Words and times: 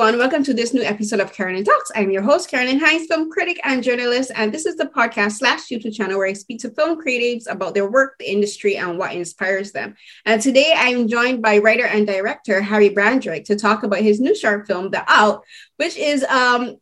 everyone. 0.00 0.18
Welcome 0.18 0.44
to 0.44 0.54
this 0.54 0.72
new 0.72 0.82
episode 0.82 1.20
of 1.20 1.32
Carolyn 1.32 1.62
Talks. 1.62 1.90
I'm 1.94 2.10
your 2.10 2.22
host, 2.22 2.50
Carolyn 2.50 2.80
Hines, 2.80 3.06
film 3.06 3.30
critic 3.30 3.60
and 3.64 3.82
journalist. 3.82 4.30
And 4.34 4.50
this 4.50 4.64
is 4.64 4.76
the 4.76 4.86
podcast 4.86 5.32
slash 5.32 5.68
YouTube 5.68 5.94
channel 5.94 6.16
where 6.16 6.26
I 6.26 6.32
speak 6.32 6.60
to 6.60 6.70
film 6.70 6.98
creatives 7.04 7.50
about 7.50 7.74
their 7.74 7.90
work, 7.90 8.14
the 8.18 8.30
industry, 8.30 8.76
and 8.76 8.96
what 8.96 9.12
inspires 9.12 9.72
them. 9.72 9.96
And 10.24 10.40
today 10.40 10.72
I'm 10.74 11.06
joined 11.06 11.42
by 11.42 11.58
writer 11.58 11.84
and 11.86 12.06
director 12.06 12.62
Harry 12.62 12.90
Brandrick 12.90 13.44
to 13.44 13.56
talk 13.56 13.82
about 13.82 13.98
his 13.98 14.20
new 14.20 14.34
short 14.34 14.66
film, 14.66 14.90
The 14.90 15.04
Out, 15.06 15.44
which 15.76 15.96
is 15.96 16.24
um, 16.24 16.76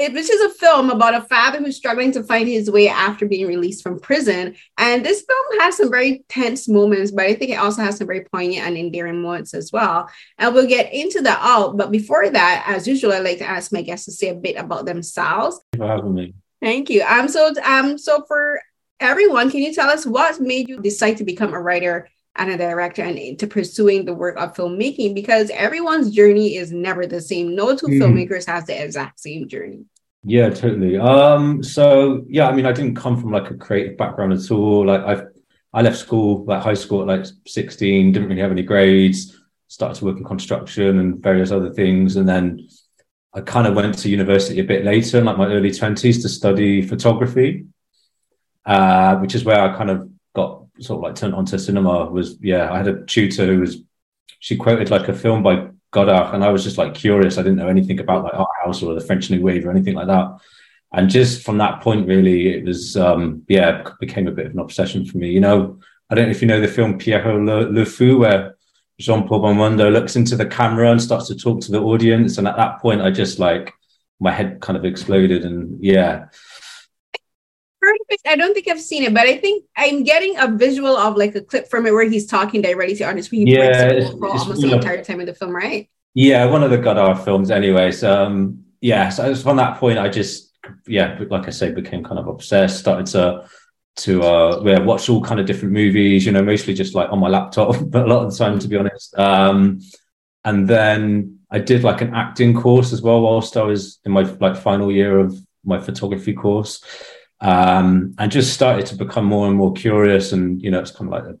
it, 0.00 0.14
which 0.14 0.30
is 0.30 0.40
a 0.40 0.54
film 0.54 0.90
about 0.90 1.14
a 1.14 1.20
father 1.20 1.58
who's 1.58 1.76
struggling 1.76 2.10
to 2.12 2.22
find 2.22 2.48
his 2.48 2.70
way 2.70 2.88
after 2.88 3.26
being 3.26 3.46
released 3.46 3.82
from 3.82 4.00
prison. 4.00 4.56
And 4.78 5.04
this 5.04 5.22
film 5.22 5.60
has 5.60 5.76
some 5.76 5.90
very 5.90 6.24
tense 6.28 6.68
moments, 6.68 7.10
but 7.10 7.26
I 7.26 7.34
think 7.34 7.50
it 7.50 7.58
also 7.58 7.82
has 7.82 7.98
some 7.98 8.06
very 8.06 8.24
poignant 8.24 8.66
and 8.66 8.76
endearing 8.76 9.20
moments 9.20 9.52
as 9.52 9.70
well. 9.72 10.08
And 10.38 10.54
we'll 10.54 10.66
get 10.66 10.92
into 10.92 11.20
the 11.20 11.38
all. 11.38 11.74
But 11.74 11.90
before 11.90 12.30
that, 12.30 12.64
as 12.66 12.88
usual, 12.88 13.12
I'd 13.12 13.24
like 13.24 13.38
to 13.38 13.48
ask 13.48 13.72
my 13.72 13.82
guests 13.82 14.06
to 14.06 14.12
say 14.12 14.28
a 14.28 14.34
bit 14.34 14.56
about 14.56 14.86
themselves. 14.86 15.60
Thank 15.72 15.82
you 15.82 15.86
for 15.86 15.96
having 15.96 16.14
me. 16.14 16.34
Thank 16.62 16.90
you. 16.90 17.02
Um, 17.02 17.28
so 17.28 17.52
um, 17.64 17.98
so 17.98 18.24
for 18.26 18.60
everyone, 19.00 19.50
can 19.50 19.60
you 19.60 19.74
tell 19.74 19.90
us 19.90 20.06
what 20.06 20.40
made 20.40 20.68
you 20.68 20.80
decide 20.80 21.18
to 21.18 21.24
become 21.24 21.52
a 21.52 21.60
writer 21.60 22.08
and 22.36 22.50
a 22.50 22.56
director 22.56 23.02
and 23.02 23.18
into 23.18 23.46
pursuing 23.46 24.04
the 24.04 24.14
work 24.14 24.36
of 24.38 24.54
filmmaking 24.54 25.14
because 25.14 25.50
everyone's 25.50 26.10
journey 26.10 26.56
is 26.56 26.72
never 26.72 27.06
the 27.06 27.20
same. 27.20 27.54
No 27.54 27.76
two 27.76 27.86
mm. 27.86 28.00
filmmakers 28.00 28.46
has 28.46 28.66
the 28.66 28.82
exact 28.82 29.20
same 29.20 29.48
journey. 29.48 29.84
Yeah, 30.22 30.50
totally. 30.50 30.98
Um, 30.98 31.62
so 31.62 32.24
yeah, 32.28 32.48
I 32.48 32.52
mean, 32.52 32.66
I 32.66 32.72
didn't 32.72 32.96
come 32.96 33.18
from 33.20 33.32
like 33.32 33.50
a 33.50 33.54
creative 33.54 33.96
background 33.96 34.32
at 34.32 34.50
all. 34.50 34.86
Like 34.86 35.02
I've 35.02 35.28
I 35.72 35.82
left 35.82 35.98
school, 35.98 36.44
like 36.44 36.62
high 36.62 36.74
school 36.74 37.00
at 37.02 37.06
like 37.18 37.26
16, 37.46 38.12
didn't 38.12 38.28
really 38.28 38.40
have 38.40 38.50
any 38.50 38.62
grades, 38.62 39.38
started 39.68 39.98
to 39.98 40.04
work 40.04 40.18
in 40.18 40.24
construction 40.24 40.98
and 40.98 41.22
various 41.22 41.52
other 41.52 41.70
things. 41.72 42.16
And 42.16 42.28
then 42.28 42.68
I 43.32 43.40
kind 43.40 43.66
of 43.66 43.74
went 43.74 43.96
to 43.98 44.10
university 44.10 44.58
a 44.60 44.64
bit 44.64 44.84
later, 44.84 45.18
in 45.18 45.24
like 45.24 45.38
my 45.38 45.46
early 45.46 45.70
20s, 45.70 46.22
to 46.22 46.28
study 46.28 46.82
photography, 46.82 47.66
uh, 48.66 49.16
which 49.18 49.34
is 49.34 49.44
where 49.44 49.60
I 49.60 49.76
kind 49.76 49.90
of 49.90 50.10
got 50.34 50.64
sort 50.80 50.98
of 50.98 51.02
like 51.04 51.14
turned 51.14 51.34
onto 51.34 51.56
cinema. 51.56 52.06
Was 52.06 52.36
yeah, 52.40 52.70
I 52.70 52.78
had 52.78 52.88
a 52.88 53.04
tutor 53.06 53.46
who 53.46 53.60
was 53.60 53.78
she 54.40 54.56
quoted 54.56 54.90
like 54.90 55.08
a 55.08 55.14
film 55.14 55.42
by 55.42 55.68
Godard, 55.90 56.34
and 56.34 56.44
I 56.44 56.50
was 56.50 56.64
just 56.64 56.78
like 56.78 56.94
curious. 56.94 57.38
I 57.38 57.42
didn't 57.42 57.58
know 57.58 57.68
anything 57.68 58.00
about 58.00 58.24
like 58.24 58.34
art 58.34 58.48
house 58.64 58.82
or 58.82 58.94
the 58.94 59.00
French 59.00 59.30
New 59.30 59.42
Wave 59.42 59.66
or 59.66 59.70
anything 59.70 59.94
like 59.94 60.06
that. 60.06 60.38
And 60.92 61.08
just 61.08 61.44
from 61.44 61.58
that 61.58 61.80
point, 61.82 62.06
really, 62.06 62.48
it 62.48 62.64
was 62.64 62.96
um, 62.96 63.44
yeah, 63.48 63.84
became 64.00 64.26
a 64.26 64.32
bit 64.32 64.46
of 64.46 64.52
an 64.52 64.58
obsession 64.58 65.04
for 65.04 65.18
me. 65.18 65.30
You 65.30 65.40
know, 65.40 65.78
I 66.08 66.14
don't 66.14 66.26
know 66.26 66.30
if 66.30 66.42
you 66.42 66.48
know 66.48 66.60
the 66.60 66.68
film 66.68 66.98
Pierrot 66.98 67.44
Le, 67.44 67.70
Le 67.70 67.84
Fou, 67.84 68.18
where 68.18 68.56
Jean 68.98 69.26
Paul 69.26 69.40
Belmondo 69.40 69.92
looks 69.92 70.16
into 70.16 70.36
the 70.36 70.46
camera 70.46 70.90
and 70.90 71.00
starts 71.00 71.28
to 71.28 71.36
talk 71.36 71.60
to 71.62 71.72
the 71.72 71.80
audience, 71.80 72.38
and 72.38 72.46
at 72.46 72.56
that 72.56 72.80
point, 72.80 73.02
I 73.02 73.10
just 73.10 73.38
like 73.38 73.72
my 74.20 74.30
head 74.30 74.60
kind 74.60 74.76
of 74.76 74.84
exploded, 74.84 75.44
and 75.44 75.82
yeah, 75.82 76.26
perfect. 77.98 78.26
I 78.26 78.36
don't 78.36 78.54
think 78.54 78.68
I've 78.68 78.80
seen 78.80 79.02
it, 79.02 79.14
but 79.14 79.26
I 79.26 79.38
think 79.38 79.64
I'm 79.76 80.02
getting 80.02 80.36
a 80.38 80.48
visual 80.48 80.96
of 80.96 81.16
like 81.16 81.34
a 81.34 81.40
clip 81.40 81.68
from 81.68 81.86
it 81.86 81.92
where 81.92 82.08
he's 82.08 82.26
talking 82.26 82.62
directly 82.62 82.96
to 82.96 83.04
artists. 83.04 83.30
He 83.30 83.44
yeah, 83.44 83.88
it's, 83.90 84.10
for 84.10 84.34
it's 84.34 84.42
almost 84.42 84.62
the 84.62 84.72
entire 84.72 85.04
time 85.04 85.20
of 85.20 85.26
the 85.26 85.34
film, 85.34 85.54
right? 85.54 85.88
Yeah, 86.14 86.44
one 86.46 86.62
of 86.62 86.70
the 86.70 86.78
Godard 86.78 87.20
films, 87.20 87.50
anyway. 87.50 87.92
So 87.92 88.26
um, 88.26 88.64
yeah, 88.80 89.08
so 89.08 89.34
from 89.34 89.56
that 89.58 89.78
point, 89.78 89.98
I 89.98 90.08
just 90.08 90.52
yeah, 90.86 91.18
like 91.28 91.46
I 91.46 91.50
say, 91.50 91.70
became 91.72 92.04
kind 92.04 92.18
of 92.18 92.28
obsessed. 92.28 92.78
Started 92.78 93.06
to 93.06 93.46
to 93.96 94.22
uh, 94.22 94.62
yeah, 94.64 94.80
watch 94.80 95.08
all 95.08 95.22
kind 95.22 95.40
of 95.40 95.46
different 95.46 95.74
movies. 95.74 96.26
You 96.26 96.32
know, 96.32 96.42
mostly 96.42 96.74
just 96.74 96.94
like 96.94 97.10
on 97.10 97.20
my 97.20 97.28
laptop, 97.28 97.76
but 97.86 98.06
a 98.06 98.06
lot 98.06 98.24
of 98.24 98.32
the 98.32 98.38
time, 98.38 98.58
to 98.58 98.68
be 98.68 98.76
honest. 98.76 99.16
Um, 99.18 99.80
and 100.44 100.66
then 100.66 101.40
I 101.50 101.58
did 101.58 101.84
like 101.84 102.00
an 102.00 102.14
acting 102.14 102.54
course 102.54 102.92
as 102.92 103.02
well 103.02 103.20
whilst 103.20 103.56
I 103.56 103.62
was 103.62 103.98
in 104.04 104.12
my 104.12 104.22
like 104.22 104.56
final 104.56 104.90
year 104.90 105.18
of 105.18 105.38
my 105.64 105.78
photography 105.78 106.32
course 106.32 106.82
um, 107.40 108.14
and 108.18 108.30
just 108.30 108.52
started 108.52 108.86
to 108.86 108.96
become 108.96 109.24
more 109.24 109.48
and 109.48 109.56
more 109.56 109.72
curious. 109.72 110.32
And 110.32 110.60
you 110.62 110.70
know, 110.70 110.80
it's 110.80 110.90
kind 110.90 111.12
of 111.12 111.12
like 111.12 111.34
a 111.34 111.38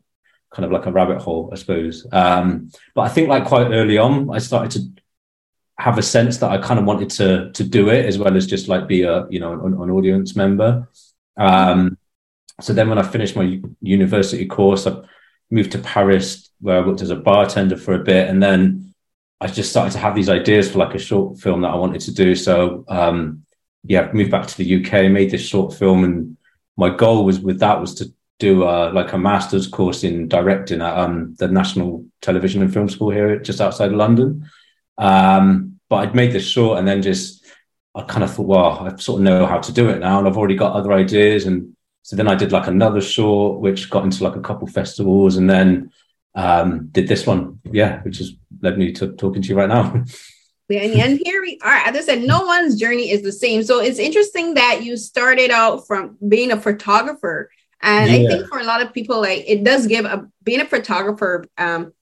kind 0.54 0.64
of 0.64 0.72
like 0.72 0.86
a 0.86 0.92
rabbit 0.92 1.20
hole, 1.20 1.50
I 1.52 1.56
suppose. 1.56 2.06
Um, 2.12 2.70
but 2.94 3.02
I 3.02 3.08
think 3.08 3.28
like 3.28 3.44
quite 3.44 3.68
early 3.68 3.98
on, 3.98 4.30
I 4.30 4.38
started 4.38 4.72
to 4.72 5.02
have 5.78 5.96
a 5.96 6.02
sense 6.02 6.38
that 6.38 6.50
I 6.50 6.58
kind 6.58 6.78
of 6.78 6.84
wanted 6.84 7.10
to 7.10 7.50
to 7.52 7.64
do 7.64 7.88
it 7.88 8.04
as 8.04 8.18
well 8.18 8.36
as 8.36 8.46
just 8.46 8.68
like 8.68 8.86
be 8.86 9.02
a 9.02 9.26
you 9.30 9.40
know 9.40 9.52
an, 9.64 9.74
an 9.74 9.90
audience 9.90 10.36
member. 10.36 10.88
Um, 11.36 11.96
so 12.60 12.72
then 12.72 12.88
when 12.88 12.98
I 12.98 13.02
finished 13.02 13.36
my 13.36 13.60
university 13.80 14.46
course, 14.46 14.86
I 14.86 14.96
moved 15.50 15.72
to 15.72 15.78
Paris 15.78 16.50
where 16.60 16.82
I 16.82 16.86
worked 16.86 17.00
as 17.00 17.10
a 17.10 17.16
bartender 17.16 17.76
for 17.76 17.94
a 17.94 18.04
bit, 18.04 18.28
and 18.28 18.42
then 18.42 18.94
I 19.40 19.46
just 19.46 19.70
started 19.70 19.92
to 19.92 19.98
have 19.98 20.14
these 20.14 20.28
ideas 20.28 20.70
for 20.70 20.78
like 20.78 20.94
a 20.94 20.98
short 20.98 21.38
film 21.38 21.62
that 21.62 21.70
I 21.70 21.76
wanted 21.76 22.02
to 22.02 22.14
do. 22.14 22.34
So 22.34 22.84
um, 22.88 23.44
yeah, 23.84 24.10
moved 24.12 24.30
back 24.30 24.46
to 24.46 24.56
the 24.56 24.84
UK, 24.84 25.10
made 25.10 25.30
this 25.30 25.42
short 25.46 25.74
film, 25.74 26.04
and 26.04 26.36
my 26.76 26.94
goal 26.94 27.24
was 27.24 27.40
with 27.40 27.60
that 27.60 27.80
was 27.80 27.94
to 27.96 28.12
do 28.38 28.64
a, 28.64 28.90
like 28.90 29.12
a 29.12 29.18
master's 29.18 29.66
course 29.66 30.02
in 30.02 30.26
directing 30.28 30.80
at 30.80 30.96
um, 30.96 31.34
the 31.38 31.48
National 31.48 32.04
Television 32.22 32.62
and 32.62 32.72
Film 32.72 32.88
School 32.88 33.10
here, 33.10 33.38
just 33.38 33.60
outside 33.60 33.90
of 33.90 33.96
London. 33.96 34.48
Um, 34.98 35.78
but 35.88 35.96
I'd 35.96 36.14
made 36.14 36.32
this 36.32 36.46
short, 36.46 36.78
and 36.78 36.86
then 36.86 37.02
just 37.02 37.44
I 37.94 38.02
kind 38.02 38.22
of 38.22 38.32
thought, 38.32 38.46
well, 38.46 38.78
I 38.80 38.96
sort 38.96 39.20
of 39.20 39.24
know 39.24 39.46
how 39.46 39.58
to 39.58 39.72
do 39.72 39.88
it 39.88 39.98
now, 39.98 40.18
and 40.18 40.28
I've 40.28 40.36
already 40.36 40.56
got 40.56 40.74
other 40.74 40.92
ideas, 40.92 41.46
and 41.46 41.76
so 42.02 42.16
then 42.16 42.28
I 42.28 42.34
did 42.34 42.52
like 42.52 42.66
another 42.66 43.00
short, 43.00 43.60
which 43.60 43.90
got 43.90 44.04
into 44.04 44.24
like 44.24 44.36
a 44.36 44.40
couple 44.40 44.66
festivals, 44.66 45.36
and 45.36 45.48
then 45.48 45.90
um, 46.34 46.88
did 46.92 47.08
this 47.08 47.26
one, 47.26 47.60
yeah, 47.64 48.02
which 48.02 48.18
has 48.18 48.32
led 48.60 48.78
me 48.78 48.92
to 48.92 49.12
talking 49.12 49.42
to 49.42 49.48
you 49.48 49.56
right 49.56 49.68
now. 49.68 50.04
And, 50.78 50.92
and 50.94 51.20
here 51.24 51.40
we 51.42 51.58
are. 51.62 51.74
As 51.74 51.96
I 51.96 52.00
said, 52.00 52.22
no 52.22 52.42
one's 52.42 52.78
journey 52.78 53.10
is 53.10 53.22
the 53.22 53.32
same. 53.32 53.62
So 53.62 53.80
it's 53.80 53.98
interesting 53.98 54.54
that 54.54 54.82
you 54.84 54.96
started 54.96 55.50
out 55.50 55.86
from 55.86 56.16
being 56.28 56.52
a 56.52 56.60
photographer. 56.60 57.50
And 57.82 58.10
yeah. 58.10 58.16
I 58.16 58.26
think 58.26 58.46
for 58.48 58.58
a 58.58 58.64
lot 58.64 58.82
of 58.82 58.92
people, 58.92 59.20
like 59.20 59.44
it 59.46 59.64
does 59.64 59.86
give 59.86 60.04
a 60.04 60.28
being 60.42 60.60
a 60.60 60.66
photographer, 60.66 61.46
um, 61.56 61.92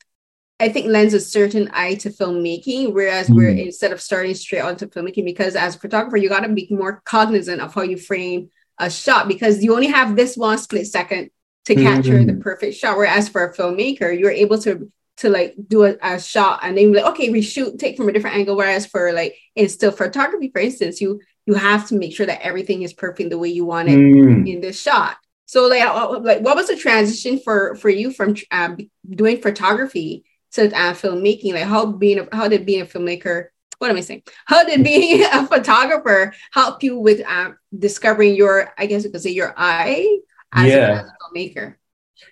I 0.60 0.68
think 0.68 0.86
lends 0.86 1.14
a 1.14 1.20
certain 1.20 1.70
eye 1.72 1.94
to 1.96 2.10
filmmaking, 2.10 2.92
whereas 2.92 3.28
mm. 3.28 3.36
we're 3.36 3.50
instead 3.50 3.92
of 3.92 4.00
starting 4.00 4.34
straight 4.34 4.62
onto 4.62 4.88
filmmaking, 4.88 5.24
because 5.24 5.54
as 5.54 5.76
a 5.76 5.78
photographer, 5.78 6.16
you 6.16 6.28
got 6.28 6.40
to 6.40 6.48
be 6.48 6.66
more 6.70 7.00
cognizant 7.04 7.60
of 7.60 7.72
how 7.74 7.82
you 7.82 7.96
frame 7.96 8.50
a 8.78 8.90
shot 8.90 9.28
because 9.28 9.62
you 9.62 9.74
only 9.74 9.86
have 9.86 10.16
this 10.16 10.36
one 10.36 10.58
split 10.58 10.86
second 10.86 11.30
to 11.66 11.74
capture 11.74 12.14
mm-hmm. 12.14 12.38
the 12.38 12.42
perfect 12.42 12.76
shot. 12.76 12.96
Whereas 12.96 13.28
for 13.28 13.44
a 13.44 13.54
filmmaker, 13.54 14.18
you're 14.18 14.30
able 14.30 14.58
to 14.58 14.90
to 15.18 15.28
like 15.28 15.54
do 15.66 15.84
a, 15.84 15.96
a 16.02 16.20
shot 16.20 16.60
and 16.62 16.76
then 16.76 16.92
like 16.92 17.04
okay 17.04 17.30
reshoot 17.30 17.78
take 17.78 17.96
from 17.96 18.08
a 18.08 18.12
different 18.12 18.36
angle 18.36 18.56
whereas 18.56 18.86
for 18.86 19.12
like 19.12 19.34
in 19.54 19.68
still 19.68 19.92
photography 19.92 20.48
for 20.50 20.60
instance 20.60 21.00
you 21.00 21.20
you 21.46 21.54
have 21.54 21.88
to 21.88 21.94
make 21.94 22.14
sure 22.14 22.26
that 22.26 22.42
everything 22.42 22.82
is 22.82 22.92
perfect 22.92 23.30
the 23.30 23.38
way 23.38 23.48
you 23.48 23.64
want 23.64 23.88
it 23.88 23.98
mm. 23.98 24.48
in 24.48 24.60
this 24.60 24.80
shot 24.80 25.16
so 25.46 25.66
like 25.66 25.82
uh, 25.82 26.10
uh, 26.10 26.20
like 26.20 26.40
what 26.40 26.56
was 26.56 26.68
the 26.68 26.76
transition 26.76 27.38
for 27.38 27.74
for 27.76 27.88
you 27.88 28.12
from 28.12 28.34
um, 28.50 28.76
doing 29.08 29.40
photography 29.40 30.24
to 30.52 30.66
uh, 30.66 30.94
filmmaking 30.94 31.54
like 31.54 31.64
how 31.64 31.86
being 31.86 32.20
a, 32.20 32.28
how 32.34 32.48
did 32.48 32.66
being 32.66 32.82
a 32.82 32.86
filmmaker 32.86 33.48
what 33.78 33.90
am 33.90 33.96
I 33.96 34.00
saying? 34.00 34.24
How 34.44 34.64
did 34.64 34.84
being 34.84 35.24
a 35.32 35.46
photographer 35.46 36.34
help 36.52 36.82
you 36.82 36.98
with 36.98 37.24
um, 37.26 37.56
discovering 37.76 38.34
your, 38.34 38.72
I 38.76 38.86
guess 38.86 39.04
you 39.04 39.10
could 39.10 39.22
say, 39.22 39.30
your 39.30 39.54
eye 39.56 40.18
as, 40.52 40.66
yeah. 40.66 41.06
a 41.06 41.34
filmmaker? 41.34 41.76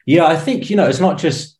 Yeah, 0.04 0.26
I 0.26 0.36
think 0.36 0.68
you 0.68 0.76
know 0.76 0.88
it's 0.88 1.00
not 1.00 1.18
just 1.18 1.55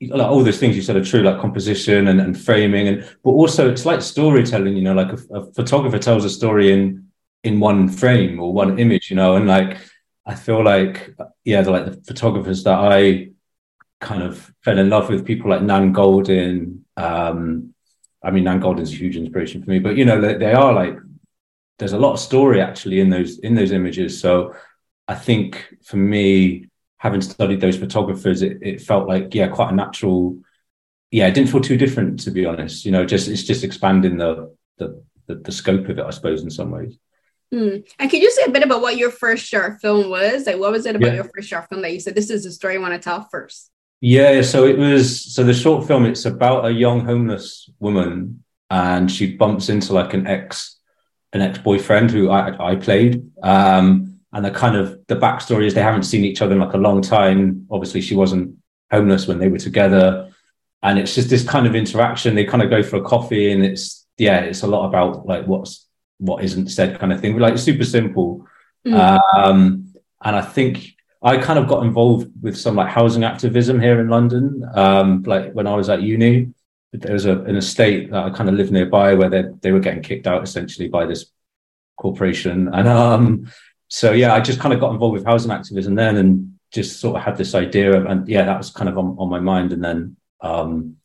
like 0.00 0.30
all 0.30 0.44
those 0.44 0.58
things 0.58 0.76
you 0.76 0.82
said 0.82 0.96
are 0.96 1.04
true, 1.04 1.22
like 1.22 1.40
composition 1.40 2.08
and, 2.08 2.20
and 2.20 2.40
framing, 2.40 2.88
and 2.88 3.16
but 3.24 3.30
also 3.30 3.70
it's 3.70 3.84
like 3.84 4.00
storytelling. 4.00 4.76
You 4.76 4.82
know, 4.82 4.94
like 4.94 5.12
a, 5.12 5.34
a, 5.34 5.52
photographer 5.52 5.98
tells 5.98 6.24
a 6.24 6.30
story 6.30 6.72
in 6.72 7.08
in 7.42 7.58
one 7.58 7.88
frame 7.88 8.38
or 8.40 8.52
one 8.52 8.78
image. 8.78 9.10
You 9.10 9.16
know, 9.16 9.36
and 9.36 9.46
like 9.46 9.78
I 10.24 10.34
feel 10.34 10.62
like 10.62 11.14
yeah, 11.44 11.60
like 11.62 11.86
the 11.86 12.00
photographers 12.06 12.62
that 12.64 12.78
I 12.78 13.30
kind 14.00 14.22
of 14.22 14.52
fell 14.62 14.78
in 14.78 14.88
love 14.88 15.08
with, 15.08 15.26
people 15.26 15.50
like 15.50 15.62
Nan 15.62 15.92
Goldin. 15.92 16.80
Um, 16.96 17.74
I 18.22 18.30
mean, 18.30 18.44
Nan 18.44 18.60
Goldin's 18.60 18.92
a 18.92 18.96
huge 18.96 19.16
inspiration 19.16 19.64
for 19.64 19.70
me, 19.70 19.80
but 19.80 19.96
you 19.96 20.04
know, 20.04 20.20
they, 20.20 20.34
they 20.34 20.52
are 20.52 20.72
like 20.72 20.96
there's 21.78 21.92
a 21.92 21.98
lot 21.98 22.12
of 22.12 22.20
story 22.20 22.60
actually 22.60 23.00
in 23.00 23.10
those 23.10 23.40
in 23.40 23.56
those 23.56 23.72
images. 23.72 24.20
So 24.20 24.54
I 25.08 25.16
think 25.16 25.74
for 25.82 25.96
me 25.96 26.68
having 26.98 27.20
studied 27.20 27.60
those 27.60 27.78
photographers, 27.78 28.42
it, 28.42 28.58
it 28.60 28.80
felt 28.80 29.08
like, 29.08 29.34
yeah, 29.34 29.48
quite 29.48 29.72
a 29.72 29.74
natural. 29.74 30.38
Yeah, 31.10 31.26
it 31.26 31.34
didn't 31.34 31.50
feel 31.50 31.62
too 31.62 31.78
different, 31.78 32.20
to 32.20 32.30
be 32.30 32.44
honest. 32.44 32.84
You 32.84 32.92
know, 32.92 33.06
just 33.06 33.28
it's 33.28 33.44
just 33.44 33.64
expanding 33.64 34.18
the 34.18 34.54
the 34.76 35.02
the, 35.26 35.36
the 35.36 35.52
scope 35.52 35.88
of 35.88 35.98
it, 35.98 36.04
I 36.04 36.10
suppose, 36.10 36.42
in 36.42 36.50
some 36.50 36.70
ways. 36.70 36.98
Mm. 37.52 37.88
And 37.98 38.10
can 38.10 38.20
you 38.20 38.30
say 38.30 38.42
a 38.46 38.50
bit 38.50 38.62
about 38.62 38.82
what 38.82 38.98
your 38.98 39.10
first 39.10 39.46
short 39.46 39.80
film 39.80 40.10
was? 40.10 40.46
Like, 40.46 40.58
what 40.58 40.72
was 40.72 40.84
it 40.84 40.96
about 40.96 41.08
yeah. 41.08 41.14
your 41.14 41.30
first 41.34 41.48
short 41.48 41.68
film 41.68 41.80
that 41.80 41.92
you 41.92 42.00
said 42.00 42.14
this 42.14 42.28
is 42.28 42.44
the 42.44 42.52
story 42.52 42.74
I 42.74 42.78
want 42.78 42.92
to 42.92 42.98
tell 42.98 43.26
first? 43.30 43.70
Yeah, 44.00 44.42
so 44.42 44.64
it 44.66 44.78
was 44.78 45.34
so 45.34 45.42
the 45.44 45.54
short 45.54 45.86
film. 45.86 46.04
It's 46.04 46.24
about 46.24 46.66
a 46.66 46.70
young 46.72 47.04
homeless 47.04 47.70
woman, 47.78 48.44
and 48.70 49.10
she 49.10 49.36
bumps 49.36 49.68
into 49.68 49.92
like 49.92 50.14
an 50.14 50.26
ex 50.26 50.76
an 51.32 51.40
ex 51.40 51.58
boyfriend 51.58 52.10
who 52.10 52.30
I 52.30 52.72
I 52.72 52.76
played. 52.76 53.30
Um, 53.42 54.17
and 54.32 54.44
the 54.44 54.50
kind 54.50 54.76
of 54.76 55.06
the 55.06 55.16
backstory 55.16 55.66
is 55.66 55.74
they 55.74 55.82
haven't 55.82 56.02
seen 56.02 56.24
each 56.24 56.42
other 56.42 56.52
in 56.52 56.60
like 56.60 56.74
a 56.74 56.78
long 56.78 57.00
time. 57.00 57.66
Obviously, 57.70 58.00
she 58.00 58.14
wasn't 58.14 58.56
homeless 58.90 59.26
when 59.26 59.38
they 59.38 59.48
were 59.48 59.58
together, 59.58 60.30
and 60.82 60.98
it's 60.98 61.14
just 61.14 61.30
this 61.30 61.44
kind 61.44 61.66
of 61.66 61.74
interaction. 61.74 62.34
They 62.34 62.44
kind 62.44 62.62
of 62.62 62.70
go 62.70 62.82
for 62.82 62.96
a 62.96 63.02
coffee, 63.02 63.52
and 63.52 63.64
it's 63.64 64.06
yeah, 64.18 64.40
it's 64.40 64.62
a 64.62 64.66
lot 64.66 64.86
about 64.86 65.26
like 65.26 65.46
what's 65.46 65.86
what 66.18 66.44
isn't 66.44 66.68
said 66.68 66.98
kind 66.98 67.12
of 67.12 67.20
thing. 67.20 67.32
But 67.32 67.42
Like 67.42 67.58
super 67.58 67.84
simple, 67.84 68.46
mm. 68.86 69.18
um, 69.34 69.94
and 70.22 70.36
I 70.36 70.42
think 70.42 70.94
I 71.22 71.38
kind 71.38 71.58
of 71.58 71.66
got 71.66 71.84
involved 71.84 72.30
with 72.42 72.56
some 72.56 72.76
like 72.76 72.88
housing 72.88 73.24
activism 73.24 73.80
here 73.80 74.00
in 74.00 74.08
London. 74.08 74.64
Um, 74.74 75.22
like 75.22 75.52
when 75.52 75.66
I 75.66 75.74
was 75.74 75.88
at 75.88 76.02
uni, 76.02 76.52
there 76.92 77.12
was 77.12 77.26
a, 77.26 77.40
an 77.40 77.56
estate 77.56 78.10
that 78.10 78.24
I 78.24 78.30
kind 78.30 78.48
of 78.48 78.56
lived 78.56 78.72
nearby 78.72 79.14
where 79.14 79.30
they 79.30 79.44
they 79.62 79.72
were 79.72 79.80
getting 79.80 80.02
kicked 80.02 80.26
out 80.26 80.42
essentially 80.42 80.88
by 80.88 81.06
this 81.06 81.26
corporation, 81.96 82.68
and 82.72 82.86
um, 82.86 83.50
so 83.88 84.12
yeah, 84.12 84.34
I 84.34 84.40
just 84.40 84.60
kind 84.60 84.74
of 84.74 84.80
got 84.80 84.92
involved 84.92 85.14
with 85.14 85.24
housing 85.24 85.50
activism 85.50 85.94
then, 85.94 86.16
and 86.16 86.58
just 86.72 87.00
sort 87.00 87.16
of 87.16 87.22
had 87.22 87.36
this 87.36 87.54
idea 87.54 87.92
of, 87.92 88.06
and 88.06 88.28
yeah, 88.28 88.44
that 88.44 88.58
was 88.58 88.70
kind 88.70 88.88
of 88.88 88.98
on, 88.98 89.16
on 89.18 89.28
my 89.28 89.40
mind, 89.40 89.72
and 89.72 89.82
then 89.82 90.16
um, 90.40 90.96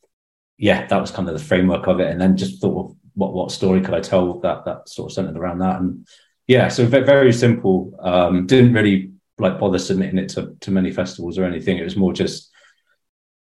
yeah, 0.58 0.86
that 0.86 1.00
was 1.00 1.10
kind 1.10 1.28
of 1.28 1.34
the 1.34 1.44
framework 1.44 1.86
of 1.86 2.00
it, 2.00 2.10
and 2.10 2.20
then 2.20 2.36
just 2.36 2.60
thought 2.60 2.90
of 2.90 2.96
what 3.14 3.32
what 3.32 3.50
story 3.50 3.80
could 3.80 3.94
I 3.94 4.00
tell 4.00 4.40
that 4.40 4.64
that 4.64 4.88
sort 4.88 5.10
of 5.10 5.14
centered 5.14 5.36
around 5.36 5.58
that, 5.58 5.80
and 5.80 6.06
yeah, 6.46 6.68
so 6.68 6.84
very, 6.86 7.32
simple. 7.32 7.98
Um, 8.00 8.46
didn't 8.46 8.74
really 8.74 9.12
like 9.38 9.58
bother 9.58 9.78
submitting 9.78 10.18
it 10.18 10.28
to 10.30 10.54
to 10.60 10.70
many 10.70 10.92
festivals 10.92 11.38
or 11.38 11.44
anything. 11.44 11.78
It 11.78 11.84
was 11.84 11.96
more 11.96 12.12
just 12.12 12.50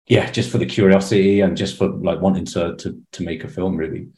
yeah, 0.06 0.30
just 0.30 0.50
for 0.50 0.58
the 0.58 0.66
curiosity 0.66 1.40
and 1.40 1.56
just 1.56 1.76
for 1.76 1.88
like 1.88 2.20
wanting 2.20 2.44
to 2.46 2.76
to 2.76 3.00
to 3.12 3.22
make 3.22 3.44
a 3.44 3.48
film 3.48 3.76
really. 3.76 4.08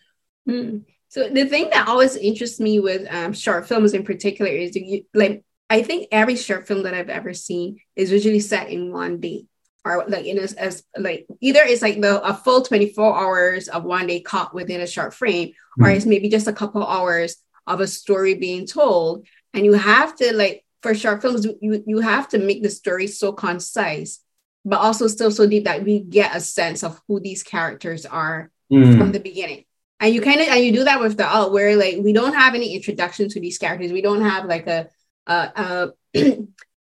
Mm. 0.49 0.85
So 1.14 1.28
the 1.28 1.46
thing 1.46 1.70
that 1.70 1.87
always 1.87 2.16
interests 2.16 2.58
me 2.58 2.81
with 2.81 3.06
um, 3.08 3.32
short 3.32 3.69
films 3.69 3.94
in 3.94 4.02
particular 4.02 4.50
is 4.50 4.75
you, 4.75 5.05
like 5.14 5.44
I 5.70 5.81
think 5.81 6.08
every 6.11 6.34
short 6.34 6.66
film 6.66 6.82
that 6.82 6.94
I've 6.94 7.08
ever 7.08 7.32
seen 7.32 7.78
is 7.94 8.11
usually 8.11 8.40
set 8.40 8.69
in 8.69 8.90
one 8.90 9.20
day 9.20 9.46
or 9.84 10.05
like 10.08 10.25
in 10.25 10.38
a, 10.38 10.49
as 10.58 10.82
like 10.99 11.28
either 11.40 11.61
it's 11.62 11.82
like 11.82 12.00
the 12.00 12.20
a 12.20 12.34
full 12.34 12.62
24 12.62 13.16
hours 13.16 13.69
of 13.69 13.84
one 13.84 14.08
day 14.08 14.22
caught 14.22 14.55
within 14.55 14.81
a 14.81 14.88
short 14.88 15.14
frame 15.14 15.50
mm-hmm. 15.50 15.84
or 15.84 15.90
it's 15.90 16.05
maybe 16.05 16.28
just 16.28 16.49
a 16.49 16.52
couple 16.52 16.84
hours 16.84 17.37
of 17.69 17.78
a 17.78 17.87
story 17.87 18.34
being 18.34 18.66
told 18.66 19.25
and 19.52 19.64
you 19.64 19.75
have 19.75 20.16
to 20.16 20.34
like 20.34 20.64
for 20.82 20.96
short 20.96 21.22
films 21.22 21.46
you 21.61 21.84
you 21.87 22.00
have 22.00 22.28
to 22.28 22.38
make 22.38 22.61
the 22.64 22.70
story 22.70 23.06
so 23.06 23.32
concise 23.32 24.19
but 24.64 24.81
also 24.81 25.06
still 25.06 25.31
so 25.31 25.46
deep 25.46 25.62
that 25.62 25.84
we 25.84 26.00
get 26.00 26.34
a 26.34 26.40
sense 26.40 26.82
of 26.82 27.00
who 27.06 27.20
these 27.20 27.44
characters 27.44 28.05
are 28.05 28.50
mm. 28.72 28.99
from 28.99 29.12
the 29.12 29.20
beginning 29.20 29.64
and 30.00 30.14
you 30.14 30.20
kind 30.20 30.41
of 30.41 30.49
and 30.49 30.64
you 30.64 30.73
do 30.73 30.85
that 30.85 31.00
with 31.00 31.17
the 31.17 31.26
alt 31.26 31.52
where 31.52 31.76
like 31.76 31.96
we 32.00 32.12
don't 32.12 32.35
have 32.35 32.55
any 32.55 32.75
introduction 32.75 33.29
to 33.29 33.41
these 33.41 33.58
characters. 33.58 33.93
We 33.93 34.02
don't 34.02 34.23
have 34.23 34.46
like 34.46 34.67
a 34.67 34.88
uh 35.26 35.49
uh, 35.56 35.87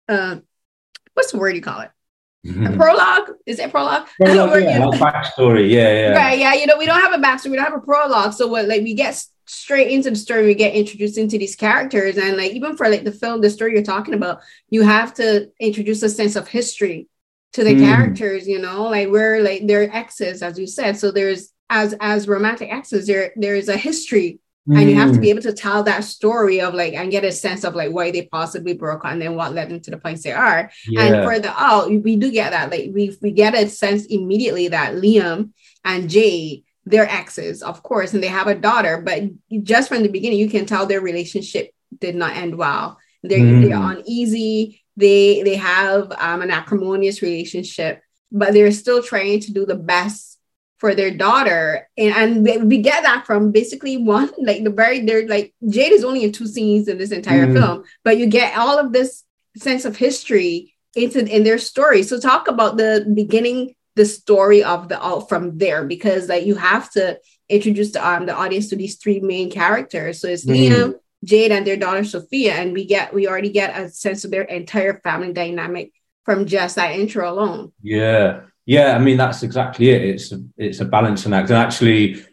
uh 0.09 0.35
what's 1.13 1.31
the 1.31 1.37
word 1.37 1.55
you 1.55 1.61
call 1.61 1.81
it? 1.81 1.91
Mm-hmm. 2.45 2.65
a 2.67 2.75
prologue? 2.75 3.31
Is 3.45 3.59
it 3.59 3.71
prologue, 3.71 4.07
prologue 4.19 4.63
yeah, 4.63 4.79
backstory 4.79 5.69
yeah 5.69 5.93
yeah. 5.93 6.11
Right 6.11 6.39
yeah 6.39 6.53
you 6.55 6.67
know 6.67 6.77
we 6.77 6.85
don't 6.85 6.99
have 6.99 7.13
a 7.13 7.23
backstory 7.23 7.51
we 7.51 7.55
don't 7.55 7.65
have 7.65 7.75
a 7.75 7.85
prologue. 7.85 8.33
So 8.33 8.47
what 8.47 8.67
like 8.67 8.81
we 8.81 8.93
get 8.93 9.23
straight 9.45 9.91
into 9.91 10.09
the 10.09 10.15
story 10.15 10.45
we 10.45 10.55
get 10.55 10.73
introduced 10.73 11.17
into 11.17 11.37
these 11.37 11.55
characters. 11.55 12.17
And 12.17 12.35
like 12.35 12.51
even 12.51 12.75
for 12.75 12.89
like 12.89 13.03
the 13.03 13.11
film 13.11 13.41
the 13.41 13.49
story 13.49 13.73
you're 13.73 13.83
talking 13.83 14.13
about 14.13 14.41
you 14.69 14.81
have 14.81 15.13
to 15.15 15.51
introduce 15.59 16.01
a 16.03 16.09
sense 16.09 16.35
of 16.35 16.47
history 16.47 17.07
to 17.53 17.63
the 17.63 17.75
mm. 17.75 17.79
characters 17.79 18.47
you 18.47 18.59
know? 18.59 18.83
Like 18.83 19.07
we're 19.07 19.41
like 19.41 19.65
they're 19.65 19.93
exes 19.95 20.41
as 20.41 20.59
you 20.59 20.67
said. 20.67 20.97
So 20.97 21.11
there's 21.11 21.52
as 21.73 21.95
as 21.99 22.27
romantic 22.27 22.71
exes 22.71 23.07
there 23.07 23.33
there 23.35 23.55
is 23.55 23.67
a 23.67 23.75
history 23.75 24.39
mm. 24.69 24.79
and 24.79 24.89
you 24.89 24.95
have 24.95 25.11
to 25.11 25.19
be 25.19 25.27
mm. 25.27 25.31
able 25.31 25.41
to 25.41 25.51
tell 25.51 25.83
that 25.83 26.03
story 26.03 26.61
of 26.61 26.73
like 26.75 26.93
and 26.93 27.11
get 27.11 27.25
a 27.25 27.31
sense 27.31 27.63
of 27.63 27.73
like 27.73 27.91
why 27.91 28.11
they 28.11 28.21
possibly 28.27 28.73
broke 28.73 29.03
and 29.03 29.19
then 29.19 29.35
what 29.35 29.53
led 29.53 29.69
them 29.69 29.79
to 29.79 29.89
the 29.89 29.97
points 29.97 30.23
they 30.23 30.31
are 30.31 30.71
yeah. 30.87 31.01
and 31.01 31.25
for 31.25 31.39
the 31.39 31.51
oh 31.57 31.89
we 32.03 32.15
do 32.15 32.31
get 32.31 32.51
that 32.51 32.69
like 32.69 32.91
we 32.93 33.17
we 33.21 33.31
get 33.31 33.55
a 33.55 33.67
sense 33.67 34.05
immediately 34.05 34.67
that 34.67 34.93
liam 34.93 35.51
and 35.83 36.09
jade 36.09 36.63
they're 36.85 37.09
exes 37.09 37.63
of 37.63 37.81
course 37.81 38.13
and 38.13 38.21
they 38.21 38.27
have 38.27 38.47
a 38.47 38.55
daughter 38.55 39.01
but 39.01 39.23
just 39.63 39.89
from 39.89 40.03
the 40.03 40.09
beginning 40.09 40.37
you 40.37 40.49
can 40.49 40.67
tell 40.67 40.85
their 40.85 41.01
relationship 41.01 41.71
did 41.99 42.15
not 42.15 42.37
end 42.37 42.55
well 42.55 42.99
they're, 43.23 43.39
mm. 43.39 43.67
they're 43.67 43.97
uneasy 43.97 44.83
they 44.95 45.41
they 45.41 45.55
have 45.55 46.11
um, 46.19 46.43
an 46.43 46.51
acrimonious 46.51 47.23
relationship 47.23 48.01
but 48.31 48.53
they're 48.53 48.71
still 48.71 49.01
trying 49.01 49.39
to 49.39 49.51
do 49.53 49.65
the 49.65 49.75
best 49.75 50.32
for 50.83 50.93
their 50.93 51.11
daughter. 51.11 51.87
And, 51.97 52.45
and 52.45 52.67
we 52.67 52.79
get 52.79 53.03
that 53.03 53.25
from 53.25 53.53
basically 53.53 53.95
one 53.95 54.29
like 54.37 54.65
the 54.65 54.69
very 54.69 54.99
they're 54.99 55.25
like 55.25 55.53
jade 55.69 55.93
is 55.93 56.03
only 56.03 56.25
in 56.25 56.33
two 56.33 56.45
scenes 56.45 56.89
in 56.89 56.97
this 56.97 57.11
entire 57.11 57.47
mm. 57.47 57.53
film 57.53 57.83
but 58.03 58.17
you 58.17 58.25
get 58.25 58.57
all 58.57 58.77
of 58.77 58.91
this 58.91 59.23
sense 59.55 59.85
of 59.85 59.95
history 59.95 60.75
into 60.93 61.25
in 61.25 61.45
their 61.45 61.57
story. 61.57 62.03
So 62.03 62.19
talk 62.19 62.49
about 62.49 62.75
the 62.75 63.09
beginning 63.15 63.75
the 63.95 64.05
story 64.05 64.61
of 64.61 64.89
the 64.89 64.99
all 64.99 65.21
from 65.21 65.57
there 65.57 65.85
because 65.85 66.27
like 66.27 66.45
you 66.45 66.55
have 66.55 66.91
to 66.91 67.17
introduce 67.47 67.93
the 67.93 68.05
um 68.05 68.25
the 68.25 68.35
audience 68.35 68.67
to 68.71 68.75
these 68.75 68.97
three 68.97 69.21
main 69.21 69.49
characters. 69.49 70.19
So 70.19 70.27
it's 70.27 70.45
mm. 70.45 70.53
liam 70.53 70.95
jade 71.23 71.53
and 71.53 71.65
their 71.65 71.77
daughter 71.77 72.03
sophia 72.03 72.55
and 72.55 72.73
we 72.73 72.83
get 72.83 73.13
we 73.13 73.29
already 73.29 73.51
get 73.51 73.79
a 73.79 73.89
sense 73.89 74.25
of 74.25 74.31
their 74.31 74.43
entire 74.43 74.99
family 74.99 75.31
dynamic 75.31 75.93
from 76.25 76.45
just 76.45 76.75
that 76.75 76.99
intro 76.99 77.31
alone. 77.31 77.71
Yeah 77.81 78.41
yeah, 78.65 78.95
I 78.95 78.99
mean 78.99 79.17
that's 79.17 79.43
exactly 79.43 79.89
it. 79.89 80.01
It's 80.03 80.31
a, 80.31 80.43
it's 80.57 80.79
a 80.79 80.85
balancing 80.85 81.33
act, 81.33 81.49
and 81.49 81.57
actually, 81.57 82.23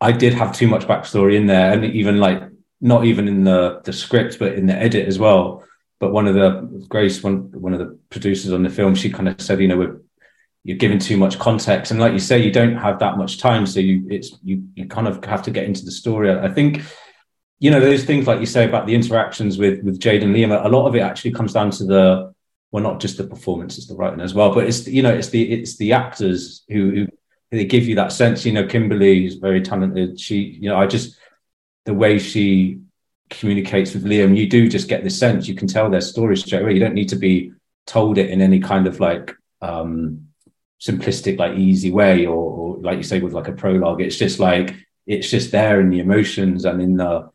I 0.00 0.12
did 0.12 0.34
have 0.34 0.54
too 0.54 0.66
much 0.66 0.86
backstory 0.86 1.36
in 1.36 1.46
there, 1.46 1.72
and 1.72 1.84
even 1.84 2.18
like 2.18 2.42
not 2.80 3.04
even 3.04 3.28
in 3.28 3.44
the 3.44 3.80
the 3.84 3.92
script, 3.92 4.38
but 4.38 4.54
in 4.54 4.66
the 4.66 4.74
edit 4.74 5.06
as 5.06 5.18
well. 5.18 5.64
But 6.00 6.12
one 6.12 6.26
of 6.26 6.34
the 6.34 6.84
Grace, 6.88 7.22
one 7.22 7.50
one 7.52 7.72
of 7.72 7.78
the 7.78 7.98
producers 8.10 8.52
on 8.52 8.62
the 8.62 8.70
film, 8.70 8.94
she 8.94 9.10
kind 9.10 9.28
of 9.28 9.40
said, 9.40 9.60
you 9.60 9.68
know, 9.68 9.76
we're 9.76 10.00
you're 10.64 10.76
giving 10.76 10.98
too 10.98 11.16
much 11.16 11.38
context, 11.38 11.92
and 11.92 12.00
like 12.00 12.12
you 12.12 12.18
say, 12.18 12.38
you 12.38 12.52
don't 12.52 12.76
have 12.76 12.98
that 12.98 13.16
much 13.16 13.38
time, 13.38 13.64
so 13.64 13.78
you 13.78 14.06
it's 14.10 14.36
you 14.42 14.64
you 14.74 14.86
kind 14.86 15.06
of 15.06 15.24
have 15.24 15.42
to 15.42 15.52
get 15.52 15.64
into 15.64 15.84
the 15.84 15.92
story. 15.92 16.32
I 16.32 16.48
think 16.48 16.82
you 17.60 17.70
know 17.70 17.80
those 17.80 18.04
things 18.04 18.26
like 18.26 18.40
you 18.40 18.46
say 18.46 18.64
about 18.64 18.86
the 18.86 18.94
interactions 18.94 19.58
with 19.58 19.82
with 19.84 20.00
Jade 20.00 20.24
and 20.24 20.34
Liam. 20.34 20.64
A 20.64 20.68
lot 20.68 20.86
of 20.88 20.96
it 20.96 21.00
actually 21.00 21.32
comes 21.32 21.52
down 21.52 21.70
to 21.70 21.84
the 21.84 22.34
well, 22.70 22.82
not 22.82 23.00
just 23.00 23.16
the 23.16 23.24
performance, 23.24 23.78
it's 23.78 23.86
the 23.86 23.94
writing 23.94 24.20
as 24.20 24.34
well. 24.34 24.54
But 24.54 24.66
it's 24.66 24.86
you 24.86 25.02
know, 25.02 25.12
it's 25.12 25.28
the 25.28 25.50
it's 25.52 25.76
the 25.76 25.92
actors 25.92 26.64
who, 26.68 26.90
who 26.90 27.06
they 27.50 27.64
give 27.64 27.86
you 27.86 27.94
that 27.96 28.12
sense. 28.12 28.44
You 28.44 28.52
know, 28.52 28.66
Kimberly 28.66 29.26
is 29.26 29.36
very 29.36 29.62
talented. 29.62 30.20
She, 30.20 30.36
you 30.60 30.68
know, 30.68 30.76
I 30.76 30.86
just 30.86 31.18
the 31.86 31.94
way 31.94 32.18
she 32.18 32.80
communicates 33.30 33.94
with 33.94 34.04
Liam, 34.04 34.36
you 34.36 34.48
do 34.48 34.68
just 34.68 34.88
get 34.88 35.02
this 35.02 35.18
sense. 35.18 35.48
You 35.48 35.54
can 35.54 35.68
tell 35.68 35.90
their 35.90 36.00
story 36.00 36.36
straight 36.36 36.62
away. 36.62 36.74
You 36.74 36.80
don't 36.80 36.94
need 36.94 37.10
to 37.10 37.16
be 37.16 37.52
told 37.86 38.18
it 38.18 38.30
in 38.30 38.40
any 38.42 38.60
kind 38.60 38.86
of 38.86 39.00
like 39.00 39.34
um 39.62 40.28
simplistic, 40.80 41.38
like 41.38 41.58
easy 41.58 41.90
way, 41.90 42.26
or, 42.26 42.36
or 42.36 42.76
like 42.78 42.98
you 42.98 43.02
say 43.02 43.20
with 43.20 43.32
like 43.32 43.48
a 43.48 43.52
prologue. 43.52 44.02
It's 44.02 44.16
just 44.16 44.38
like 44.38 44.76
it's 45.06 45.30
just 45.30 45.52
there 45.52 45.80
in 45.80 45.88
the 45.88 46.00
emotions 46.00 46.66
and 46.66 46.82
in 46.82 46.98
the 46.98 47.30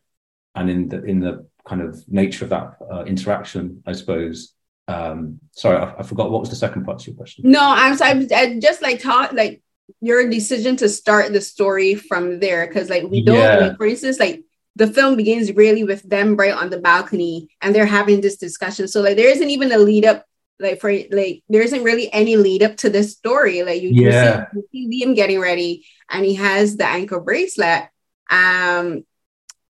and 0.53 0.69
in 0.69 0.89
the 0.89 1.03
in 1.03 1.19
the 1.19 1.47
kind 1.65 1.81
of 1.81 2.07
nature 2.07 2.45
of 2.45 2.49
that 2.51 2.77
uh, 2.91 3.03
interaction, 3.05 3.81
I 3.87 3.93
suppose 3.93 4.53
um 4.87 5.39
sorry 5.51 5.77
I, 5.77 5.95
I, 5.99 6.03
forgot 6.03 6.29
what 6.29 6.41
was 6.41 6.49
the 6.49 6.55
second 6.55 6.83
part 6.83 7.01
of 7.01 7.07
your 7.07 7.15
question 7.15 7.49
no 7.49 7.61
i'm 7.61 7.95
sorry 7.95 8.27
I 8.33 8.59
just 8.59 8.81
like 8.81 8.99
talk 8.99 9.31
like 9.31 9.61
your 10.01 10.29
decision 10.29 10.75
to 10.77 10.89
start 10.89 11.31
the 11.31 11.41
story 11.41 11.95
from 11.95 12.39
there 12.39 12.67
because 12.67 12.89
like 12.89 13.03
we 13.03 13.23
don't 13.23 13.37
yeah. 13.37 13.57
like, 13.57 13.77
for 13.77 13.85
instance 13.85 14.19
like 14.19 14.43
the 14.75 14.87
film 14.87 15.15
begins 15.15 15.53
really 15.53 15.83
with 15.83 16.01
them 16.03 16.35
right 16.35 16.53
on 16.53 16.69
the 16.69 16.79
balcony 16.79 17.47
and 17.61 17.73
they're 17.73 17.85
having 17.85 18.19
this 18.19 18.37
discussion 18.37 18.87
so 18.87 19.01
like 19.01 19.15
there 19.15 19.29
isn't 19.29 19.49
even 19.49 19.71
a 19.71 19.77
lead 19.77 20.05
up 20.05 20.25
like 20.59 20.79
for 20.79 20.91
like 21.11 21.43
there 21.49 21.61
isn't 21.61 21.83
really 21.83 22.11
any 22.11 22.35
lead 22.35 22.63
up 22.63 22.75
to 22.77 22.89
this 22.89 23.13
story 23.13 23.63
like 23.63 23.81
you, 23.81 23.89
yeah. 23.89 24.47
you, 24.53 24.63
see, 24.71 24.79
you 24.79 24.89
see 24.89 25.05
liam 25.05 25.15
getting 25.15 25.39
ready 25.39 25.85
and 26.09 26.25
he 26.25 26.35
has 26.35 26.77
the 26.77 26.85
ankle 26.85 27.19
bracelet 27.19 27.83
um 28.29 29.03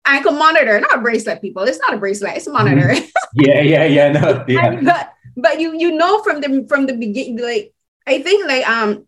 ankle 0.08 0.32
monitor, 0.32 0.80
not 0.80 0.98
a 0.98 1.02
bracelet, 1.02 1.42
people. 1.42 1.64
It's 1.64 1.80
not 1.80 1.94
a 1.94 1.98
bracelet, 1.98 2.38
it's 2.38 2.48
a 2.48 2.52
monitor. 2.52 2.88
Mm-hmm. 2.88 3.06
yeah, 3.36 3.62
yeah, 3.62 3.86
yeah. 3.86 4.12
No, 4.12 4.46
yeah. 4.48 4.82
but 4.82 5.14
but 5.36 5.60
you 5.60 5.78
you 5.78 5.92
know 5.92 6.24
from 6.24 6.42
the 6.42 6.66
from 6.68 6.88
the 6.88 6.94
beginning, 6.94 7.40
like 7.40 7.74
I 8.06 8.22
think 8.22 8.48
like 8.48 8.68
um 8.68 9.06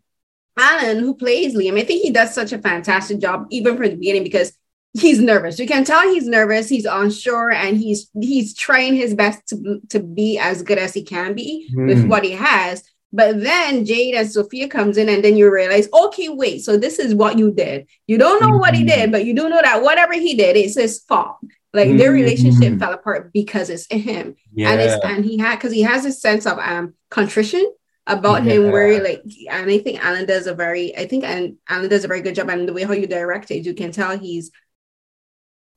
Alan, 0.58 0.98
who 0.98 1.14
plays 1.14 1.54
Liam, 1.54 1.78
I 1.78 1.84
think 1.84 2.02
he 2.02 2.10
does 2.10 2.34
such 2.34 2.52
a 2.52 2.58
fantastic 2.58 3.18
job, 3.18 3.46
even 3.50 3.76
from 3.76 3.88
the 3.88 3.96
beginning, 3.96 4.24
because 4.24 4.52
he's 4.92 5.20
nervous. 5.20 5.58
You 5.58 5.66
can 5.66 5.84
tell 5.84 6.02
he's 6.02 6.26
nervous, 6.26 6.68
he's 6.68 6.84
unsure, 6.84 7.50
and 7.50 7.76
he's 7.76 8.10
he's 8.20 8.54
trying 8.54 8.94
his 8.94 9.14
best 9.14 9.48
to, 9.48 9.80
to 9.90 10.00
be 10.00 10.38
as 10.38 10.62
good 10.62 10.78
as 10.78 10.94
he 10.94 11.02
can 11.02 11.34
be 11.34 11.70
mm. 11.74 11.88
with 11.88 12.06
what 12.06 12.24
he 12.24 12.32
has. 12.32 12.84
But 13.12 13.40
then 13.40 13.84
Jade 13.84 14.14
and 14.14 14.30
Sophia 14.30 14.68
comes 14.68 14.96
in, 14.96 15.08
and 15.08 15.24
then 15.24 15.36
you 15.36 15.52
realize, 15.52 15.88
okay, 15.92 16.28
wait, 16.28 16.62
so 16.62 16.76
this 16.76 16.98
is 16.98 17.14
what 17.14 17.38
you 17.38 17.50
did. 17.52 17.88
You 18.06 18.18
don't 18.18 18.40
know 18.40 18.50
mm-hmm. 18.50 18.60
what 18.60 18.74
he 18.74 18.84
did, 18.84 18.98
mm-hmm. 18.98 19.10
but 19.12 19.24
you 19.24 19.34
do 19.34 19.48
know 19.48 19.60
that 19.60 19.82
whatever 19.82 20.12
he 20.12 20.34
did, 20.34 20.56
it's 20.56 20.76
his 20.76 21.00
fault. 21.00 21.38
Like 21.72 21.88
mm-hmm. 21.88 21.98
their 21.98 22.12
relationship 22.12 22.78
fell 22.78 22.92
apart 22.92 23.32
because 23.32 23.70
it's 23.70 23.86
him. 23.90 24.34
Yeah. 24.52 24.70
And 24.70 24.80
it's 24.80 25.04
and 25.04 25.24
he 25.24 25.38
had 25.38 25.56
because 25.56 25.72
he 25.72 25.82
has 25.82 26.04
a 26.04 26.12
sense 26.12 26.46
of 26.46 26.58
um 26.58 26.94
contrition 27.10 27.64
about 28.06 28.44
yeah. 28.44 28.54
him 28.54 28.72
where 28.72 29.02
like 29.02 29.22
and 29.48 29.70
I 29.70 29.78
think 29.78 30.04
Alan 30.04 30.26
does 30.26 30.48
a 30.48 30.54
very 30.54 30.96
I 30.96 31.06
think 31.06 31.22
and 31.22 31.58
Alan 31.68 31.88
does 31.88 32.04
a 32.04 32.08
very 32.08 32.22
good 32.22 32.34
job 32.34 32.48
and 32.48 32.68
the 32.68 32.72
way 32.72 32.82
how 32.82 32.92
you 32.92 33.06
direct 33.06 33.52
it, 33.52 33.64
you 33.64 33.74
can 33.74 33.92
tell 33.92 34.18
he's 34.18 34.50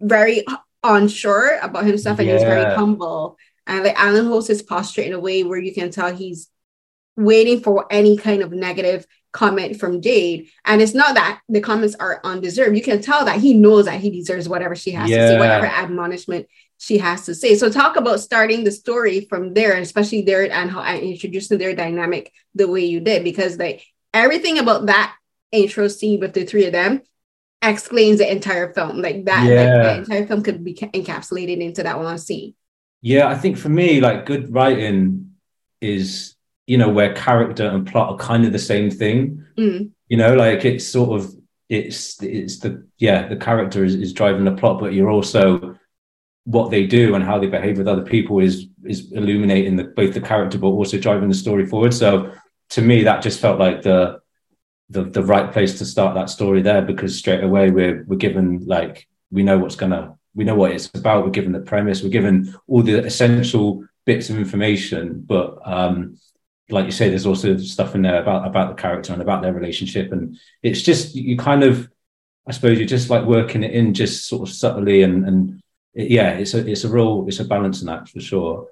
very 0.01 0.43
unsure 0.83 1.59
about 1.59 1.85
himself 1.85 2.17
and 2.17 2.27
yeah. 2.27 2.33
he's 2.33 2.43
very 2.43 2.73
humble 2.73 3.37
And 3.67 3.83
like 3.83 3.99
Alan 3.99 4.25
holds 4.25 4.47
his 4.47 4.63
posture 4.63 5.03
in 5.03 5.13
a 5.13 5.19
way 5.19 5.43
where 5.43 5.59
you 5.59 5.75
can 5.75 5.91
tell 5.91 6.13
he's 6.13 6.49
waiting 7.15 7.59
for 7.61 7.85
any 7.91 8.17
kind 8.17 8.41
of 8.41 8.51
negative 8.51 9.05
comment 9.31 9.79
from 9.79 10.01
Jade. 10.01 10.49
And 10.63 10.81
it's 10.81 10.93
not 10.93 11.15
that 11.15 11.41
the 11.49 11.61
comments 11.61 11.95
are 11.95 12.21
undeserved. 12.23 12.75
You 12.75 12.83
can 12.83 13.01
tell 13.01 13.25
that 13.25 13.39
he 13.39 13.55
knows 13.55 13.85
that 13.85 13.99
he 13.99 14.11
deserves 14.11 14.47
whatever 14.47 14.75
she 14.75 14.91
has 14.91 15.09
yeah. 15.09 15.17
to 15.17 15.27
say, 15.29 15.39
whatever 15.39 15.65
admonishment 15.65 16.47
she 16.77 16.99
has 16.99 17.25
to 17.25 17.33
say. 17.33 17.55
So 17.55 17.69
talk 17.69 17.95
about 17.95 18.19
starting 18.19 18.63
the 18.63 18.71
story 18.71 19.21
from 19.21 19.53
there, 19.53 19.75
especially 19.77 20.21
there 20.21 20.51
and 20.51 20.69
how 20.69 20.81
I 20.81 20.97
introducing 20.97 21.57
their 21.57 21.75
dynamic 21.75 22.31
the 22.53 22.67
way 22.67 22.85
you 22.85 22.99
did, 22.99 23.23
because 23.23 23.57
like 23.57 23.85
everything 24.13 24.59
about 24.59 24.85
that 24.87 25.15
intro 25.51 25.87
scene 25.87 26.19
with 26.19 26.33
the 26.33 26.45
three 26.45 26.65
of 26.65 26.71
them 26.71 27.01
explains 27.61 28.19
the 28.19 28.31
entire 28.31 28.73
film. 28.73 29.01
Like 29.01 29.25
that, 29.25 29.47
yeah. 29.47 29.63
like, 29.63 29.83
the 29.83 29.97
entire 29.99 30.27
film 30.27 30.43
could 30.43 30.63
be 30.63 30.75
encapsulated 30.75 31.59
into 31.59 31.83
that 31.83 31.97
one 31.97 32.17
scene. 32.17 32.53
Yeah, 33.01 33.27
I 33.27 33.35
think 33.35 33.57
for 33.57 33.69
me, 33.69 33.99
like 33.99 34.25
good 34.25 34.53
writing 34.53 35.35
is 35.81 36.32
you 36.67 36.77
know 36.77 36.89
where 36.89 37.13
character 37.13 37.67
and 37.67 37.85
plot 37.85 38.11
are 38.11 38.17
kind 38.17 38.45
of 38.45 38.51
the 38.51 38.59
same 38.59 38.89
thing. 38.89 39.45
Mm. 39.57 39.91
You 40.07 40.17
know, 40.17 40.35
like 40.35 40.65
it's 40.65 40.87
sort 40.87 41.19
of 41.19 41.33
it's 41.69 42.21
it's 42.21 42.59
the 42.59 42.85
yeah 42.97 43.27
the 43.27 43.35
character 43.35 43.83
is, 43.83 43.95
is 43.95 44.13
driving 44.13 44.45
the 44.45 44.51
plot, 44.51 44.79
but 44.79 44.93
you're 44.93 45.09
also 45.09 45.77
what 46.45 46.71
they 46.71 46.85
do 46.85 47.15
and 47.15 47.23
how 47.23 47.39
they 47.39 47.47
behave 47.47 47.77
with 47.77 47.87
other 47.87 48.03
people 48.03 48.39
is 48.39 48.67
is 48.85 49.11
illuminating 49.11 49.77
the, 49.77 49.85
both 49.85 50.13
the 50.13 50.21
character 50.21 50.57
but 50.57 50.67
also 50.67 50.97
driving 50.97 51.29
the 51.29 51.35
story 51.35 51.65
forward. 51.65 51.93
So 51.93 52.33
to 52.71 52.81
me, 52.81 53.03
that 53.03 53.21
just 53.21 53.39
felt 53.39 53.59
like 53.59 53.81
the 53.81 54.21
the 54.89 55.03
the 55.03 55.23
right 55.23 55.51
place 55.51 55.77
to 55.79 55.85
start 55.85 56.15
that 56.15 56.29
story 56.29 56.61
there 56.61 56.81
because 56.81 57.17
straight 57.17 57.43
away 57.43 57.71
we're 57.71 58.03
we're 58.07 58.17
given 58.17 58.65
like 58.65 59.07
we 59.31 59.43
know 59.43 59.57
what's 59.57 59.75
gonna 59.75 60.15
we 60.35 60.43
know 60.43 60.55
what 60.55 60.71
it's 60.71 60.89
about. 60.93 61.23
We're 61.23 61.31
given 61.31 61.51
the 61.51 61.59
premise. 61.59 62.03
We're 62.03 62.09
given 62.09 62.55
all 62.67 62.83
the 62.83 63.03
essential 63.03 63.85
bits 64.05 64.29
of 64.29 64.37
information, 64.37 65.23
but 65.25 65.59
um, 65.65 66.17
like 66.69 66.85
you 66.85 66.91
say, 66.91 67.09
there's 67.09 67.25
also 67.25 67.57
stuff 67.57 67.95
in 67.95 68.01
there 68.01 68.21
about 68.21 68.47
about 68.47 68.75
the 68.75 68.81
character 68.81 69.13
and 69.13 69.21
about 69.21 69.41
their 69.41 69.53
relationship, 69.53 70.11
and 70.11 70.37
it's 70.61 70.81
just 70.81 71.15
you 71.15 71.37
kind 71.37 71.63
of, 71.63 71.89
I 72.47 72.51
suppose, 72.51 72.77
you're 72.77 72.87
just 72.87 73.09
like 73.09 73.25
working 73.25 73.63
it 73.63 73.71
in 73.71 73.93
just 73.93 74.27
sort 74.27 74.47
of 74.47 74.53
subtly, 74.53 75.03
and 75.03 75.27
and 75.27 75.63
it, 75.93 76.11
yeah, 76.11 76.31
it's 76.31 76.53
a 76.53 76.65
it's 76.65 76.83
a 76.83 76.89
real 76.89 77.25
it's 77.27 77.39
a 77.39 77.45
balancing 77.45 77.89
act 77.89 78.09
for 78.09 78.21
sure. 78.21 78.67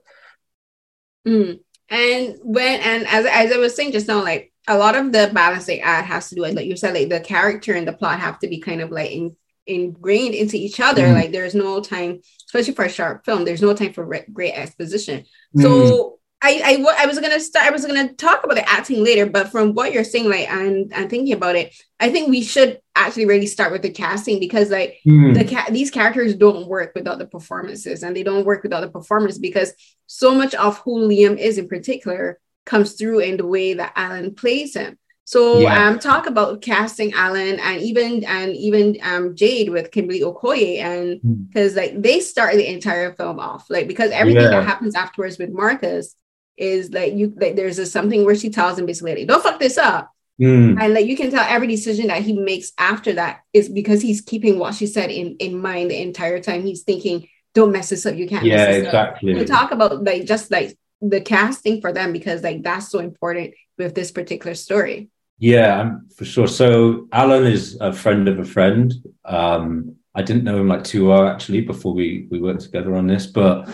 Mm. 1.27 1.59
And 1.89 2.37
when 2.41 2.79
and 2.79 3.07
as 3.07 3.25
as 3.25 3.51
I 3.51 3.57
was 3.57 3.75
saying 3.75 3.91
just 3.91 4.07
now, 4.07 4.23
like 4.23 4.53
a 4.67 4.77
lot 4.77 4.95
of 4.95 5.11
the 5.11 5.29
balancing 5.33 5.81
act 5.81 6.07
has 6.07 6.29
to 6.29 6.35
do 6.35 6.41
with 6.41 6.55
like 6.55 6.67
you 6.67 6.77
said, 6.77 6.93
like 6.93 7.09
the 7.09 7.19
character 7.19 7.73
and 7.73 7.87
the 7.87 7.93
plot 7.93 8.19
have 8.19 8.39
to 8.39 8.47
be 8.47 8.59
kind 8.59 8.81
of 8.81 8.91
like 8.91 9.11
in, 9.11 9.35
ingrained 9.67 10.33
into 10.33 10.55
each 10.55 10.79
other. 10.79 11.07
Mm. 11.07 11.13
Like 11.13 11.31
there's 11.31 11.55
no 11.55 11.81
time, 11.81 12.21
especially 12.45 12.73
for 12.73 12.85
a 12.85 12.89
short 12.89 13.25
film, 13.25 13.43
there's 13.43 13.61
no 13.61 13.73
time 13.73 13.91
for 13.91 14.05
re- 14.05 14.25
great 14.31 14.53
exposition. 14.53 15.25
Mm. 15.55 15.61
So 15.61 16.19
I, 16.43 16.61
I, 16.87 17.03
I 17.03 17.05
was 17.05 17.19
gonna 17.19 17.39
start. 17.39 17.67
I 17.67 17.71
was 17.71 17.85
gonna 17.85 18.13
talk 18.13 18.43
about 18.43 18.55
the 18.55 18.67
acting 18.67 19.03
later, 19.03 19.27
but 19.27 19.51
from 19.51 19.73
what 19.73 19.93
you're 19.93 20.03
saying, 20.03 20.27
like, 20.27 20.49
and 20.49 20.91
and 20.91 21.09
thinking 21.09 21.33
about 21.33 21.55
it, 21.55 21.75
I 21.99 22.09
think 22.09 22.29
we 22.29 22.41
should 22.41 22.79
actually 22.95 23.27
really 23.27 23.45
start 23.45 23.71
with 23.71 23.83
the 23.83 23.91
casting 23.91 24.39
because, 24.39 24.71
like, 24.71 24.99
mm. 25.05 25.35
the 25.35 25.45
cat 25.45 25.71
these 25.71 25.91
characters 25.91 26.35
don't 26.35 26.67
work 26.67 26.93
without 26.95 27.19
the 27.19 27.27
performances, 27.27 28.01
and 28.01 28.15
they 28.15 28.23
don't 28.23 28.45
work 28.45 28.63
without 28.63 28.81
the 28.81 28.89
performance 28.89 29.37
because 29.37 29.73
so 30.07 30.33
much 30.33 30.55
of 30.55 30.79
who 30.79 31.07
Liam 31.07 31.37
is 31.37 31.59
in 31.59 31.67
particular 31.67 32.39
comes 32.65 32.93
through 32.93 33.19
in 33.19 33.37
the 33.37 33.45
way 33.45 33.75
that 33.75 33.93
Alan 33.95 34.33
plays 34.33 34.75
him. 34.75 34.97
So 35.25 35.59
yeah. 35.59 35.87
um, 35.87 35.99
talk 35.99 36.25
about 36.25 36.61
casting 36.61 37.13
Alan 37.13 37.59
and 37.59 37.81
even 37.81 38.23
and 38.23 38.55
even 38.55 38.97
um, 39.03 39.35
Jade 39.35 39.69
with 39.69 39.91
Kimberly 39.91 40.21
Okoye 40.21 40.79
and 40.79 41.21
because 41.47 41.73
hmm. 41.73 41.77
mm. 41.77 41.81
like 41.81 42.01
they 42.01 42.19
start 42.19 42.55
the 42.55 42.67
entire 42.67 43.13
film 43.13 43.39
off 43.39 43.69
like 43.69 43.87
because 43.87 44.11
everything 44.11 44.41
yeah. 44.41 44.49
that 44.49 44.65
happens 44.65 44.95
afterwards 44.95 45.37
with 45.37 45.51
Marcus 45.51 46.15
is 46.57 46.91
like 46.91 47.13
you 47.13 47.33
like 47.37 47.55
there's 47.55 47.79
a 47.79 47.85
something 47.85 48.25
where 48.25 48.35
she 48.35 48.49
tells 48.49 48.77
him 48.77 48.85
basically 48.85 49.15
like, 49.15 49.27
don't 49.27 49.43
fuck 49.43 49.59
this 49.59 49.77
up. 49.77 50.11
Mm. 50.39 50.81
And 50.81 50.93
like 50.93 51.05
you 51.05 51.15
can 51.15 51.29
tell 51.29 51.45
every 51.47 51.67
decision 51.67 52.07
that 52.07 52.23
he 52.23 52.33
makes 52.33 52.71
after 52.77 53.13
that 53.13 53.41
is 53.53 53.69
because 53.69 54.01
he's 54.01 54.21
keeping 54.21 54.57
what 54.57 54.73
she 54.73 54.87
said 54.87 55.11
in, 55.11 55.35
in 55.37 55.61
mind 55.61 55.91
the 55.91 56.01
entire 56.01 56.39
time. 56.39 56.63
He's 56.63 56.81
thinking, 56.83 57.27
don't 57.53 57.71
mess 57.71 57.89
this 57.89 58.05
up. 58.05 58.15
You 58.15 58.27
can't 58.27 58.45
yeah, 58.45 58.69
exactly. 58.69 59.35
We 59.35 59.45
talk 59.45 59.71
about 59.71 60.03
like 60.03 60.25
just 60.25 60.49
like 60.49 60.77
the 61.01 61.21
casting 61.21 61.81
for 61.81 61.91
them 61.93 62.13
because 62.13 62.43
like 62.43 62.63
that's 62.63 62.89
so 62.89 62.99
important 62.99 63.53
with 63.77 63.93
this 63.93 64.11
particular 64.11 64.55
story. 64.55 65.09
Yeah, 65.37 65.97
for 66.15 66.25
sure. 66.25 66.47
So 66.47 67.07
Alan 67.11 67.45
is 67.45 67.77
a 67.81 67.91
friend 67.91 68.27
of 68.27 68.39
a 68.39 68.45
friend. 68.45 68.93
Um, 69.25 69.95
I 70.13 70.21
didn't 70.21 70.43
know 70.43 70.59
him 70.59 70.67
like 70.67 70.83
too 70.83 71.07
well 71.07 71.27
actually 71.27 71.61
before 71.61 71.93
we 71.93 72.27
we 72.29 72.39
worked 72.39 72.61
together 72.61 72.95
on 72.95 73.07
this, 73.07 73.27
but 73.27 73.73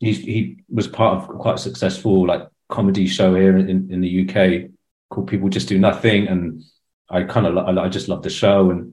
he 0.00 0.12
he 0.12 0.56
was 0.68 0.88
part 0.88 1.16
of 1.16 1.28
quite 1.38 1.56
a 1.56 1.58
successful 1.58 2.26
like 2.26 2.46
comedy 2.68 3.06
show 3.06 3.34
here 3.34 3.56
in, 3.56 3.90
in 3.90 4.00
the 4.00 4.22
UK 4.22 4.70
called 5.10 5.28
People 5.28 5.48
Just 5.48 5.68
Do 5.68 5.78
Nothing, 5.78 6.28
and 6.28 6.62
I 7.08 7.22
kind 7.24 7.46
of 7.46 7.56
I, 7.56 7.84
I 7.84 7.88
just 7.88 8.08
loved 8.08 8.24
the 8.24 8.30
show 8.30 8.70
and. 8.70 8.92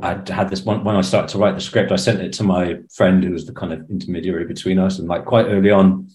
I 0.00 0.10
had 0.28 0.48
this 0.48 0.62
one 0.62 0.84
when 0.84 0.94
I 0.94 1.00
started 1.00 1.28
to 1.30 1.38
write 1.38 1.56
the 1.56 1.60
script. 1.60 1.90
I 1.90 1.96
sent 1.96 2.20
it 2.20 2.32
to 2.34 2.44
my 2.44 2.76
friend 2.94 3.24
who 3.24 3.32
was 3.32 3.46
the 3.46 3.52
kind 3.52 3.72
of 3.72 3.90
intermediary 3.90 4.44
between 4.44 4.78
us, 4.78 5.00
and 5.00 5.08
like 5.08 5.24
quite 5.24 5.46
early 5.46 5.72
on, 5.72 6.08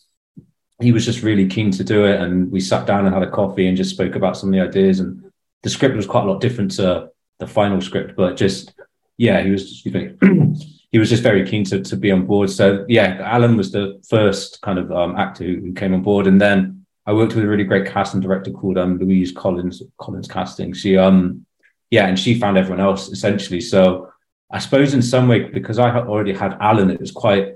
he 0.79 0.91
was 0.91 1.05
just 1.05 1.21
really 1.21 1.47
keen 1.47 1.69
to 1.71 1.83
do 1.83 2.05
it. 2.05 2.21
And 2.21 2.51
we 2.51 2.59
sat 2.59 2.87
down 2.87 3.05
and 3.05 3.13
had 3.13 3.23
a 3.23 3.29
coffee 3.29 3.67
and 3.67 3.75
just 3.75 3.91
spoke 3.91 4.15
about 4.15 4.37
some 4.37 4.49
of 4.49 4.53
the 4.53 4.61
ideas. 4.61 5.01
And 5.01 5.31
the 5.63 5.69
script 5.69 5.95
was 5.95 6.07
quite 6.07 6.23
a 6.23 6.31
lot 6.31 6.41
different 6.41 6.71
to 6.71 7.09
the 7.39 7.47
final 7.47 7.81
script, 7.81 8.15
but 8.15 8.37
just 8.37 8.73
yeah, 9.17 9.41
he 9.41 9.49
was 9.51 9.83
he 10.93 10.99
was 10.99 11.09
just 11.09 11.23
very 11.23 11.45
keen 11.45 11.63
to, 11.65 11.81
to 11.81 11.97
be 11.97 12.11
on 12.11 12.27
board. 12.27 12.51
So 12.51 12.85
yeah, 12.87 13.17
Alan 13.23 13.57
was 13.57 13.71
the 13.71 13.99
first 14.07 14.61
kind 14.61 14.77
of 14.77 14.91
um, 14.91 15.17
actor 15.17 15.43
who, 15.43 15.55
who, 15.55 15.73
came 15.73 15.91
on 15.93 16.03
board, 16.03 16.27
and 16.27 16.39
then 16.39 16.85
I 17.07 17.13
worked 17.13 17.33
with 17.33 17.43
a 17.43 17.47
really 17.47 17.63
great 17.63 17.87
casting 17.87 18.21
director 18.21 18.51
called 18.51 18.77
um, 18.77 18.99
Louise 18.99 19.31
Collins 19.31 19.81
Collins 19.97 20.27
Casting. 20.27 20.71
She 20.71 20.95
um 20.95 21.45
yeah, 21.89 22.05
and 22.05 22.17
she 22.17 22.39
found 22.39 22.57
everyone 22.57 22.79
else 22.79 23.09
essentially. 23.09 23.59
So 23.59 24.13
I 24.51 24.59
suppose 24.59 24.93
in 24.93 25.01
some 25.01 25.27
way 25.27 25.41
because 25.41 25.79
I 25.79 25.91
had 25.91 26.03
already 26.03 26.33
had 26.33 26.57
Alan, 26.61 26.91
it 26.91 27.01
was 27.01 27.11
quite 27.11 27.55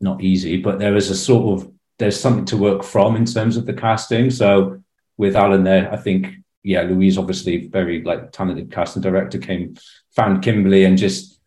not 0.00 0.22
easy, 0.22 0.56
but 0.56 0.78
there 0.78 0.92
was 0.92 1.10
a 1.10 1.16
sort 1.16 1.60
of 1.60 1.72
there's 1.98 2.18
something 2.18 2.44
to 2.46 2.56
work 2.56 2.84
from 2.84 3.16
in 3.16 3.24
terms 3.24 3.56
of 3.56 3.66
the 3.66 3.74
casting. 3.74 4.30
So 4.30 4.80
with 5.16 5.34
Alan 5.34 5.64
there, 5.64 5.92
I 5.92 5.96
think 5.96 6.36
yeah, 6.62 6.82
Louise 6.82 7.18
obviously 7.18 7.66
very 7.66 8.04
like 8.04 8.30
talented 8.30 8.70
casting 8.70 9.02
director 9.02 9.38
came 9.38 9.76
found 10.14 10.44
Kimberly 10.44 10.84
and 10.84 10.96
just 10.96 11.39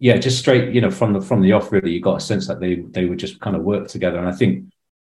yeah, 0.00 0.16
just 0.16 0.38
straight, 0.38 0.74
you 0.74 0.80
know, 0.80 0.90
from 0.90 1.12
the 1.12 1.20
from 1.20 1.42
the 1.42 1.52
off, 1.52 1.70
really, 1.70 1.92
you 1.92 2.00
got 2.00 2.16
a 2.16 2.20
sense 2.20 2.48
that 2.48 2.58
they 2.58 2.76
they 2.76 3.04
would 3.04 3.18
just 3.18 3.38
kind 3.38 3.54
of 3.54 3.62
work 3.62 3.86
together. 3.86 4.18
And 4.18 4.26
I 4.26 4.32
think 4.32 4.72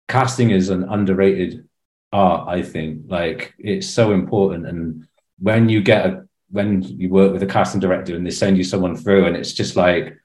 casting 0.09 0.51
is 0.51 0.71
an 0.71 0.83
underrated 0.83 1.69
art. 2.12 2.49
I 2.49 2.62
think 2.62 3.05
like 3.07 3.55
it's 3.59 3.87
so 3.87 4.11
important. 4.11 4.67
And 4.67 5.07
when 5.39 5.69
you 5.69 5.83
get 5.83 6.07
a 6.07 6.27
when 6.51 6.83
you 6.83 7.09
work 7.11 7.33
with 7.33 7.45
a 7.45 7.47
casting 7.47 7.81
director 7.81 8.17
and 8.17 8.27
they 8.27 8.33
send 8.33 8.59
you 8.59 8.65
someone 8.65 8.97
through, 8.97 9.27
and 9.27 9.37
it's 9.37 9.53
just 9.53 9.77
like 9.77 10.19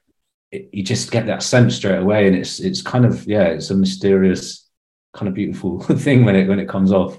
it, 0.50 0.68
you 0.72 0.82
just 0.82 1.12
get 1.12 1.26
that 1.26 1.44
sense 1.44 1.76
straight 1.76 1.98
away, 1.98 2.26
and 2.26 2.34
it's 2.34 2.58
it's 2.58 2.82
kind 2.82 3.06
of 3.06 3.24
yeah, 3.28 3.44
it's 3.44 3.70
a 3.70 3.76
mysterious, 3.76 4.68
kind 5.14 5.28
of 5.28 5.34
beautiful 5.34 5.80
thing 5.82 6.24
when 6.24 6.34
it 6.34 6.48
when 6.48 6.58
it 6.58 6.68
comes 6.68 6.90
off. 6.90 7.16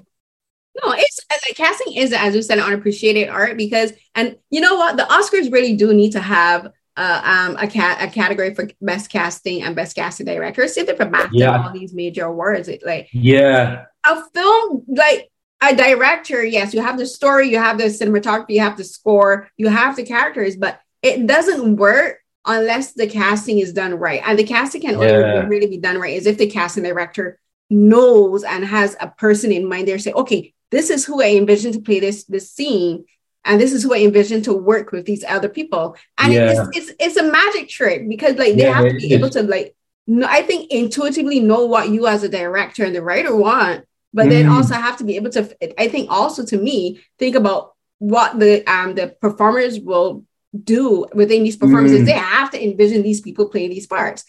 No, 0.83 0.91
it's 0.91 1.19
like 1.31 1.55
casting 1.55 1.93
is 1.93 2.11
as 2.11 2.35
you 2.35 2.41
said 2.41 2.57
an 2.57 2.65
unappreciated 2.65 3.29
art 3.29 3.55
because 3.55 3.93
and 4.13 4.37
you 4.49 4.59
know 4.59 4.75
what 4.75 4.97
the 4.97 5.03
Oscars 5.03 5.51
really 5.53 5.77
do 5.77 5.93
need 5.93 6.11
to 6.11 6.19
have 6.19 6.69
uh, 6.97 7.21
um, 7.23 7.57
a, 7.57 7.67
cat 7.67 7.97
a 8.01 8.11
category 8.11 8.53
for 8.53 8.69
best 8.81 9.09
casting 9.09 9.63
and 9.63 9.75
best 9.75 9.95
casting 9.95 10.25
director. 10.25 10.63
If 10.63 10.75
they 10.75 10.95
for 10.95 11.09
yeah. 11.31 11.63
all 11.63 11.71
these 11.71 11.93
major 11.93 12.25
awards. 12.25 12.67
It, 12.67 12.85
like 12.85 13.09
yeah, 13.13 13.85
a 14.05 14.23
film 14.33 14.83
like 14.87 15.29
a 15.61 15.75
director. 15.75 16.43
Yes, 16.43 16.73
you 16.73 16.81
have 16.81 16.97
the 16.97 17.05
story, 17.05 17.49
you 17.49 17.57
have 17.57 17.77
the 17.77 17.85
cinematography, 17.85 18.51
you 18.51 18.61
have 18.61 18.77
the 18.77 18.83
score, 18.83 19.49
you 19.57 19.69
have 19.69 19.95
the 19.95 20.03
characters, 20.03 20.55
but 20.55 20.79
it 21.01 21.25
doesn't 21.27 21.77
work 21.77 22.17
unless 22.45 22.93
the 22.93 23.07
casting 23.07 23.59
is 23.59 23.73
done 23.73 23.93
right. 23.95 24.21
And 24.25 24.37
the 24.37 24.43
casting 24.43 24.81
can 24.81 24.99
yeah. 24.99 25.09
only 25.09 25.47
really 25.47 25.67
be 25.67 25.77
done 25.77 25.99
right 25.99 26.15
is 26.15 26.25
if 26.25 26.37
the 26.37 26.47
casting 26.47 26.83
director 26.83 27.39
knows 27.69 28.43
and 28.43 28.65
has 28.65 28.95
a 28.99 29.07
person 29.07 29.51
in 29.51 29.67
mind 29.67 29.87
there 29.87 29.99
say, 29.99 30.11
okay, 30.13 30.53
this 30.71 30.89
is 30.89 31.05
who 31.05 31.21
I 31.21 31.35
envision 31.35 31.71
to 31.73 31.81
play 31.81 31.99
this 31.99 32.23
this 32.25 32.51
scene 32.51 33.05
and 33.45 33.59
this 33.59 33.73
is 33.73 33.83
who 33.83 33.93
I 33.93 33.99
envision 33.99 34.41
to 34.43 34.53
work 34.53 34.91
with 34.91 35.05
these 35.05 35.23
other 35.23 35.49
people. 35.49 35.95
And 36.17 36.33
yeah. 36.33 36.51
it's, 36.51 36.77
it's 36.77 36.91
it's 36.99 37.17
a 37.17 37.31
magic 37.31 37.69
trick 37.69 38.07
because 38.07 38.35
like 38.35 38.55
they 38.55 38.63
yeah, 38.63 38.73
have 38.73 38.89
to 38.89 38.95
be 38.95 39.13
able 39.13 39.29
to 39.31 39.43
like 39.43 39.75
no, 40.07 40.27
I 40.27 40.41
think 40.41 40.71
intuitively 40.71 41.39
know 41.39 41.65
what 41.65 41.89
you 41.89 42.07
as 42.07 42.23
a 42.23 42.29
director 42.29 42.83
and 42.83 42.95
the 42.95 43.01
writer 43.01 43.35
want, 43.35 43.85
but 44.13 44.25
mm. 44.25 44.29
then 44.29 44.49
also 44.49 44.73
have 44.73 44.97
to 44.97 45.03
be 45.03 45.15
able 45.15 45.31
to 45.31 45.55
I 45.79 45.87
think 45.87 46.09
also 46.11 46.45
to 46.45 46.57
me 46.57 47.01
think 47.17 47.35
about 47.35 47.73
what 47.99 48.39
the 48.39 48.65
um 48.69 48.95
the 48.95 49.15
performers 49.21 49.79
will 49.79 50.25
do 50.63 51.05
within 51.13 51.43
these 51.43 51.57
performances. 51.57 52.01
Mm. 52.01 52.05
They 52.05 52.11
have 52.13 52.51
to 52.51 52.63
envision 52.63 53.03
these 53.03 53.21
people 53.21 53.49
playing 53.49 53.69
these 53.69 53.87
parts. 53.87 54.25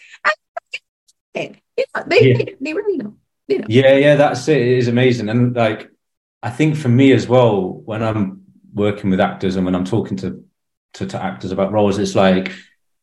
And, 1.34 1.56
you 1.76 1.84
know, 1.94 2.04
they, 2.06 2.20
yeah. 2.20 2.36
they, 2.36 2.56
they 2.60 2.74
really 2.74 2.98
know. 2.98 3.16
You 3.48 3.60
know. 3.60 3.66
Yeah, 3.68 3.94
yeah, 3.94 4.16
that's 4.16 4.46
it. 4.48 4.58
It 4.58 4.78
is 4.78 4.88
amazing. 4.88 5.28
And 5.28 5.56
like 5.56 5.90
I 6.42 6.50
think 6.50 6.76
for 6.76 6.88
me 6.88 7.12
as 7.12 7.28
well, 7.28 7.72
when 7.72 8.02
I'm 8.02 8.39
working 8.72 9.10
with 9.10 9.20
actors 9.20 9.56
and 9.56 9.64
when 9.64 9.74
I'm 9.74 9.84
talking 9.84 10.16
to, 10.18 10.44
to, 10.94 11.06
to 11.06 11.22
actors 11.22 11.52
about 11.52 11.72
roles, 11.72 11.98
it's 11.98 12.14
like 12.14 12.52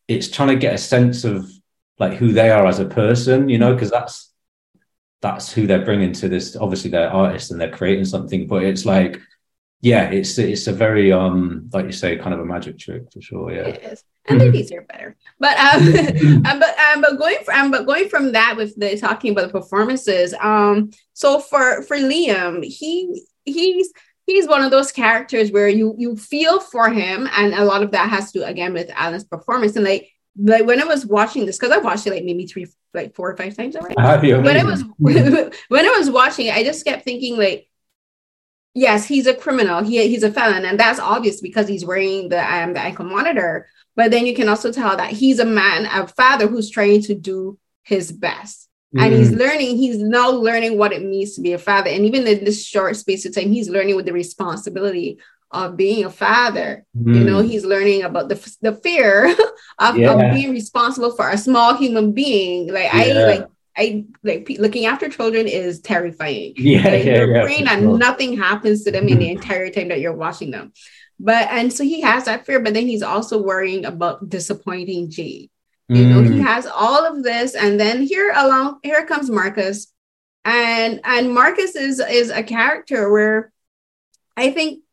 it's 0.07 0.29
trying 0.29 0.49
to 0.49 0.55
get 0.55 0.73
a 0.73 0.77
sense 0.77 1.23
of 1.23 1.49
like 1.99 2.13
who 2.13 2.31
they 2.31 2.49
are 2.49 2.65
as 2.65 2.79
a 2.79 2.85
person, 2.85 3.49
you 3.49 3.57
know, 3.57 3.73
because 3.73 3.91
that's 3.91 4.31
that's 5.21 5.51
who 5.51 5.65
they're 5.65 5.83
bringing 5.83 6.13
to 6.13 6.29
this. 6.29 6.55
Obviously, 6.55 6.91
they're 6.91 7.09
artists 7.09 7.51
and 7.51 7.59
they're 7.59 7.71
creating 7.71 8.05
something, 8.05 8.47
but 8.47 8.63
it's 8.63 8.85
like, 8.85 9.19
yeah, 9.81 10.09
it's 10.09 10.37
it's 10.37 10.67
a 10.67 10.73
very 10.73 11.11
um, 11.11 11.69
like 11.73 11.85
you 11.85 11.91
say, 11.91 12.17
kind 12.17 12.33
of 12.33 12.39
a 12.39 12.45
magic 12.45 12.77
trick 12.77 13.11
for 13.11 13.21
sure. 13.21 13.51
Yeah. 13.51 13.67
It 13.67 13.83
is. 13.83 14.03
And 14.29 14.41
the 14.41 14.51
beats 14.51 14.73
are 14.73 14.81
better, 14.81 15.15
but 15.39 15.57
um, 15.57 15.87
um, 16.45 16.59
but 16.59 16.77
um, 16.77 17.01
but 17.01 17.17
going 17.17 17.37
from 17.45 17.55
um, 17.55 17.71
but 17.71 17.85
going 17.85 18.09
from 18.09 18.33
that 18.33 18.57
with 18.57 18.77
the 18.77 18.97
talking 18.97 19.31
about 19.31 19.53
the 19.53 19.59
performances, 19.59 20.33
um, 20.41 20.91
so 21.13 21.39
for 21.39 21.81
for 21.83 21.95
Liam, 21.95 22.61
he 22.61 23.23
he's 23.45 23.93
he's 24.27 24.47
one 24.47 24.61
of 24.61 24.69
those 24.69 24.91
characters 24.91 25.51
where 25.51 25.67
you 25.67 25.95
you 25.97 26.15
feel 26.15 26.59
for 26.59 26.89
him, 26.89 27.27
and 27.31 27.55
a 27.55 27.65
lot 27.65 27.81
of 27.81 27.91
that 27.91 28.09
has 28.09 28.31
to 28.31 28.39
do 28.39 28.45
again 28.45 28.73
with 28.73 28.91
Alan's 28.91 29.23
performance, 29.23 29.75
and 29.75 29.85
like 29.85 30.11
like 30.37 30.67
when 30.67 30.79
I 30.79 30.85
was 30.85 31.05
watching 31.05 31.47
this, 31.47 31.57
because 31.57 31.71
I 31.71 31.79
watched 31.79 32.05
it 32.05 32.11
like 32.11 32.23
maybe 32.23 32.45
three, 32.45 32.67
like 32.93 33.15
four 33.15 33.31
or 33.31 33.37
five 33.37 33.57
times 33.57 33.75
already. 33.75 33.95
When 34.43 34.57
I 34.57 34.63
was 34.63 34.83
when 35.69 35.85
I 35.85 35.97
was 35.97 36.11
watching 36.11 36.45
it, 36.47 36.55
I 36.55 36.63
just 36.63 36.85
kept 36.85 37.03
thinking 37.03 37.37
like, 37.37 37.67
yes, 38.75 39.05
he's 39.05 39.25
a 39.25 39.33
criminal. 39.33 39.81
He 39.83 40.07
he's 40.07 40.23
a 40.23 40.31
felon, 40.31 40.65
and 40.65 40.79
that's 40.79 40.99
obvious 40.99 41.41
because 41.41 41.67
he's 41.67 41.85
wearing 41.85 42.29
the 42.29 42.37
I 42.37 42.61
um 42.63 42.73
the 42.73 42.81
ankle 42.81 43.05
monitor. 43.05 43.67
But 43.95 44.11
then 44.11 44.27
you 44.27 44.35
can 44.35 44.47
also 44.47 44.71
tell 44.71 44.95
that 44.97 45.11
he's 45.11 45.39
a 45.39 45.45
man, 45.45 45.85
a 45.85 46.05
father 46.05 46.45
who's 46.47 46.69
trying 46.69 47.01
to 47.03 47.15
do 47.15 47.57
his 47.83 48.11
best. 48.11 48.66
Mm. 48.95 49.03
And 49.03 49.13
he's 49.13 49.31
mm. 49.31 49.39
learning, 49.39 49.77
he's 49.77 49.99
now 49.99 50.29
learning 50.29 50.77
what 50.77 50.93
it 50.93 51.03
means 51.03 51.35
to 51.35 51.41
be 51.41 51.53
a 51.53 51.57
father. 51.57 51.89
And 51.89 52.05
even 52.05 52.25
in 52.27 52.45
this 52.45 52.65
short 52.65 52.95
space 52.95 53.25
of 53.25 53.35
time, 53.35 53.51
he's 53.51 53.69
learning 53.69 53.95
with 53.95 54.05
the 54.05 54.13
responsibility 54.13 55.19
of 55.51 55.77
being 55.77 56.05
a 56.05 56.09
father. 56.09 56.85
Mm. 56.97 57.15
You 57.15 57.23
know, 57.23 57.41
mm. 57.41 57.47
he's 57.47 57.65
learning 57.65 58.03
about 58.03 58.29
the, 58.29 58.57
the 58.61 58.73
fear 58.73 59.27
of, 59.79 59.97
yeah. 59.97 60.11
of, 60.11 60.33
being 60.33 60.51
responsible 60.51 61.15
for 61.15 61.29
a 61.29 61.37
small 61.37 61.75
human 61.75 62.13
being. 62.13 62.71
Like 62.71 62.93
yeah. 62.93 63.01
I 63.01 63.25
like 63.25 63.47
I 63.79 64.05
like 64.23 64.49
looking 64.57 64.87
after 64.87 65.07
children 65.07 65.47
is 65.47 65.79
terrifying. 65.81 66.53
Yeah, 66.57 66.83
like, 66.83 67.05
yeah, 67.05 67.17
you're 67.17 67.49
yeah, 67.49 67.73
and 67.73 67.81
sure. 67.83 67.97
nothing 67.97 68.37
happens 68.37 68.83
to 68.83 68.91
them 68.91 69.07
in 69.07 69.19
the 69.19 69.29
entire 69.29 69.69
time 69.69 69.89
that 69.89 69.99
you're 69.99 70.15
watching 70.15 70.51
them. 70.51 70.73
But 71.19 71.47
and 71.49 71.71
so 71.71 71.83
he 71.83 72.01
has 72.01 72.25
that 72.25 72.45
fear, 72.45 72.59
but 72.59 72.73
then 72.73 72.87
he's 72.87 73.03
also 73.03 73.41
worrying 73.41 73.85
about 73.85 74.29
disappointing 74.29 75.11
Jade. 75.11 75.49
You 75.89 76.03
mm. 76.03 76.09
know, 76.09 76.21
he 76.21 76.41
mm. 76.41 76.45
has 76.45 76.65
all 76.65 77.05
of 77.05 77.23
this, 77.23 77.55
and 77.55 77.79
then 77.79 78.01
here 78.01 78.33
along 78.35 78.79
here 78.83 79.05
comes 79.05 79.29
Marcus, 79.29 79.87
and 80.43 80.99
and 81.03 81.33
Marcus 81.33 81.75
is 81.75 81.99
is 81.99 82.29
a 82.29 82.43
character 82.43 83.09
where 83.11 83.53
I 84.35 84.51
think 84.51 84.83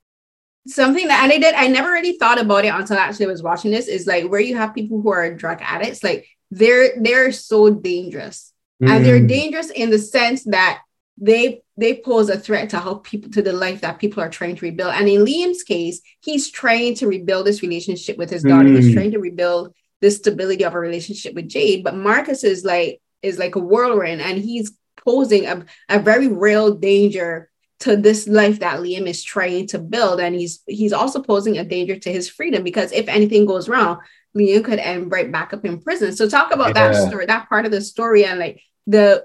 something 0.66 1.08
that 1.08 1.24
and 1.24 1.32
I 1.32 1.38
did 1.38 1.54
I 1.54 1.66
never 1.66 1.90
really 1.90 2.16
thought 2.16 2.40
about 2.40 2.64
it 2.64 2.72
until 2.72 2.96
I 2.96 3.00
actually 3.00 3.26
was 3.26 3.42
watching 3.42 3.70
this 3.70 3.88
is 3.88 4.06
like 4.06 4.30
where 4.30 4.40
you 4.40 4.56
have 4.56 4.74
people 4.74 5.00
who 5.00 5.10
are 5.10 5.34
drug 5.34 5.58
addicts, 5.62 6.04
like 6.04 6.26
they're 6.50 7.00
they're 7.00 7.32
so 7.32 7.70
dangerous. 7.70 8.52
Mm. 8.82 8.90
And 8.90 9.04
they're 9.04 9.20
mm. 9.20 9.28
dangerous 9.28 9.70
in 9.70 9.90
the 9.90 9.98
sense 9.98 10.44
that 10.44 10.82
they 11.20 11.62
they 11.76 11.96
pose 11.96 12.28
a 12.28 12.38
threat 12.38 12.70
to 12.70 12.78
help 12.78 13.04
people 13.04 13.30
to 13.30 13.42
the 13.42 13.52
life 13.52 13.80
that 13.80 13.98
people 13.98 14.22
are 14.22 14.30
trying 14.30 14.56
to 14.56 14.64
rebuild. 14.64 14.94
And 14.94 15.08
in 15.08 15.24
Liam's 15.24 15.62
case, 15.64 16.00
he's 16.20 16.50
trying 16.50 16.94
to 16.96 17.08
rebuild 17.08 17.46
this 17.46 17.62
relationship 17.62 18.16
with 18.16 18.30
his 18.30 18.42
daughter. 18.42 18.68
Mm. 18.68 18.80
He's 18.80 18.94
trying 18.94 19.10
to 19.12 19.18
rebuild 19.18 19.74
the 20.04 20.10
stability 20.10 20.66
of 20.66 20.74
a 20.74 20.78
relationship 20.78 21.34
with 21.34 21.48
Jade. 21.48 21.82
But 21.82 21.96
Marcus 21.96 22.44
is 22.44 22.62
like 22.62 23.00
is 23.22 23.38
like 23.38 23.54
a 23.54 23.58
whirlwind, 23.58 24.20
and 24.20 24.36
he's 24.36 24.72
posing 25.02 25.46
a, 25.46 25.64
a 25.88 25.98
very 25.98 26.28
real 26.28 26.74
danger 26.74 27.50
to 27.80 27.96
this 27.96 28.28
life 28.28 28.60
that 28.60 28.80
Liam 28.80 29.06
is 29.06 29.24
trying 29.24 29.66
to 29.68 29.78
build. 29.78 30.20
And 30.20 30.34
he's 30.34 30.62
he's 30.66 30.92
also 30.92 31.22
posing 31.22 31.56
a 31.56 31.64
danger 31.64 31.98
to 31.98 32.12
his 32.12 32.28
freedom 32.28 32.62
because 32.62 32.92
if 32.92 33.08
anything 33.08 33.46
goes 33.46 33.66
wrong, 33.66 34.00
Liam 34.36 34.62
could 34.62 34.78
end 34.78 35.10
right 35.10 35.32
back 35.32 35.54
up 35.54 35.64
in 35.64 35.80
prison. 35.80 36.14
So 36.14 36.28
talk 36.28 36.52
about 36.52 36.76
yeah. 36.76 36.92
that 36.92 37.08
story, 37.08 37.24
that 37.24 37.48
part 37.48 37.64
of 37.64 37.70
the 37.70 37.80
story, 37.80 38.26
and 38.26 38.38
like 38.38 38.60
the 38.86 39.24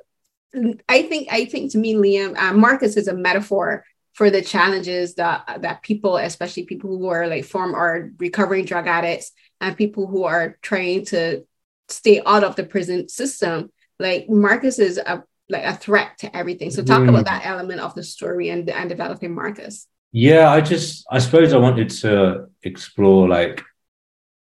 I 0.87 1.01
think 1.01 1.27
I 1.29 1.43
think 1.43 1.73
to 1.73 1.77
me, 1.77 1.95
Liam 1.95 2.37
uh, 2.37 2.53
Marcus 2.53 2.95
is 2.95 3.09
a 3.09 3.13
metaphor 3.13 3.83
for 4.13 4.29
the 4.29 4.41
challenges 4.41 5.15
that 5.15 5.59
that 5.61 5.83
people, 5.83 6.15
especially 6.15 6.63
people 6.63 6.97
who 6.97 7.09
are 7.09 7.27
like 7.27 7.43
form 7.43 7.75
or 7.75 8.11
recovering 8.17 8.63
drug 8.63 8.87
addicts 8.87 9.33
and 9.61 9.77
people 9.77 10.07
who 10.07 10.23
are 10.23 10.57
trying 10.61 11.05
to 11.05 11.45
stay 11.87 12.21
out 12.25 12.43
of 12.43 12.55
the 12.55 12.63
prison 12.63 13.09
system. 13.09 13.71
Like 13.99 14.29
Marcus 14.29 14.79
is 14.79 14.97
a 14.97 15.23
like 15.49 15.63
a 15.63 15.75
threat 15.75 16.17
to 16.19 16.35
everything. 16.35 16.69
So 16.71 16.83
talk 16.83 17.01
mm. 17.01 17.09
about 17.09 17.25
that 17.25 17.45
element 17.45 17.81
of 17.81 17.95
the 17.95 18.03
story 18.03 18.49
and 18.49 18.69
and 18.69 18.89
developing 18.89 19.33
Marcus. 19.33 19.87
Yeah, 20.11 20.51
I 20.51 20.61
just 20.61 21.05
I 21.11 21.19
suppose 21.19 21.53
I 21.53 21.57
wanted 21.57 21.89
to 22.01 22.47
explore 22.63 23.27
like 23.27 23.61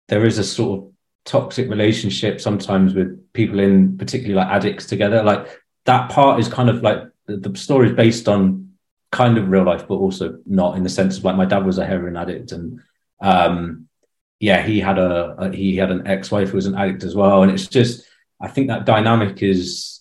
there 0.09 0.25
is 0.25 0.39
a 0.39 0.45
sort 0.45 0.81
of 0.81 0.93
toxic 1.25 1.71
relationship 1.71 2.41
sometimes 2.41 2.95
with 2.95 3.33
people 3.33 3.59
in 3.59 3.97
particularly 3.97 4.35
like 4.35 4.49
addicts 4.49 4.87
together. 4.87 5.23
Like 5.23 5.47
that 5.87 6.11
part 6.11 6.41
is 6.41 6.49
kind 6.49 6.69
of 6.69 6.83
like 6.83 6.99
the, 7.27 7.37
the 7.37 7.57
story 7.59 7.91
is 7.91 7.97
based 7.97 8.29
on 8.29 8.73
kind 9.13 9.39
of 9.39 9.49
real 9.49 9.65
life, 9.65 9.87
but 9.87 9.95
also 9.95 10.39
not 10.45 10.77
in 10.77 10.83
the 10.83 10.89
sense 10.89 11.19
of 11.19 11.25
like 11.25 11.37
my 11.37 11.45
dad 11.45 11.65
was 11.65 11.79
a 11.79 11.87
heroin 11.87 12.17
addict 12.17 12.53
and 12.53 12.81
um 13.21 13.89
yeah, 14.41 14.63
he 14.63 14.81
had 14.81 14.99
a, 14.99 15.35
a 15.39 15.53
he 15.53 15.77
had 15.77 15.91
an 15.91 16.07
ex-wife 16.07 16.51
who 16.51 16.57
was 16.57 16.67
an 16.67 16.75
addict 16.75 17.05
as 17.05 17.15
well. 17.15 17.43
And 17.43 17.53
it's 17.53 17.67
just 17.67 18.07
I 18.41 18.49
think 18.49 18.69
that 18.69 18.87
dynamic 18.87 19.43
is 19.43 19.95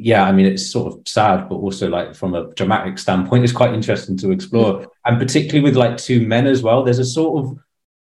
yeah, 0.00 0.22
I 0.22 0.30
mean, 0.30 0.46
it's 0.46 0.70
sort 0.70 0.94
of 0.94 1.08
sad, 1.08 1.48
but 1.48 1.56
also 1.56 1.88
like 1.88 2.14
from 2.14 2.34
a 2.34 2.54
dramatic 2.54 2.98
standpoint, 2.98 3.42
it's 3.42 3.52
quite 3.52 3.74
interesting 3.74 4.16
to 4.18 4.30
explore. 4.30 4.86
And 5.04 5.18
particularly 5.18 5.60
with 5.60 5.76
like 5.76 5.96
two 5.96 6.24
men 6.24 6.46
as 6.46 6.62
well, 6.62 6.84
there's 6.84 7.00
a 7.00 7.04
sort 7.04 7.44
of 7.44 7.58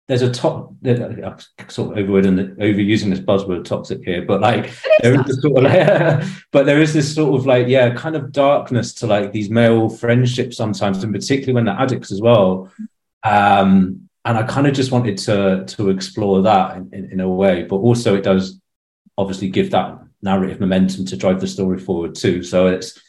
there's 0.07 0.21
a 0.23 0.31
top 0.31 0.73
I'm 0.83 1.37
sort 1.69 1.91
of 1.91 1.97
overword 1.97 2.25
and 2.25 2.57
overusing 2.57 3.11
this 3.11 3.19
buzzword 3.19 3.65
toxic 3.65 4.03
here, 4.03 4.23
but 4.23 4.41
like 4.41 4.71
there 5.01 5.13
is 5.13 5.25
this 5.25 5.41
sort 5.41 5.57
of 5.57 5.63
like, 5.63 6.23
but 6.51 6.65
there 6.65 6.81
is 6.81 6.93
this 6.93 7.13
sort 7.13 7.39
of 7.39 7.45
like 7.45 7.67
yeah, 7.67 7.93
kind 7.93 8.15
of 8.15 8.31
darkness 8.31 8.93
to 8.95 9.07
like 9.07 9.31
these 9.31 9.49
male 9.49 9.89
friendships 9.89 10.57
sometimes, 10.57 11.03
and 11.03 11.13
particularly 11.13 11.53
when 11.53 11.65
they're 11.65 11.79
addicts 11.79 12.11
as 12.11 12.21
well. 12.21 12.71
Um, 13.23 14.08
and 14.25 14.37
I 14.37 14.43
kind 14.43 14.67
of 14.67 14.73
just 14.73 14.91
wanted 14.91 15.17
to 15.19 15.65
to 15.65 15.89
explore 15.89 16.41
that 16.43 16.77
in, 16.77 16.89
in, 16.93 17.11
in, 17.13 17.19
a 17.19 17.29
way, 17.29 17.63
but 17.63 17.77
also 17.77 18.15
it 18.15 18.23
does 18.23 18.59
obviously 19.17 19.49
give 19.49 19.71
that 19.71 19.97
narrative 20.21 20.59
momentum 20.59 21.05
to 21.05 21.17
drive 21.17 21.39
the 21.39 21.47
story 21.47 21.79
forward 21.79 22.15
too. 22.15 22.43
So 22.43 22.67
it's 22.67 22.99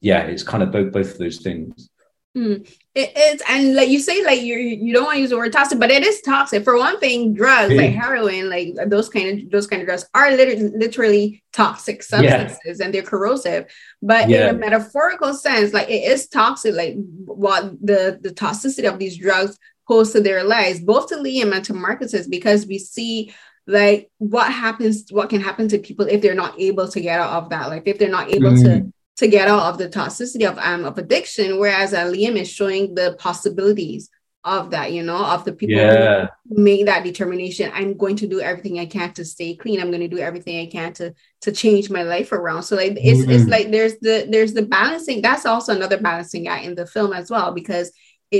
yeah, 0.00 0.22
it's 0.22 0.42
kind 0.42 0.62
of 0.62 0.72
both 0.72 0.92
both 0.92 1.12
of 1.12 1.18
those 1.18 1.38
things. 1.38 1.90
Mm. 2.36 2.70
It 2.94 3.16
is, 3.16 3.42
and 3.48 3.74
like 3.74 3.88
you 3.88 3.98
say, 3.98 4.22
like 4.22 4.42
you 4.42 4.56
you 4.56 4.92
don't 4.92 5.04
want 5.04 5.16
to 5.16 5.20
use 5.20 5.30
the 5.30 5.38
word 5.38 5.52
toxic, 5.52 5.78
but 5.78 5.90
it 5.90 6.04
is 6.04 6.20
toxic. 6.20 6.64
For 6.64 6.76
one 6.76 7.00
thing, 7.00 7.32
drugs 7.32 7.72
yeah. 7.72 7.80
like 7.80 7.94
heroin, 7.94 8.50
like 8.50 8.74
those 8.88 9.08
kind 9.08 9.44
of 9.44 9.50
those 9.50 9.66
kind 9.66 9.80
of 9.80 9.86
drugs 9.86 10.04
are 10.14 10.30
literally, 10.32 10.70
literally 10.76 11.42
toxic 11.54 12.02
substances, 12.02 12.58
yeah. 12.78 12.84
and 12.84 12.92
they're 12.92 13.02
corrosive. 13.02 13.72
But 14.02 14.28
yeah. 14.28 14.50
in 14.50 14.56
a 14.56 14.58
metaphorical 14.58 15.32
sense, 15.32 15.72
like 15.72 15.88
it 15.88 16.10
is 16.10 16.28
toxic. 16.28 16.74
Like 16.74 16.96
what 17.24 17.72
the 17.80 18.18
the 18.20 18.30
toxicity 18.30 18.92
of 18.92 18.98
these 18.98 19.16
drugs 19.16 19.58
pose 19.86 20.12
to 20.12 20.20
their 20.20 20.44
lives, 20.44 20.80
both 20.80 21.08
to 21.08 21.16
Liam 21.16 21.54
and 21.54 21.64
to 21.64 21.74
Marcus's, 21.74 22.26
because 22.26 22.66
we 22.66 22.78
see 22.78 23.34
like 23.66 24.10
what 24.18 24.52
happens, 24.52 25.06
what 25.10 25.30
can 25.30 25.40
happen 25.40 25.68
to 25.68 25.78
people 25.78 26.06
if 26.06 26.22
they're 26.22 26.34
not 26.34 26.58
able 26.60 26.88
to 26.88 27.00
get 27.00 27.20
out 27.20 27.42
of 27.42 27.50
that, 27.50 27.68
like 27.68 27.82
if 27.86 27.98
they're 27.98 28.08
not 28.08 28.32
able 28.32 28.50
mm. 28.50 28.62
to 28.62 28.92
to 29.16 29.28
get 29.28 29.48
out 29.48 29.72
of 29.72 29.78
the 29.78 29.88
toxicity 29.88 30.48
of 30.48 30.58
um 30.58 30.84
of 30.84 30.98
addiction 30.98 31.58
whereas 31.58 31.92
uh, 31.92 32.04
liam 32.04 32.36
is 32.36 32.50
showing 32.50 32.94
the 32.94 33.16
possibilities 33.18 34.10
of 34.44 34.70
that 34.70 34.92
you 34.92 35.02
know 35.02 35.24
of 35.24 35.44
the 35.44 35.52
people 35.52 35.76
yeah. 35.76 36.28
who 36.48 36.62
make 36.62 36.86
that 36.86 37.02
determination 37.02 37.70
i'm 37.74 37.96
going 37.96 38.14
to 38.14 38.28
do 38.28 38.40
everything 38.40 38.78
i 38.78 38.86
can 38.86 39.12
to 39.12 39.24
stay 39.24 39.56
clean 39.56 39.80
i'm 39.80 39.90
going 39.90 40.00
to 40.00 40.08
do 40.08 40.18
everything 40.18 40.60
i 40.60 40.66
can 40.66 40.92
to 40.92 41.12
to 41.40 41.50
change 41.50 41.90
my 41.90 42.02
life 42.02 42.30
around 42.30 42.62
so 42.62 42.76
like 42.76 42.92
it's, 42.92 43.20
mm-hmm. 43.20 43.30
it's 43.30 43.46
like 43.46 43.70
there's 43.70 43.98
the 43.98 44.26
there's 44.30 44.52
the 44.52 44.62
balancing 44.62 45.20
that's 45.20 45.46
also 45.46 45.74
another 45.74 45.98
balancing 45.98 46.46
act 46.46 46.64
in 46.64 46.76
the 46.76 46.86
film 46.86 47.12
as 47.12 47.28
well 47.28 47.52
because 47.52 47.90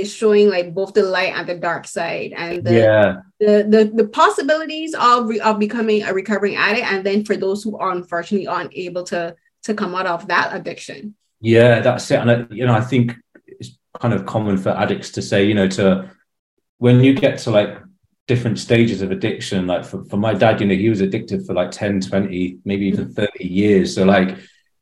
it's 0.01 0.11
showing 0.11 0.49
like 0.49 0.73
both 0.73 0.93
the 0.93 1.03
light 1.03 1.33
and 1.35 1.47
the 1.47 1.55
dark 1.55 1.87
side 1.87 2.33
and 2.35 2.63
the 2.63 2.73
yeah. 2.73 3.15
the, 3.39 3.65
the 3.69 4.03
the 4.03 4.07
possibilities 4.09 4.93
of 4.93 5.29
of 5.43 5.59
becoming 5.59 6.03
a 6.03 6.13
recovering 6.13 6.55
addict 6.55 6.85
and 6.85 7.05
then 7.05 7.25
for 7.25 7.37
those 7.37 7.63
who 7.63 7.77
unfortunately 7.77 8.47
aren't 8.47 8.73
able 8.73 9.03
to 9.03 9.35
to 9.63 9.73
come 9.73 9.95
out 9.95 10.07
of 10.07 10.27
that 10.27 10.55
addiction. 10.55 11.15
Yeah, 11.39 11.81
that's 11.81 12.09
it. 12.09 12.19
And 12.19 12.31
I, 12.31 12.45
you 12.49 12.65
know, 12.65 12.73
I 12.73 12.81
think 12.81 13.15
it's 13.45 13.77
kind 13.99 14.13
of 14.13 14.25
common 14.25 14.57
for 14.57 14.69
addicts 14.69 15.11
to 15.11 15.21
say, 15.21 15.45
you 15.45 15.53
know, 15.53 15.67
to 15.69 16.09
when 16.79 17.03
you 17.03 17.13
get 17.13 17.39
to 17.39 17.51
like 17.51 17.77
different 18.27 18.59
stages 18.59 19.01
of 19.01 19.11
addiction, 19.11 19.67
like 19.67 19.85
for, 19.85 20.03
for 20.05 20.17
my 20.17 20.33
dad, 20.33 20.59
you 20.59 20.67
know, 20.67 20.75
he 20.75 20.89
was 20.89 21.01
addicted 21.01 21.45
for 21.45 21.53
like 21.53 21.71
10, 21.71 22.01
20, 22.01 22.59
maybe 22.65 22.85
even 22.87 23.05
mm-hmm. 23.05 23.13
30 23.13 23.47
years. 23.47 23.95
So 23.95 24.03
like 24.03 24.37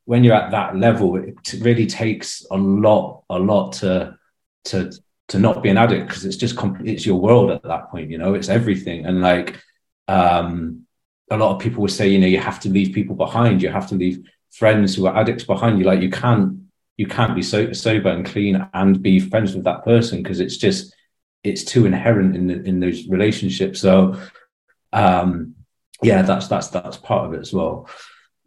when 0.06 0.24
you're 0.24 0.36
at 0.36 0.52
that 0.52 0.76
level, 0.76 1.16
it 1.18 1.36
really 1.60 1.86
takes 1.86 2.46
a 2.52 2.58
lot, 2.58 3.24
a 3.30 3.40
lot 3.40 3.74
to 3.74 4.18
to 4.66 4.92
to 5.30 5.40
not 5.40 5.64
be 5.64 5.70
an 5.70 5.78
addict 5.78 6.08
because 6.08 6.26
it's 6.26 6.38
just 6.38 6.56
it's 6.84 7.06
your 7.06 7.20
world 7.20 7.52
at 7.52 7.64
that 7.64 7.90
point, 7.90 8.12
you 8.12 8.18
know, 8.18 8.34
it's 8.34 8.50
everything. 8.50 9.06
And 9.06 9.22
like 9.22 9.60
um 10.08 10.86
a 11.32 11.38
lot 11.38 11.56
of 11.56 11.62
people 11.62 11.82
would 11.82 11.92
say, 11.92 12.08
you 12.08 12.20
know, 12.20 12.28
you 12.28 12.40
have 12.40 12.60
to 12.62 12.70
leave 12.70 12.94
people 12.94 13.16
behind, 13.16 13.62
you 13.62 13.70
have 13.70 13.88
to 13.90 13.96
leave 13.96 14.24
friends 14.52 14.96
who 14.96 15.08
are 15.08 15.18
addicts 15.18 15.44
behind 15.44 15.80
you. 15.80 15.86
Like 15.86 16.02
you 16.02 16.12
can't 16.12 16.60
you 16.98 17.08
can't 17.08 17.36
be 17.36 17.42
so 17.42 17.74
sober 17.74 18.10
and 18.10 18.26
clean 18.26 18.68
and 18.74 19.02
be 19.02 19.20
friends 19.20 19.56
with 19.56 19.66
that 19.66 19.84
person 19.84 20.22
because 20.22 20.40
it's 20.40 20.58
just 20.58 20.96
it's 21.44 21.64
too 21.64 21.86
inherent 21.86 22.36
in 22.36 22.48
the, 22.48 22.64
in 22.64 22.80
those 22.80 23.08
relationships. 23.08 23.82
So 23.82 24.20
um 24.94 25.56
yeah 26.04 26.22
that's 26.22 26.48
that's 26.48 26.68
that's 26.68 26.98
part 26.98 27.26
of 27.26 27.34
it 27.34 27.40
as 27.40 27.52
well. 27.52 27.90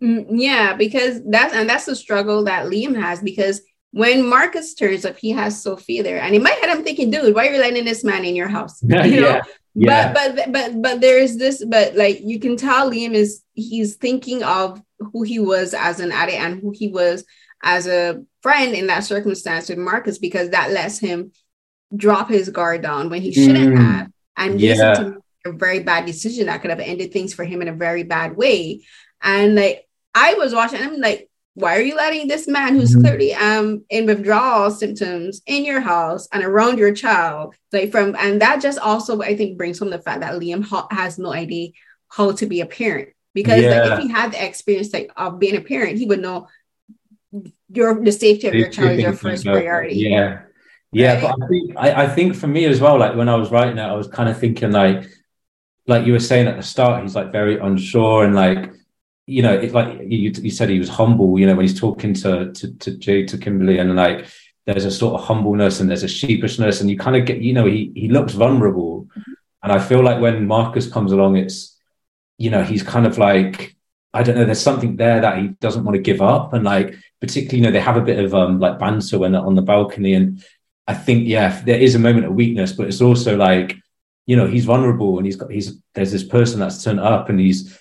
Mm, 0.00 0.26
yeah, 0.30 0.74
because 0.74 1.20
that's 1.24 1.52
and 1.54 1.68
that's 1.68 1.86
the 1.86 1.96
struggle 1.96 2.44
that 2.44 2.66
Liam 2.66 2.94
has 3.00 3.20
because 3.20 3.62
when 3.90 4.28
Marcus 4.28 4.74
turns 4.74 5.04
up, 5.04 5.16
he 5.16 5.30
has 5.30 5.62
Sophie 5.62 6.02
there, 6.02 6.20
and 6.20 6.34
in 6.34 6.42
my 6.42 6.50
head, 6.50 6.70
I'm 6.70 6.84
thinking, 6.84 7.10
dude, 7.10 7.34
why 7.34 7.48
are 7.48 7.52
you 7.52 7.60
letting 7.60 7.84
this 7.84 8.04
man 8.04 8.24
in 8.24 8.36
your 8.36 8.48
house? 8.48 8.82
You 8.82 9.20
know? 9.20 9.28
yeah. 9.28 9.42
Yeah. 9.74 10.12
But 10.12 10.34
but 10.34 10.52
but 10.52 10.82
but 10.82 11.00
there's 11.00 11.36
this, 11.36 11.64
but 11.64 11.94
like 11.94 12.20
you 12.20 12.40
can 12.40 12.56
tell 12.56 12.90
Liam 12.90 13.12
is 13.12 13.44
he's 13.54 13.94
thinking 13.94 14.42
of 14.42 14.82
who 14.98 15.22
he 15.22 15.38
was 15.38 15.72
as 15.72 16.00
an 16.00 16.10
addict 16.10 16.38
and 16.38 16.60
who 16.60 16.72
he 16.74 16.88
was 16.88 17.24
as 17.62 17.86
a 17.86 18.24
friend 18.42 18.74
in 18.74 18.88
that 18.88 19.04
circumstance 19.04 19.68
with 19.68 19.78
Marcus 19.78 20.18
because 20.18 20.50
that 20.50 20.72
lets 20.72 20.98
him 20.98 21.32
drop 21.94 22.28
his 22.28 22.48
guard 22.48 22.82
down 22.82 23.08
when 23.08 23.22
he 23.22 23.32
shouldn't 23.32 23.74
mm. 23.74 23.78
have 23.78 24.10
and 24.36 24.60
yeah. 24.60 25.12
a 25.46 25.52
very 25.52 25.80
bad 25.80 26.06
decision 26.06 26.46
that 26.46 26.60
could 26.60 26.70
have 26.70 26.80
ended 26.80 27.12
things 27.12 27.32
for 27.34 27.44
him 27.44 27.62
in 27.62 27.68
a 27.68 27.72
very 27.72 28.02
bad 28.02 28.36
way. 28.36 28.84
And 29.22 29.54
like 29.54 29.88
I 30.14 30.34
was 30.34 30.54
watching, 30.54 30.80
I'm 30.80 31.00
like, 31.00 31.27
why 31.58 31.76
are 31.76 31.82
you 31.82 31.96
letting 31.96 32.28
this 32.28 32.46
man 32.46 32.74
who's 32.74 32.92
mm-hmm. 32.92 33.00
clearly 33.00 33.34
um 33.34 33.84
in 33.90 34.06
withdrawal 34.06 34.70
symptoms 34.70 35.42
in 35.46 35.64
your 35.64 35.80
house 35.80 36.28
and 36.32 36.44
around 36.44 36.78
your 36.78 36.94
child 36.94 37.54
like 37.72 37.90
from 37.90 38.14
and 38.18 38.40
that 38.40 38.62
just 38.62 38.78
also 38.78 39.20
i 39.22 39.36
think 39.36 39.58
brings 39.58 39.78
from 39.78 39.90
the 39.90 39.98
fact 40.00 40.20
that 40.20 40.34
liam 40.40 40.64
has 40.92 41.18
no 41.18 41.32
idea 41.32 41.70
how 42.08 42.30
to 42.30 42.46
be 42.46 42.60
a 42.60 42.66
parent 42.66 43.08
because 43.34 43.60
yeah. 43.60 43.82
like 43.82 43.92
if 43.92 43.98
he 43.98 44.08
had 44.08 44.32
the 44.32 44.44
experience 44.44 44.92
like 44.92 45.10
of 45.16 45.38
being 45.38 45.56
a 45.56 45.60
parent 45.60 45.98
he 45.98 46.06
would 46.06 46.20
know 46.20 46.46
your 47.70 48.02
the 48.02 48.12
safety 48.12 48.46
of 48.46 48.54
your 48.54 48.70
child 48.70 48.92
is 48.92 49.02
your 49.02 49.12
first 49.12 49.44
priority 49.44 49.96
yeah 49.96 50.42
yeah 50.92 51.14
right? 51.14 51.22
but 51.22 51.44
i 51.44 51.48
think 51.48 51.76
I, 51.76 52.04
I 52.04 52.08
think 52.08 52.36
for 52.36 52.46
me 52.46 52.66
as 52.66 52.80
well 52.80 52.98
like 52.98 53.16
when 53.16 53.28
i 53.28 53.34
was 53.34 53.50
writing 53.50 53.78
it 53.78 53.82
i 53.82 53.94
was 53.94 54.06
kind 54.06 54.28
of 54.28 54.38
thinking 54.38 54.70
like 54.70 55.06
like 55.88 56.06
you 56.06 56.12
were 56.12 56.20
saying 56.20 56.46
at 56.46 56.56
the 56.56 56.62
start 56.62 57.02
he's 57.02 57.16
like 57.16 57.32
very 57.32 57.58
unsure 57.58 58.24
and 58.24 58.34
like 58.34 58.70
you 59.28 59.42
know, 59.42 59.52
it's 59.52 59.74
like 59.74 60.00
you, 60.00 60.32
you 60.34 60.50
said 60.50 60.70
he 60.70 60.78
was 60.78 60.88
humble, 60.88 61.38
you 61.38 61.46
know, 61.46 61.54
when 61.54 61.66
he's 61.66 61.78
talking 61.78 62.14
to, 62.14 62.50
to, 62.52 62.72
to 62.72 62.96
Jay, 62.96 63.26
to 63.26 63.36
Kimberly, 63.36 63.78
and 63.78 63.94
like 63.94 64.26
there's 64.64 64.86
a 64.86 64.90
sort 64.90 65.20
of 65.20 65.26
humbleness 65.26 65.80
and 65.80 65.90
there's 65.90 66.02
a 66.02 66.08
sheepishness, 66.08 66.80
and 66.80 66.88
you 66.88 66.96
kind 66.96 67.14
of 67.14 67.26
get, 67.26 67.40
you 67.42 67.52
know, 67.52 67.66
he, 67.66 67.92
he 67.94 68.08
looks 68.08 68.32
vulnerable. 68.32 69.04
Mm-hmm. 69.04 69.32
And 69.62 69.72
I 69.72 69.80
feel 69.80 70.02
like 70.02 70.20
when 70.20 70.46
Marcus 70.46 70.90
comes 70.90 71.12
along, 71.12 71.36
it's, 71.36 71.76
you 72.38 72.48
know, 72.48 72.62
he's 72.62 72.82
kind 72.82 73.06
of 73.06 73.18
like, 73.18 73.76
I 74.14 74.22
don't 74.22 74.36
know, 74.36 74.46
there's 74.46 74.60
something 74.60 74.96
there 74.96 75.20
that 75.20 75.38
he 75.38 75.48
doesn't 75.60 75.84
want 75.84 75.96
to 75.96 76.02
give 76.02 76.22
up. 76.22 76.54
And 76.54 76.64
like, 76.64 76.94
particularly, 77.20 77.58
you 77.58 77.64
know, 77.64 77.72
they 77.72 77.80
have 77.80 77.98
a 77.98 78.02
bit 78.02 78.24
of 78.24 78.34
um 78.34 78.60
like 78.60 78.78
banter 78.78 79.18
when 79.18 79.32
they're 79.32 79.44
on 79.44 79.56
the 79.56 79.62
balcony. 79.62 80.14
And 80.14 80.42
I 80.86 80.94
think, 80.94 81.26
yeah, 81.26 81.60
there 81.66 81.78
is 81.78 81.94
a 81.94 81.98
moment 81.98 82.24
of 82.26 82.32
weakness, 82.32 82.72
but 82.72 82.86
it's 82.86 83.02
also 83.02 83.36
like, 83.36 83.76
you 84.24 84.36
know, 84.36 84.46
he's 84.46 84.64
vulnerable 84.64 85.18
and 85.18 85.26
he's 85.26 85.36
got, 85.36 85.50
he's, 85.50 85.76
there's 85.94 86.12
this 86.12 86.24
person 86.24 86.60
that's 86.60 86.82
turned 86.82 87.00
up 87.00 87.28
and 87.28 87.38
he's, 87.38 87.78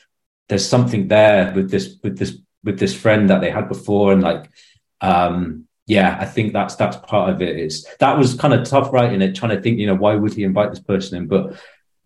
there's 0.49 0.67
something 0.67 1.07
there 1.07 1.53
with 1.53 1.69
this 1.69 1.97
with 2.03 2.17
this 2.17 2.37
with 2.63 2.79
this 2.79 2.95
friend 2.95 3.29
that 3.29 3.41
they 3.41 3.51
had 3.51 3.67
before. 3.67 4.13
And 4.13 4.21
like 4.21 4.49
um 4.99 5.65
yeah 5.85 6.17
i 6.19 6.25
think 6.25 6.51
that's 6.53 6.75
that's 6.75 6.97
part 6.97 7.29
of 7.29 7.41
it. 7.41 7.57
Is 7.57 7.87
that 7.99 8.17
was 8.17 8.33
kind 8.33 8.53
of 8.53 8.67
tough 8.67 8.91
writing 8.91 9.21
it 9.21 9.35
trying 9.35 9.55
to 9.55 9.61
think 9.61 9.79
you 9.79 9.87
know 9.87 9.95
why 9.95 10.15
would 10.15 10.33
he 10.33 10.43
invite 10.43 10.71
this 10.71 10.79
person 10.79 11.17
in? 11.17 11.27
But 11.27 11.59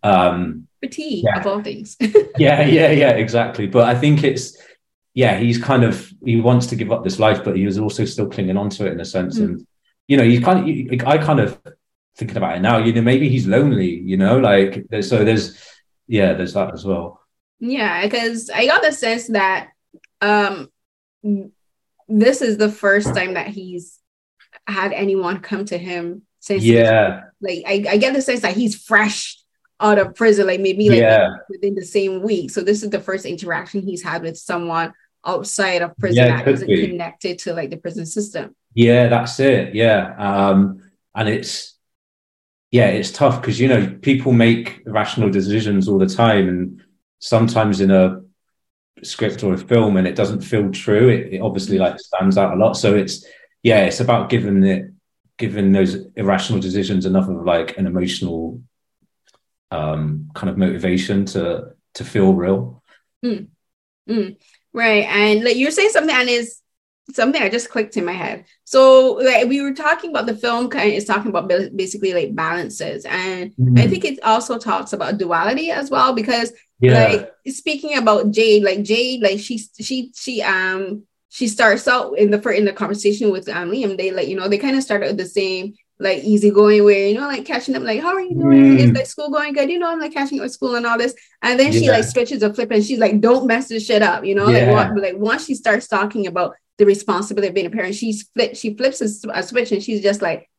um 0.03 0.67
fatigue 0.81 1.23
yeah. 1.23 1.39
of 1.39 1.47
all 1.47 1.61
things. 1.61 1.97
Yeah 2.37 2.65
yeah 2.65 2.91
yeah 2.91 3.11
exactly. 3.11 3.67
But 3.67 3.87
i 3.87 3.95
think 3.95 4.23
it's 4.23 4.57
yeah 5.13 5.37
he's 5.37 5.61
kind 5.61 5.83
of 5.83 6.11
he 6.23 6.39
wants 6.39 6.67
to 6.67 6.75
give 6.75 6.91
up 6.91 7.03
this 7.03 7.19
life 7.19 7.43
but 7.43 7.57
he 7.57 7.65
was 7.65 7.77
also 7.77 8.05
still 8.05 8.29
clinging 8.29 8.57
on 8.57 8.69
to 8.69 8.85
it 8.85 8.93
in 8.93 8.99
a 8.99 9.05
sense. 9.05 9.39
Mm. 9.39 9.43
and 9.43 9.67
you 10.07 10.17
know 10.17 10.23
you 10.23 10.41
kind 10.41 10.59
of 10.59 11.07
i 11.07 11.17
kind 11.17 11.39
of 11.39 11.59
thinking 12.15 12.37
about 12.37 12.57
it 12.57 12.61
now 12.61 12.77
you 12.77 12.93
know 12.93 13.01
maybe 13.01 13.29
he's 13.29 13.47
lonely 13.47 13.99
you 13.99 14.17
know 14.17 14.39
like 14.39 14.85
so 15.01 15.23
there's 15.23 15.65
yeah 16.07 16.33
there's 16.33 16.53
that 16.53 16.73
as 16.73 16.85
well 16.85 17.20
yeah, 17.61 18.03
because 18.03 18.49
I 18.49 18.65
got 18.65 18.81
the 18.81 18.91
sense 18.91 19.27
that 19.27 19.69
um 20.19 20.69
this 22.09 22.41
is 22.41 22.57
the 22.57 22.71
first 22.71 23.15
time 23.15 23.35
that 23.35 23.47
he's 23.47 23.99
had 24.67 24.91
anyone 24.91 25.39
come 25.39 25.65
to 25.65 25.77
him 25.77 26.23
since 26.39 26.63
yeah 26.63 27.21
like 27.39 27.63
I, 27.65 27.85
I 27.89 27.97
get 27.97 28.13
the 28.13 28.21
sense 28.21 28.41
that 28.41 28.55
he's 28.55 28.75
fresh 28.75 29.37
out 29.79 29.97
of 29.97 30.15
prison 30.15 30.47
like 30.47 30.59
maybe 30.59 30.89
like 30.89 30.99
yeah. 30.99 31.29
within 31.49 31.75
the 31.75 31.85
same 31.85 32.21
week 32.21 32.51
so 32.51 32.61
this 32.61 32.83
is 32.83 32.89
the 32.89 32.99
first 32.99 33.25
interaction 33.25 33.81
he's 33.81 34.03
had 34.03 34.21
with 34.23 34.37
someone 34.37 34.93
outside 35.25 35.81
of 35.81 35.95
prison 35.97 36.25
yeah, 36.25 36.37
that 36.37 36.47
isn't 36.47 36.67
be. 36.67 36.87
connected 36.87 37.39
to 37.39 37.53
like 37.53 37.69
the 37.69 37.77
prison 37.77 38.05
system 38.05 38.55
yeah 38.73 39.07
that's 39.07 39.39
it 39.39 39.73
yeah 39.73 40.15
um 40.17 40.81
and 41.15 41.29
it's 41.29 41.75
yeah 42.71 42.87
it's 42.87 43.11
tough 43.11 43.41
because 43.41 43.59
you 43.59 43.67
know 43.67 43.97
people 44.01 44.31
make 44.31 44.81
rational 44.85 45.29
decisions 45.29 45.87
all 45.87 45.97
the 45.97 46.07
time 46.07 46.47
and 46.47 46.83
sometimes 47.21 47.79
in 47.79 47.91
a 47.91 48.21
script 49.03 49.43
or 49.43 49.53
a 49.53 49.57
film 49.57 49.95
and 49.95 50.07
it 50.07 50.15
doesn't 50.15 50.41
feel 50.41 50.69
true 50.71 51.07
it, 51.07 51.33
it, 51.33 51.41
obviously 51.41 51.77
like 51.77 51.99
stands 51.99 52.37
out 52.37 52.53
a 52.53 52.57
lot 52.57 52.73
so 52.73 52.93
it's 52.93 53.25
yeah 53.63 53.79
it's 53.85 53.99
about 53.99 54.29
giving 54.29 54.63
it 54.63 54.91
giving 55.37 55.71
those 55.71 56.05
irrational 56.15 56.59
decisions 56.59 57.05
enough 57.05 57.29
of 57.29 57.45
like 57.45 57.77
an 57.77 57.87
emotional 57.87 58.61
um 59.71 60.29
kind 60.35 60.49
of 60.49 60.57
motivation 60.57 61.25
to 61.25 61.71
to 61.93 62.03
feel 62.03 62.33
real 62.33 62.83
mm. 63.23 63.47
Mm. 64.09 64.37
right 64.73 65.05
and 65.05 65.43
like 65.43 65.55
you're 65.55 65.71
saying 65.71 65.89
something 65.89 66.15
and 66.15 66.29
is 66.29 66.60
something 67.13 67.41
I 67.41 67.49
just 67.49 67.69
clicked 67.69 67.97
in 67.97 68.05
my 68.05 68.13
head. 68.13 68.45
So 68.63 69.13
like 69.13 69.47
we 69.47 69.61
were 69.61 69.73
talking 69.73 70.11
about 70.11 70.25
the 70.25 70.35
film 70.35 70.69
kind 70.69 70.89
of 70.89 70.95
is 70.95 71.05
talking 71.05 71.29
about 71.29 71.49
basically 71.75 72.13
like 72.13 72.35
balances. 72.35 73.05
And 73.05 73.51
mm 73.55 73.79
I 73.79 73.87
think 73.87 74.05
it 74.05 74.23
also 74.23 74.57
talks 74.57 74.93
about 74.93 75.17
duality 75.17 75.71
as 75.71 75.89
well, 75.89 76.13
because 76.13 76.53
yeah. 76.79 77.07
like 77.07 77.33
speaking 77.47 77.97
about 77.97 78.31
Jade, 78.31 78.63
like 78.63 78.83
Jade, 78.83 79.21
like 79.21 79.39
she 79.39 79.57
she 79.57 80.11
she 80.15 80.41
um 80.41 81.03
she 81.29 81.47
starts 81.47 81.87
out 81.87 82.17
in 82.17 82.29
the 82.29 82.41
first 82.41 82.59
in 82.59 82.65
the 82.65 82.73
conversation 82.73 83.31
with 83.31 83.49
um 83.49 83.71
Liam, 83.71 83.97
they 83.97 84.11
like, 84.11 84.27
you 84.27 84.35
know, 84.35 84.47
they 84.47 84.57
kind 84.57 84.77
of 84.77 84.83
started 84.83 85.17
the 85.17 85.25
same 85.25 85.73
like 85.99 86.23
easygoing 86.23 86.83
way, 86.83 87.11
you 87.11 87.19
know, 87.19 87.27
like 87.27 87.45
catching 87.45 87.75
up, 87.75 87.83
like, 87.83 88.01
how 88.01 88.13
are 88.15 88.21
you 88.21 88.33
doing? 88.33 88.77
Mm. 88.77 88.79
Is 88.79 88.91
like 88.91 89.05
school 89.05 89.29
going 89.29 89.53
good? 89.53 89.69
You 89.69 89.77
know, 89.77 89.89
I'm 89.89 89.99
like 89.99 90.13
catching 90.13 90.39
up 90.39 90.43
with 90.43 90.51
school 90.51 90.73
and 90.75 90.85
all 90.85 90.97
this. 90.97 91.13
And 91.43 91.59
then 91.59 91.71
yeah. 91.71 91.79
she 91.79 91.89
like 91.89 92.05
switches 92.05 92.41
a 92.41 92.51
flip 92.51 92.71
and 92.71 92.83
she's 92.83 92.97
like, 92.97 93.21
don't 93.21 93.45
mess 93.45 93.67
this 93.67 93.85
shit 93.85 94.01
up, 94.01 94.25
you 94.25 94.33
know, 94.33 94.49
yeah. 94.49 94.71
like, 94.71 94.91
like 94.95 95.17
once 95.17 95.45
she 95.45 95.53
starts 95.53 95.87
talking 95.87 96.25
about 96.25 96.55
the 96.81 96.85
responsibility 96.87 97.47
of 97.47 97.53
being 97.53 97.67
a 97.67 97.69
parent. 97.69 97.93
She's 97.93 98.23
flip, 98.33 98.55
she 98.55 98.75
flips 98.75 99.01
a, 99.01 99.43
switch 99.43 99.71
and 99.71 99.83
she's 99.83 100.01
just 100.01 100.19
like, 100.19 100.49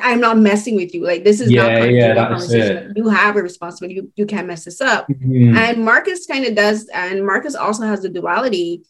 I'm 0.00 0.18
not 0.18 0.38
messing 0.38 0.76
with 0.76 0.94
you. 0.94 1.04
Like 1.04 1.24
this 1.24 1.42
is 1.42 1.50
yeah, 1.50 1.78
not 1.78 1.90
yeah, 1.92 2.14
conversation. 2.14 2.94
You 2.96 3.10
have 3.10 3.36
a 3.36 3.42
responsibility. 3.42 3.96
You, 3.96 4.12
you 4.16 4.24
can't 4.24 4.46
mess 4.46 4.64
this 4.64 4.80
up. 4.80 5.06
Mm-hmm. 5.08 5.58
And 5.58 5.84
Marcus 5.84 6.24
kind 6.24 6.46
of 6.46 6.54
does, 6.54 6.88
and 6.88 7.26
Marcus 7.26 7.54
also 7.54 7.82
has 7.82 8.00
the 8.00 8.08
duality 8.08 8.82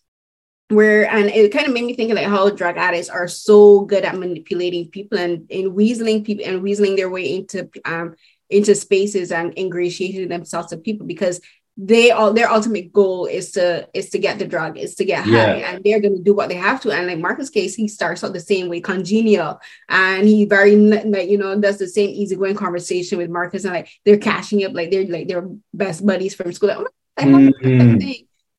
where 0.69 1.11
and 1.11 1.27
it 1.31 1.53
kind 1.53 1.67
of 1.67 1.73
made 1.73 1.85
me 1.85 1.95
think 1.95 2.13
of 2.13 2.17
like 2.17 2.27
how 2.27 2.49
drug 2.51 2.77
addicts 2.77 3.09
are 3.09 3.27
so 3.27 3.81
good 3.81 4.05
at 4.05 4.17
manipulating 4.17 4.89
people 4.89 5.19
and, 5.19 5.51
and 5.51 5.73
weaseling 5.73 6.25
people 6.25 6.45
and 6.45 6.63
weaseling 6.63 6.95
their 6.95 7.11
way 7.11 7.35
into 7.35 7.69
um 7.87 8.15
into 8.51 8.75
spaces 8.75 9.33
and 9.33 9.59
ingratiating 9.59 10.29
themselves 10.29 10.69
to 10.69 10.77
people 10.77 11.07
because 11.07 11.41
they 11.81 12.11
all 12.11 12.33
their 12.33 12.51
ultimate 12.51 12.93
goal 12.93 13.27
is 13.27 13.53
to 13.53 13.89
is 13.95 14.11
to 14.11 14.19
get 14.19 14.41
the 14.41 14.45
drug 14.45 14.77
is 14.77 14.97
to 14.97 15.05
get 15.05 15.25
yeah. 15.27 15.47
high 15.47 15.53
and 15.59 15.85
they're 15.85 16.01
going 16.01 16.17
to 16.17 16.23
do 16.23 16.35
what 16.35 16.49
they 16.49 16.57
have 16.57 16.81
to 16.81 16.91
and 16.91 17.07
like 17.07 17.19
marcus 17.19 17.51
case 17.51 17.77
he 17.77 17.87
starts 17.87 18.25
out 18.25 18.33
the 18.33 18.41
same 18.41 18.69
way 18.69 18.81
congenial 18.81 19.61
and 19.89 20.27
he 20.27 20.45
very 20.45 20.75
like 20.75 21.29
you 21.29 21.39
know 21.39 21.59
does 21.61 21.79
the 21.79 21.87
same 21.87 22.11
easygoing 22.11 22.57
conversation 22.57 23.17
with 23.17 23.31
marcus 23.31 23.65
and 23.65 23.75
like 23.75 23.89
they're 24.05 24.19
cashing 24.19 24.65
up 24.65 24.73
like 24.75 24.91
they're 24.91 25.07
like 25.07 25.29
their 25.29 25.49
best 25.73 26.05
buddies 26.05 26.35
from 26.35 26.53
school 26.53 26.69
like, 26.69 26.79
oh, 27.19 27.23
mm-hmm. 27.23 28.11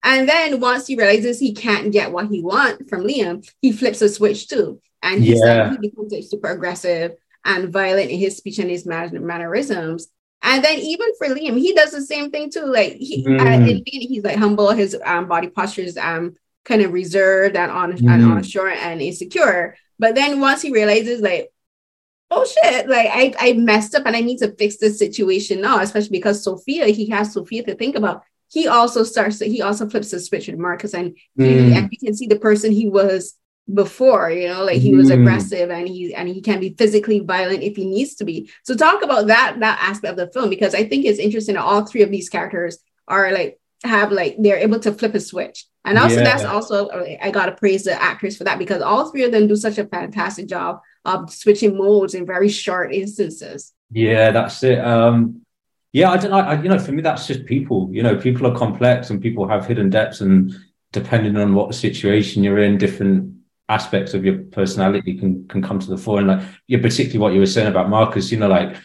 and 0.03 0.29
then 0.29 0.61
once 0.61 0.87
he 0.87 0.95
realizes 0.95 1.39
he 1.39 1.53
can't 1.53 1.91
get 1.91 2.13
what 2.13 2.27
he 2.27 2.41
wants 2.41 2.89
from 2.89 3.03
liam 3.03 3.45
he 3.61 3.73
flips 3.73 4.01
a 4.01 4.07
switch 4.07 4.47
too 4.47 4.79
and 5.03 5.21
he's 5.21 5.41
yeah. 5.43 5.71
he 5.71 5.77
becomes 5.77 6.13
like 6.13 6.23
super 6.23 6.47
aggressive 6.47 7.15
and 7.43 7.73
violent 7.73 8.11
in 8.11 8.19
his 8.19 8.37
speech 8.37 8.59
and 8.59 8.69
his 8.69 8.85
mannerisms 8.85 10.07
and 10.41 10.63
then 10.63 10.79
even 10.79 11.09
for 11.17 11.27
Liam, 11.27 11.57
he 11.59 11.73
does 11.73 11.91
the 11.91 12.01
same 12.01 12.31
thing 12.31 12.49
too. 12.49 12.65
Like 12.65 12.93
he, 12.93 13.25
mm. 13.25 13.39
uh, 13.39 13.69
in 13.69 13.83
he's 13.85 14.23
like 14.23 14.37
humble. 14.37 14.71
His 14.71 14.97
um, 15.03 15.27
body 15.27 15.49
posture 15.49 15.81
is 15.81 15.97
um 15.97 16.35
kind 16.65 16.81
of 16.81 16.93
reserved 16.93 17.55
and 17.55 17.71
on 17.71 17.93
mm. 17.93 18.09
and 18.09 18.45
short 18.45 18.73
and 18.73 19.01
insecure. 19.01 19.75
But 19.97 20.15
then 20.15 20.39
once 20.39 20.61
he 20.61 20.71
realizes 20.71 21.21
like, 21.21 21.51
oh 22.31 22.45
shit, 22.45 22.87
like 22.87 23.09
I 23.11 23.33
I 23.39 23.53
messed 23.53 23.95
up 23.95 24.05
and 24.05 24.15
I 24.15 24.21
need 24.21 24.37
to 24.37 24.55
fix 24.55 24.77
this 24.77 24.97
situation 24.97 25.61
now, 25.61 25.79
especially 25.79 26.17
because 26.17 26.43
Sophia, 26.43 26.87
he 26.87 27.09
has 27.09 27.33
Sophia 27.33 27.63
to 27.63 27.75
think 27.75 27.95
about. 27.95 28.23
He 28.51 28.67
also 28.67 29.03
starts. 29.03 29.39
He 29.39 29.61
also 29.61 29.89
flips 29.89 30.11
the 30.11 30.19
switch 30.19 30.47
with 30.47 30.57
Marcus, 30.57 30.93
and 30.93 31.15
mm. 31.37 31.45
he, 31.45 31.73
and 31.73 31.89
we 31.89 31.97
can 31.97 32.15
see 32.15 32.27
the 32.27 32.39
person 32.39 32.71
he 32.71 32.87
was 32.87 33.35
before 33.73 34.31
you 34.31 34.47
know 34.47 34.63
like 34.63 34.77
he 34.77 34.93
was 34.93 35.09
mm. 35.09 35.19
aggressive 35.19 35.69
and 35.69 35.87
he 35.87 36.13
and 36.15 36.27
he 36.27 36.41
can 36.41 36.59
be 36.59 36.73
physically 36.77 37.19
violent 37.19 37.63
if 37.63 37.75
he 37.75 37.85
needs 37.85 38.15
to 38.15 38.25
be. 38.25 38.49
So 38.63 38.75
talk 38.75 39.03
about 39.03 39.27
that 39.27 39.57
that 39.59 39.79
aspect 39.81 40.11
of 40.11 40.17
the 40.17 40.31
film 40.31 40.49
because 40.49 40.73
i 40.73 40.83
think 40.87 41.05
it's 41.05 41.19
interesting 41.19 41.55
that 41.55 41.63
all 41.63 41.85
three 41.85 42.01
of 42.01 42.11
these 42.11 42.29
characters 42.29 42.79
are 43.07 43.31
like 43.31 43.59
have 43.83 44.11
like 44.11 44.35
they're 44.39 44.57
able 44.57 44.79
to 44.79 44.93
flip 44.93 45.13
a 45.15 45.19
switch. 45.19 45.65
And 45.85 45.97
also 45.97 46.17
yeah. 46.17 46.23
that's 46.23 46.43
also 46.43 46.89
i 47.21 47.31
gotta 47.31 47.53
praise 47.53 47.83
the 47.83 48.01
actors 48.01 48.37
for 48.37 48.43
that 48.43 48.59
because 48.59 48.81
all 48.81 49.11
three 49.11 49.23
of 49.23 49.31
them 49.31 49.47
do 49.47 49.55
such 49.55 49.77
a 49.77 49.85
fantastic 49.85 50.47
job 50.47 50.81
of 51.05 51.31
switching 51.31 51.77
modes 51.77 52.13
in 52.13 52.25
very 52.25 52.49
short 52.49 52.93
instances. 52.93 53.73
Yeah 53.91 54.31
that's 54.31 54.63
it. 54.63 54.79
Um 54.79 55.41
yeah 55.91 56.11
i 56.11 56.17
don't 56.17 56.29
know 56.29 56.37
I, 56.37 56.61
you 56.61 56.69
know 56.69 56.79
for 56.79 56.91
me 56.91 57.01
that's 57.01 57.27
just 57.27 57.45
people. 57.45 57.89
You 57.91 58.03
know 58.03 58.17
people 58.17 58.47
are 58.47 58.55
complex 58.55 59.09
and 59.11 59.21
people 59.21 59.47
have 59.47 59.67
hidden 59.67 59.89
depths 59.89 60.21
and 60.21 60.53
depending 60.91 61.37
on 61.37 61.53
what 61.53 61.75
situation 61.75 62.43
you're 62.43 62.59
in, 62.59 62.77
different 62.77 63.38
aspects 63.69 64.13
of 64.13 64.25
your 64.25 64.39
personality 64.39 65.17
can 65.17 65.47
can 65.47 65.61
come 65.61 65.79
to 65.79 65.87
the 65.87 65.97
fore. 65.97 66.19
And 66.19 66.27
like, 66.27 66.41
yeah, 66.67 66.81
particularly 66.81 67.19
what 67.19 67.33
you 67.33 67.39
were 67.39 67.45
saying 67.45 67.67
about 67.67 67.89
Marcus, 67.89 68.31
you 68.31 68.39
know, 68.39 68.49
like 68.49 68.75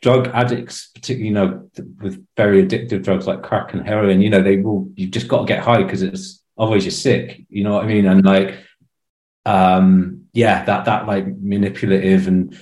drug 0.00 0.28
addicts, 0.28 0.90
particularly, 0.94 1.28
you 1.28 1.34
know, 1.34 1.68
with 2.00 2.24
very 2.36 2.64
addictive 2.64 3.02
drugs 3.02 3.26
like 3.26 3.42
crack 3.42 3.74
and 3.74 3.86
heroin, 3.86 4.20
you 4.20 4.30
know, 4.30 4.42
they 4.42 4.56
will, 4.56 4.88
you've 4.94 5.10
just 5.10 5.28
got 5.28 5.40
to 5.40 5.44
get 5.46 5.62
high 5.62 5.82
because 5.82 6.02
it's 6.02 6.42
otherwise 6.56 6.84
you're 6.84 6.92
sick, 6.92 7.44
you 7.48 7.64
know 7.64 7.74
what 7.74 7.84
I 7.84 7.88
mean? 7.88 8.06
And 8.06 8.24
like, 8.24 8.58
um, 9.44 10.26
yeah, 10.32 10.64
that, 10.64 10.84
that 10.84 11.06
like 11.06 11.26
manipulative 11.26 12.28
and 12.28 12.56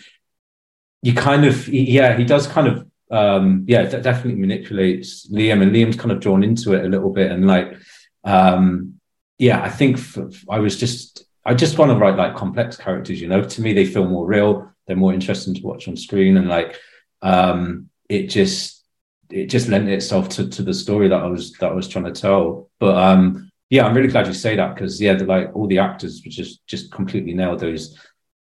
you 1.02 1.12
kind 1.12 1.44
of, 1.44 1.68
yeah, 1.68 2.16
he 2.16 2.24
does 2.24 2.46
kind 2.46 2.68
of, 2.68 2.86
um, 3.10 3.66
yeah, 3.68 3.82
definitely 3.84 4.40
manipulates 4.40 5.30
Liam 5.30 5.62
and 5.62 5.72
Liam's 5.72 5.96
kind 5.96 6.12
of 6.12 6.20
drawn 6.20 6.42
into 6.42 6.72
it 6.72 6.84
a 6.84 6.88
little 6.88 7.10
bit. 7.10 7.30
And 7.30 7.46
like, 7.46 7.76
um, 8.24 8.94
yeah, 9.38 9.62
I 9.62 9.68
think 9.68 9.98
for, 9.98 10.30
I 10.48 10.60
was 10.60 10.78
just, 10.78 11.25
I 11.46 11.54
just 11.54 11.78
want 11.78 11.92
to 11.92 11.96
write 11.96 12.16
like 12.16 12.34
complex 12.34 12.76
characters, 12.76 13.20
you 13.20 13.28
know, 13.28 13.42
to 13.42 13.62
me, 13.62 13.72
they 13.72 13.86
feel 13.86 14.04
more 14.04 14.26
real. 14.26 14.72
They're 14.86 14.96
more 14.96 15.14
interesting 15.14 15.54
to 15.54 15.62
watch 15.62 15.86
on 15.86 15.96
screen. 15.96 16.36
And 16.36 16.48
like, 16.48 16.76
um, 17.22 17.88
it 18.08 18.26
just 18.26 18.84
it 19.30 19.46
just 19.46 19.68
lent 19.68 19.88
itself 19.88 20.28
to, 20.30 20.48
to 20.48 20.62
the 20.62 20.74
story 20.74 21.08
that 21.08 21.22
I 21.22 21.26
was 21.26 21.52
that 21.54 21.70
I 21.70 21.74
was 21.74 21.88
trying 21.88 22.12
to 22.12 22.20
tell. 22.20 22.70
But 22.80 22.96
um, 22.96 23.50
yeah, 23.70 23.86
I'm 23.86 23.94
really 23.94 24.08
glad 24.08 24.26
you 24.26 24.32
say 24.32 24.56
that 24.56 24.74
because 24.74 25.00
yeah, 25.00 25.12
like 25.12 25.54
all 25.54 25.68
the 25.68 25.78
actors 25.78 26.20
were 26.24 26.30
just 26.30 26.66
just 26.66 26.90
completely 26.90 27.34
nailed 27.34 27.60
those 27.60 27.96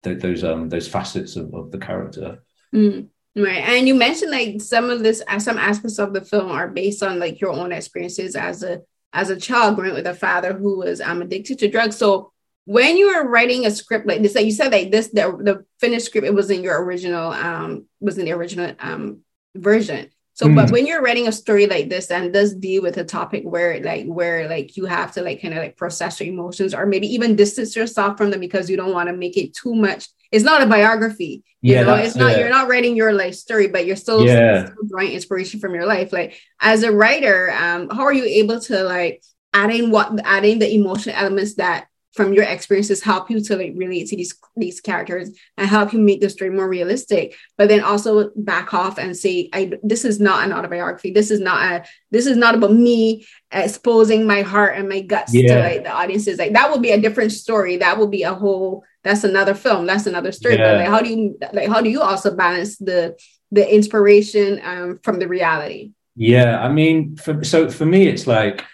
those 0.02 0.42
um 0.42 0.68
those 0.68 0.88
facets 0.88 1.36
of, 1.36 1.54
of 1.54 1.70
the 1.70 1.78
character. 1.78 2.42
Mm, 2.74 3.08
right, 3.36 3.64
and 3.64 3.86
you 3.86 3.94
mentioned 3.94 4.32
like 4.32 4.60
some 4.60 4.90
of 4.90 5.04
this 5.04 5.22
uh, 5.28 5.38
some 5.38 5.58
aspects 5.58 5.98
of 5.98 6.12
the 6.12 6.24
film 6.24 6.50
are 6.50 6.68
based 6.68 7.02
on 7.02 7.20
like 7.20 7.40
your 7.40 7.50
own 7.50 7.72
experiences 7.72 8.34
as 8.34 8.64
a 8.64 8.80
as 9.12 9.30
a 9.30 9.40
child 9.40 9.76
growing 9.76 9.94
with 9.94 10.06
a 10.06 10.14
father 10.14 10.52
who 10.52 10.78
was 10.78 11.00
um 11.00 11.22
addicted 11.22 11.58
to 11.60 11.68
drugs. 11.68 11.96
So 11.96 12.32
when 12.68 12.98
you 12.98 13.14
were 13.14 13.26
writing 13.26 13.64
a 13.64 13.70
script 13.70 14.06
like 14.06 14.20
this, 14.20 14.34
like 14.34 14.44
you 14.44 14.52
said, 14.52 14.70
like 14.70 14.90
this, 14.90 15.08
the, 15.08 15.22
the 15.40 15.64
finished 15.80 16.04
script, 16.04 16.26
it 16.26 16.34
was 16.34 16.50
in 16.50 16.62
your 16.62 16.84
original, 16.84 17.32
um, 17.32 17.86
was 17.98 18.18
in 18.18 18.26
the 18.26 18.32
original 18.32 18.74
um 18.78 19.20
version. 19.54 20.10
So, 20.34 20.46
mm. 20.46 20.54
but 20.54 20.70
when 20.70 20.86
you're 20.86 21.00
writing 21.00 21.28
a 21.28 21.32
story 21.32 21.66
like 21.66 21.88
this 21.88 22.10
and 22.10 22.30
does 22.30 22.54
deal 22.54 22.82
with 22.82 22.98
a 22.98 23.04
topic 23.04 23.42
where 23.44 23.80
like 23.80 24.04
where 24.04 24.50
like 24.50 24.76
you 24.76 24.84
have 24.84 25.12
to 25.12 25.22
like 25.22 25.40
kind 25.40 25.54
of 25.54 25.60
like 25.60 25.78
process 25.78 26.20
your 26.20 26.28
emotions 26.28 26.74
or 26.74 26.84
maybe 26.84 27.06
even 27.14 27.36
distance 27.36 27.74
yourself 27.74 28.18
from 28.18 28.30
them 28.30 28.40
because 28.40 28.68
you 28.68 28.76
don't 28.76 28.92
want 28.92 29.08
to 29.08 29.16
make 29.16 29.38
it 29.38 29.54
too 29.54 29.74
much. 29.74 30.06
It's 30.30 30.44
not 30.44 30.60
a 30.60 30.66
biography. 30.66 31.42
You 31.62 31.72
yeah, 31.72 31.82
know, 31.84 31.94
it's 31.94 32.16
not 32.16 32.38
you're 32.38 32.50
not 32.50 32.68
writing 32.68 32.96
your 32.96 33.14
life 33.14 33.34
story, 33.34 33.68
but 33.68 33.86
you're 33.86 33.96
still, 33.96 34.26
yeah. 34.26 34.66
still 34.66 34.84
drawing 34.86 35.12
inspiration 35.12 35.58
from 35.58 35.74
your 35.74 35.86
life. 35.86 36.12
Like 36.12 36.38
as 36.60 36.82
a 36.82 36.92
writer, 36.92 37.50
um, 37.50 37.88
how 37.88 38.02
are 38.02 38.12
you 38.12 38.24
able 38.24 38.60
to 38.60 38.84
like 38.84 39.24
adding 39.54 39.90
what 39.90 40.20
adding 40.22 40.58
the 40.58 40.70
emotional 40.70 41.16
elements 41.16 41.54
that 41.54 41.86
from 42.18 42.32
your 42.32 42.42
experiences 42.42 43.00
help 43.00 43.30
you 43.30 43.40
to 43.40 43.54
like 43.56 43.72
relate 43.76 44.08
to 44.08 44.16
these 44.16 44.34
these 44.56 44.80
characters 44.80 45.30
and 45.56 45.68
help 45.68 45.92
you 45.92 46.00
make 46.00 46.20
the 46.20 46.28
story 46.28 46.50
more 46.50 46.68
realistic. 46.68 47.36
But 47.56 47.68
then 47.68 47.80
also 47.80 48.30
back 48.34 48.74
off 48.74 48.98
and 48.98 49.16
say 49.16 49.48
i 49.52 49.70
this 49.84 50.04
is 50.04 50.18
not 50.18 50.44
an 50.44 50.52
autobiography. 50.52 51.12
This 51.12 51.30
is 51.30 51.38
not 51.38 51.58
a 51.62 51.84
this 52.10 52.26
is 52.26 52.36
not 52.36 52.56
about 52.56 52.72
me 52.72 53.24
exposing 53.52 54.26
my 54.26 54.42
heart 54.42 54.76
and 54.76 54.88
my 54.88 55.00
guts 55.00 55.32
yeah. 55.32 55.54
to 55.54 55.60
like 55.60 55.84
the 55.84 55.92
audiences. 55.92 56.40
Like 56.40 56.54
that 56.54 56.72
would 56.72 56.82
be 56.82 56.90
a 56.90 57.00
different 57.00 57.30
story. 57.30 57.76
That 57.76 57.98
would 57.98 58.10
be 58.10 58.24
a 58.24 58.34
whole 58.34 58.82
that's 59.04 59.22
another 59.22 59.54
film. 59.54 59.86
That's 59.86 60.06
another 60.06 60.32
story. 60.32 60.56
Yeah. 60.56 60.72
but 60.72 60.78
like 60.80 60.88
how 60.88 61.00
do 61.00 61.10
you 61.14 61.38
like 61.52 61.68
how 61.68 61.80
do 61.80 61.88
you 61.88 62.02
also 62.02 62.34
balance 62.34 62.78
the 62.78 63.16
the 63.52 63.64
inspiration 63.78 64.60
um, 64.64 64.98
from 65.04 65.20
the 65.20 65.28
reality? 65.28 65.92
Yeah 66.16 66.58
i 66.66 66.68
mean 66.68 67.14
for, 67.14 67.44
so 67.44 67.70
for 67.70 67.86
me 67.86 68.08
it's 68.08 68.26
like 68.26 68.64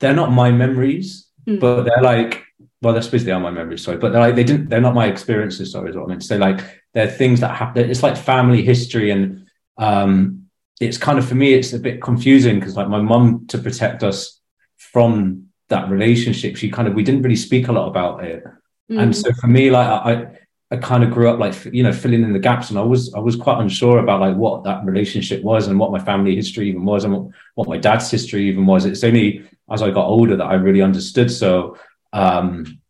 they're 0.00 0.20
not 0.22 0.32
my 0.32 0.50
memories 0.50 1.28
mm. 1.46 1.60
but 1.60 1.84
they're 1.84 2.02
like 2.02 2.42
well, 2.82 2.96
I 2.96 3.00
suppose 3.00 3.24
they 3.24 3.32
are 3.32 3.40
my 3.40 3.50
memories, 3.50 3.84
sorry, 3.84 3.98
but 3.98 4.12
they're 4.12 4.20
like 4.20 4.36
they 4.36 4.44
didn't. 4.44 4.70
They're 4.70 4.80
not 4.80 4.94
my 4.94 5.06
experiences. 5.06 5.72
Sorry, 5.72 5.90
is 5.90 5.96
what 5.96 6.04
I 6.04 6.08
meant 6.08 6.22
to 6.22 6.26
say. 6.26 6.38
Like 6.38 6.60
they're 6.94 7.10
things 7.10 7.40
that 7.40 7.54
happen. 7.54 7.90
It's 7.90 8.02
like 8.02 8.16
family 8.16 8.62
history, 8.62 9.10
and 9.10 9.46
um, 9.76 10.46
it's 10.80 10.96
kind 10.96 11.18
of 11.18 11.28
for 11.28 11.34
me, 11.34 11.52
it's 11.52 11.74
a 11.74 11.78
bit 11.78 12.00
confusing 12.00 12.58
because 12.58 12.76
like 12.76 12.88
my 12.88 13.00
mum 13.00 13.46
to 13.48 13.58
protect 13.58 14.02
us 14.02 14.40
from 14.78 15.48
that 15.68 15.90
relationship, 15.90 16.56
she 16.56 16.70
kind 16.70 16.88
of 16.88 16.94
we 16.94 17.02
didn't 17.02 17.22
really 17.22 17.36
speak 17.36 17.68
a 17.68 17.72
lot 17.72 17.88
about 17.88 18.24
it, 18.24 18.44
mm. 18.90 18.98
and 18.98 19.14
so 19.14 19.30
for 19.34 19.46
me, 19.46 19.70
like 19.70 19.88
I. 19.88 20.36
I 20.72 20.76
kind 20.76 21.02
of 21.02 21.10
grew 21.10 21.28
up 21.28 21.40
like 21.40 21.64
you 21.74 21.82
know 21.82 21.92
filling 21.92 22.22
in 22.22 22.32
the 22.32 22.38
gaps, 22.38 22.70
and 22.70 22.78
I 22.78 22.82
was 22.82 23.12
I 23.12 23.18
was 23.18 23.34
quite 23.34 23.58
unsure 23.58 23.98
about 23.98 24.20
like 24.20 24.36
what 24.36 24.62
that 24.62 24.84
relationship 24.84 25.42
was 25.42 25.66
and 25.66 25.80
what 25.80 25.90
my 25.90 25.98
family 25.98 26.36
history 26.36 26.68
even 26.68 26.84
was 26.84 27.02
and 27.02 27.12
what, 27.12 27.26
what 27.56 27.68
my 27.68 27.76
dad's 27.76 28.08
history 28.08 28.48
even 28.48 28.66
was. 28.66 28.84
It's 28.84 29.02
only 29.02 29.42
as 29.68 29.82
I 29.82 29.90
got 29.90 30.06
older 30.06 30.36
that 30.36 30.44
I 30.44 30.54
really 30.54 30.80
understood. 30.80 31.28
So 31.28 31.76
um, 32.12 32.80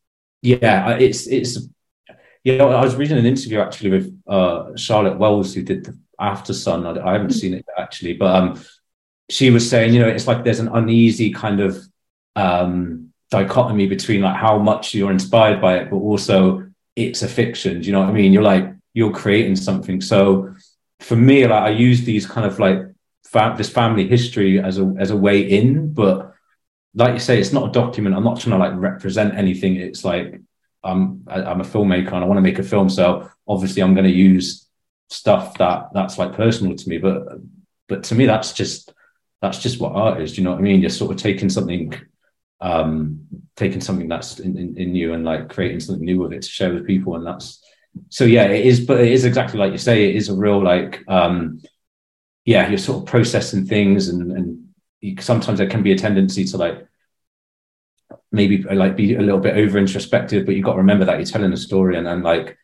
yeah, 0.42 0.96
it's 0.96 1.26
it's 1.26 1.68
you 2.44 2.56
know 2.56 2.70
I 2.70 2.83
was 2.83 2.96
reading 2.96 3.18
an 3.18 3.26
interview 3.26 3.61
actually 3.61 3.90
with 3.90 4.22
uh, 4.26 4.76
Charlotte 4.76 5.18
Wells 5.18 5.54
who 5.54 5.62
did 5.62 5.85
the 5.85 5.98
Aftersun. 6.20 6.87
I, 6.87 7.09
I 7.09 7.12
haven't 7.12 7.33
seen 7.33 7.54
it 7.54 7.66
actually, 7.78 8.14
but 8.14 8.35
um, 8.35 8.61
she 9.28 9.50
was 9.50 9.68
saying 9.68 9.94
you 9.94 10.00
know 10.00 10.09
it's 10.09 10.26
like 10.26 10.44
there's 10.44 10.61
an 10.61 10.68
uneasy 10.68 11.33
kind 11.33 11.61
of 11.61 11.78
um, 12.37 13.12
dichotomy 13.30 13.87
between 13.87 14.22
like 14.22 14.37
how 14.37 14.59
much 14.59 14.94
you're 14.94 15.12
inspired 15.12 15.61
by 15.61 15.78
it, 15.78 15.90
but 15.90 15.96
also 15.96 16.66
it's 16.96 17.22
a 17.22 17.28
fiction. 17.28 17.80
Do 17.80 17.87
you 17.87 17.92
know 17.92 18.00
what 18.00 18.11
I 18.11 18.12
mean? 18.12 18.33
You're 18.33 18.42
like 18.42 18.72
you're 18.94 19.12
creating 19.12 19.56
something. 19.56 20.00
So 20.00 20.54
for 21.00 21.16
me, 21.16 21.46
like 21.46 21.62
I 21.62 21.70
use 21.70 22.04
these 22.04 22.26
kind 22.26 22.46
of 22.46 22.59
like 22.59 22.78
this 23.56 23.70
family 23.70 24.09
history 24.09 24.61
as 24.61 24.78
a 24.78 24.94
as 24.98 25.11
a 25.11 25.16
way 25.16 25.40
in, 25.40 25.92
but 25.92 26.35
like 26.94 27.14
you 27.14 27.20
say, 27.20 27.38
it's 27.38 27.53
not 27.53 27.68
a 27.68 27.72
document. 27.72 28.16
I'm 28.16 28.24
not 28.24 28.40
trying 28.40 28.59
to 28.59 28.64
like 28.64 28.79
represent 28.81 29.35
anything. 29.35 29.76
It's 29.76 30.05
like 30.05 30.40
I'm 30.83 31.24
I'm 31.29 31.61
a 31.61 31.64
filmmaker 31.64 32.12
and 32.12 32.24
I 32.24 32.24
want 32.24 32.38
to 32.38 32.42
make 32.42 32.59
a 32.59 32.64
film. 32.64 32.88
So 32.88 33.31
obviously 33.46 33.83
I'm 33.83 33.94
going 33.94 34.07
to 34.07 34.12
use 34.12 34.68
stuff 35.09 35.59
that 35.59 35.90
that's 35.92 36.18
like 36.18 36.35
personal 36.35 36.74
to 36.76 36.88
me. 36.88 36.98
But 36.98 37.38
but 37.88 38.05
to 38.05 38.14
me 38.14 38.26
that's 38.26 38.53
just 38.53 38.92
that's 39.40 39.59
just 39.59 39.81
what 39.81 39.92
art 39.92 40.20
is. 40.20 40.33
Do 40.33 40.40
you 40.40 40.44
know 40.44 40.53
what 40.53 40.59
I 40.59 40.62
mean? 40.62 40.81
You're 40.81 40.90
sort 40.90 41.12
of 41.12 41.18
taking 41.18 41.48
something 41.48 41.94
um 42.61 43.20
taking 43.57 43.81
something 43.81 44.09
that's 44.09 44.38
in, 44.38 44.57
in, 44.57 44.76
in 44.76 44.94
you 44.94 45.14
and 45.14 45.24
like 45.24 45.48
creating 45.48 45.81
something 45.81 46.05
new 46.05 46.18
with 46.18 46.33
it 46.33 46.42
to 46.42 46.48
share 46.48 46.74
with 46.74 46.87
people. 46.87 47.14
And 47.16 47.26
that's 47.26 47.62
so 48.09 48.24
yeah, 48.24 48.44
it 48.44 48.66
is, 48.66 48.81
but 48.81 49.00
it 49.00 49.12
is 49.12 49.24
exactly 49.24 49.59
like 49.59 49.72
you 49.72 49.79
say, 49.79 50.09
it 50.09 50.16
is 50.16 50.29
a 50.29 50.35
real 50.35 50.62
like 50.62 51.03
um 51.09 51.61
yeah, 52.44 52.68
you're 52.68 52.79
sort 52.79 53.03
of 53.03 53.07
processing 53.07 53.66
things 53.66 54.09
and 54.09 54.33
and 54.33 54.69
sometimes 55.20 55.58
there 55.58 55.68
can 55.68 55.82
be 55.82 55.92
a 55.92 55.98
tendency 55.98 56.44
to 56.44 56.56
like 56.56 56.86
maybe 58.32 58.62
like 58.62 58.96
be 58.96 59.14
a 59.14 59.20
little 59.20 59.40
bit 59.40 59.56
over 59.56 59.78
introspective, 59.78 60.46
but 60.46 60.54
you've 60.54 60.64
got 60.64 60.72
to 60.72 60.78
remember 60.78 61.04
that 61.04 61.18
you're 61.18 61.26
telling 61.26 61.52
a 61.52 61.56
story 61.56 61.96
and 61.96 62.06
then 62.06 62.22
like 62.22 62.56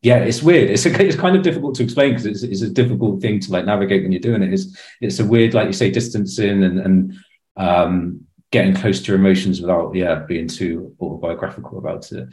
yeah, 0.00 0.18
it's 0.18 0.42
weird. 0.42 0.70
It's 0.70 0.86
a, 0.86 1.02
it's 1.06 1.16
kind 1.16 1.36
of 1.36 1.42
difficult 1.42 1.74
to 1.76 1.82
explain 1.82 2.10
because 2.10 2.26
it's, 2.26 2.42
it's 2.42 2.62
a 2.62 2.70
difficult 2.70 3.20
thing 3.20 3.40
to 3.40 3.52
like 3.52 3.64
navigate 3.64 4.02
when 4.02 4.12
you're 4.12 4.20
doing 4.20 4.42
it. 4.42 4.52
It's 4.52 4.78
it's 5.00 5.18
a 5.20 5.24
weird, 5.24 5.54
like 5.54 5.66
you 5.66 5.72
say, 5.72 5.90
distancing 5.90 6.62
and 6.62 6.78
and 6.78 7.14
um, 7.56 8.20
getting 8.50 8.74
close 8.74 9.00
to 9.00 9.12
your 9.12 9.18
emotions 9.18 9.60
without 9.60 9.94
yeah 9.94 10.20
being 10.20 10.48
too 10.48 10.94
autobiographical 11.00 11.78
about 11.78 12.10
it. 12.12 12.28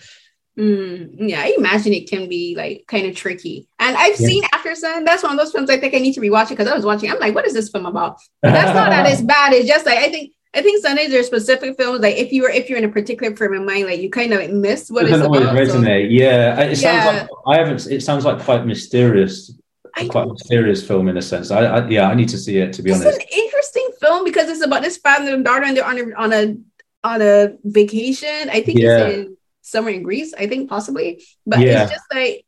Mm, 0.57 1.29
yeah, 1.29 1.41
I 1.41 1.53
imagine 1.57 1.93
it 1.93 2.09
can 2.09 2.29
be 2.29 2.55
like 2.55 2.85
kind 2.87 3.05
of 3.07 3.15
tricky. 3.15 3.67
And 3.79 3.95
I've 3.97 4.19
yeah. 4.19 4.27
seen 4.27 4.43
Aftersun. 4.43 5.05
That's 5.05 5.21
one 5.21 5.33
of 5.33 5.37
those 5.37 5.51
films 5.51 5.69
I 5.69 5.77
think 5.77 5.93
I 5.93 5.99
need 5.99 6.13
to 6.13 6.21
rewatch 6.21 6.45
it 6.45 6.49
because 6.51 6.67
I 6.67 6.75
was 6.75 6.85
watching. 6.85 7.11
I'm 7.11 7.19
like, 7.19 7.35
what 7.35 7.45
is 7.45 7.53
this 7.53 7.69
film 7.69 7.85
about? 7.85 8.19
But 8.41 8.51
that's 8.51 8.73
not 8.73 8.89
that 8.89 9.11
it's 9.11 9.21
bad. 9.35 9.53
It's 9.53 9.67
just 9.67 9.85
like 9.85 9.97
I 9.97 10.09
think 10.09 10.31
I 10.53 10.61
think 10.61 10.81
Sundays 10.81 11.13
are 11.13 11.23
specific 11.23 11.75
films. 11.75 11.99
Like 11.99 12.15
if 12.15 12.31
you 12.31 12.45
are 12.45 12.49
if 12.49 12.69
you're 12.69 12.77
in 12.77 12.85
a 12.85 12.89
particular 12.89 13.35
frame 13.35 13.53
of 13.53 13.63
mind, 13.63 13.85
like 13.85 13.99
you 13.99 14.09
kind 14.09 14.31
of 14.31 14.39
like 14.39 14.51
miss 14.51 14.89
what 14.89 15.05
it 15.05 15.11
it's 15.11 15.19
about. 15.19 15.53
Resonate. 15.53 16.05
So, 16.05 16.11
yeah, 16.11 16.61
it 16.61 16.81
yeah. 16.81 17.03
sounds 17.03 17.29
like 17.29 17.29
I 17.47 17.59
haven't. 17.59 17.87
It 17.87 18.01
sounds 18.01 18.23
like 18.23 18.39
quite 18.39 18.65
mysterious. 18.65 19.53
I, 19.97 20.07
quite 20.07 20.27
mysterious 20.27 20.85
film 20.85 21.07
in 21.07 21.17
a 21.17 21.21
sense. 21.21 21.51
I, 21.51 21.63
I, 21.63 21.87
yeah, 21.87 22.09
I 22.09 22.15
need 22.15 22.29
to 22.29 22.37
see 22.37 22.57
it 22.57 22.73
to 22.73 22.81
be 22.81 22.91
it's 22.91 23.01
honest. 23.01 23.19
It's 23.21 23.33
an 23.33 23.43
interesting 23.43 23.89
film 23.99 24.23
because 24.23 24.49
it's 24.49 24.63
about 24.63 24.81
this 24.81 24.97
father 24.97 25.33
and 25.33 25.43
daughter, 25.43 25.65
and 25.65 25.75
they're 25.75 25.85
on 25.85 25.97
a 25.97 26.15
on 26.15 26.33
a 26.33 26.55
on 27.03 27.21
a 27.21 27.57
vacation. 27.65 28.49
I 28.49 28.61
think 28.61 28.79
yeah. 28.79 28.97
it's 28.99 29.17
in 29.17 29.34
somewhere 29.65 29.93
in 29.93 30.03
Greece, 30.03 30.33
I 30.33 30.47
think 30.47 30.69
possibly. 30.69 31.23
But 31.45 31.59
yeah. 31.59 31.83
it's 31.83 31.91
just 31.91 32.05
like 32.13 32.45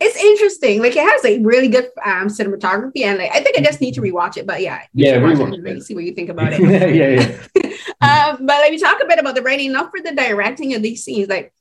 it's 0.00 0.16
interesting. 0.16 0.80
Like 0.80 0.96
it 0.96 1.02
has 1.02 1.24
like 1.24 1.40
really 1.42 1.68
good 1.68 1.86
um, 2.04 2.28
cinematography, 2.28 3.02
and 3.02 3.18
like 3.18 3.34
I 3.34 3.40
think 3.42 3.58
I 3.58 3.62
just 3.62 3.80
need 3.80 3.94
to 3.94 4.00
rewatch 4.00 4.36
it. 4.36 4.46
But 4.46 4.62
yeah, 4.62 4.82
yeah, 4.94 5.16
rewatch 5.16 5.66
it, 5.66 5.82
see 5.82 5.94
what 5.94 6.04
you 6.04 6.14
think 6.14 6.30
about 6.30 6.52
it. 6.52 6.60
yeah, 6.60 6.86
yeah. 6.86 7.38
yeah. 7.56 8.30
um, 8.30 8.46
but 8.46 8.58
let 8.58 8.70
me 8.70 8.78
talk 8.78 9.00
a 9.02 9.06
bit 9.06 9.18
about 9.18 9.34
the 9.34 9.42
writing, 9.42 9.72
not 9.72 9.90
for 9.90 10.00
the 10.00 10.14
directing 10.14 10.74
of 10.74 10.82
these 10.82 11.04
scenes. 11.04 11.28
Like 11.28 11.52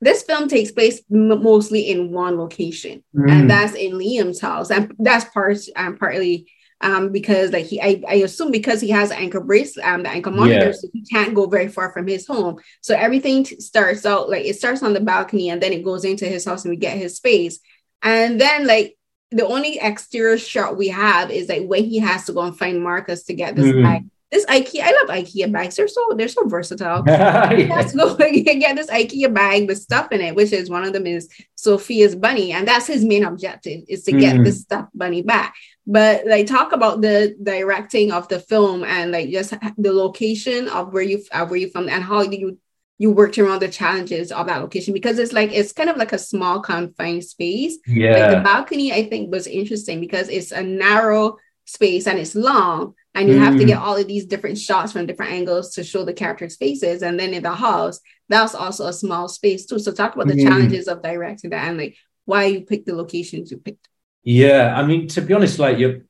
this 0.00 0.22
film 0.22 0.48
takes 0.48 0.70
place 0.70 1.02
m- 1.12 1.42
mostly 1.42 1.90
in 1.90 2.12
one 2.12 2.38
location, 2.38 3.02
mm. 3.14 3.30
and 3.30 3.50
that's 3.50 3.74
in 3.74 3.92
Liam's 3.92 4.40
house, 4.40 4.70
and 4.70 4.94
that's 4.98 5.24
part 5.26 5.58
um, 5.74 5.96
partly 5.96 6.48
um, 6.80 7.12
because 7.12 7.52
like 7.52 7.66
he, 7.66 7.80
I, 7.80 8.02
I 8.08 8.14
assume 8.16 8.50
because 8.50 8.80
he 8.80 8.90
has 8.90 9.10
an 9.10 9.18
ankle 9.18 9.42
brace, 9.42 9.76
um, 9.78 10.02
the 10.02 10.10
ankle 10.10 10.32
monitor, 10.32 10.66
yeah. 10.66 10.72
so 10.72 10.88
he 10.92 11.02
can't 11.02 11.34
go 11.34 11.46
very 11.46 11.68
far 11.68 11.92
from 11.92 12.06
his 12.06 12.26
home. 12.26 12.56
So 12.80 12.94
everything 12.94 13.44
t- 13.44 13.60
starts 13.60 14.04
out 14.04 14.28
like 14.28 14.44
it 14.44 14.56
starts 14.56 14.82
on 14.82 14.92
the 14.92 15.00
balcony 15.00 15.50
and 15.50 15.62
then 15.62 15.72
it 15.72 15.84
goes 15.84 16.04
into 16.04 16.26
his 16.26 16.44
house 16.44 16.64
and 16.64 16.70
we 16.70 16.76
get 16.76 16.98
his 16.98 17.16
space. 17.16 17.60
And 18.02 18.40
then 18.40 18.66
like 18.66 18.96
the 19.30 19.46
only 19.46 19.78
exterior 19.78 20.38
shot 20.38 20.76
we 20.76 20.88
have 20.88 21.30
is 21.30 21.48
like 21.48 21.66
when 21.66 21.84
he 21.84 21.98
has 21.98 22.26
to 22.26 22.32
go 22.32 22.42
and 22.42 22.56
find 22.56 22.82
Marcus 22.82 23.24
to 23.24 23.34
get 23.34 23.56
this 23.56 23.66
mm. 23.66 23.82
bag 23.82 24.04
this 24.34 24.44
IKEA, 24.46 24.80
I 24.82 24.90
love 24.90 25.24
IKEA 25.24 25.50
bags. 25.50 25.76
They're 25.76 25.88
so 25.88 26.12
they're 26.16 26.28
so 26.28 26.46
versatile. 26.46 27.04
yeah. 27.06 27.66
Let's 27.70 27.94
go 27.94 28.16
and 28.20 28.44
get 28.44 28.76
this 28.76 28.90
IKEA 28.90 29.32
bag 29.32 29.68
with 29.68 29.78
stuff 29.78 30.10
in 30.12 30.20
it, 30.20 30.34
which 30.34 30.52
is 30.52 30.68
one 30.68 30.84
of 30.84 30.92
them 30.92 31.06
is 31.06 31.28
Sophia's 31.56 32.16
bunny, 32.16 32.52
and 32.52 32.66
that's 32.66 32.86
his 32.86 33.04
main 33.04 33.24
objective 33.24 33.84
is 33.88 34.02
to 34.04 34.12
get 34.12 34.42
this 34.42 34.56
the 34.56 34.60
stuffed 34.62 34.98
bunny 34.98 35.22
back. 35.22 35.54
But 35.86 36.26
like 36.26 36.46
talk 36.46 36.72
about 36.72 37.02
the 37.02 37.36
directing 37.42 38.10
of 38.10 38.28
the 38.28 38.40
film 38.40 38.84
and 38.84 39.12
like 39.12 39.30
just 39.30 39.54
the 39.76 39.92
location 39.92 40.68
of 40.68 40.92
where 40.92 41.02
you 41.02 41.22
uh, 41.30 41.46
where 41.46 41.58
you 41.58 41.70
from 41.70 41.88
and 41.88 42.02
how 42.02 42.22
you 42.22 42.58
you 42.96 43.10
worked 43.10 43.38
around 43.38 43.60
the 43.60 43.68
challenges 43.68 44.32
of 44.32 44.46
that 44.46 44.62
location 44.62 44.94
because 44.94 45.18
it's 45.18 45.32
like 45.32 45.52
it's 45.52 45.72
kind 45.72 45.90
of 45.90 45.96
like 45.96 46.12
a 46.12 46.18
small 46.18 46.60
confined 46.60 47.24
space. 47.24 47.78
Yeah, 47.86 48.12
like 48.12 48.38
the 48.38 48.44
balcony 48.44 48.92
I 48.92 49.08
think 49.08 49.30
was 49.30 49.46
interesting 49.46 50.00
because 50.00 50.28
it's 50.28 50.52
a 50.52 50.62
narrow 50.62 51.36
space 51.66 52.06
and 52.06 52.18
it's 52.18 52.34
long 52.34 52.94
and 53.14 53.28
you 53.28 53.36
mm. 53.36 53.44
have 53.44 53.56
to 53.56 53.64
get 53.64 53.78
mm. 53.78 53.82
all 53.82 53.96
of 53.96 54.06
these 54.06 54.26
different 54.26 54.58
shots 54.58 54.92
from 54.92 55.06
different 55.06 55.32
angles 55.32 55.74
to 55.74 55.84
show 55.84 56.04
the 56.04 56.12
characters' 56.12 56.56
faces. 56.56 57.02
And 57.02 57.18
then 57.18 57.32
in 57.32 57.42
the 57.42 57.54
house, 57.54 58.00
that's 58.28 58.54
also 58.54 58.86
a 58.86 58.92
small 58.92 59.28
space 59.28 59.66
too. 59.66 59.78
So 59.78 59.92
talk 59.92 60.14
about 60.14 60.28
the 60.28 60.34
mm. 60.34 60.42
challenges 60.42 60.88
of 60.88 61.02
directing 61.02 61.50
that 61.50 61.68
and 61.68 61.78
like 61.78 61.96
why 62.24 62.44
you 62.46 62.62
picked 62.62 62.86
the 62.86 62.94
locations 62.94 63.50
you 63.50 63.58
picked. 63.58 63.88
Yeah, 64.24 64.74
I 64.74 64.84
mean, 64.84 65.06
to 65.08 65.20
be 65.20 65.34
honest, 65.34 65.58
like 65.58 65.78
you're 65.78 66.00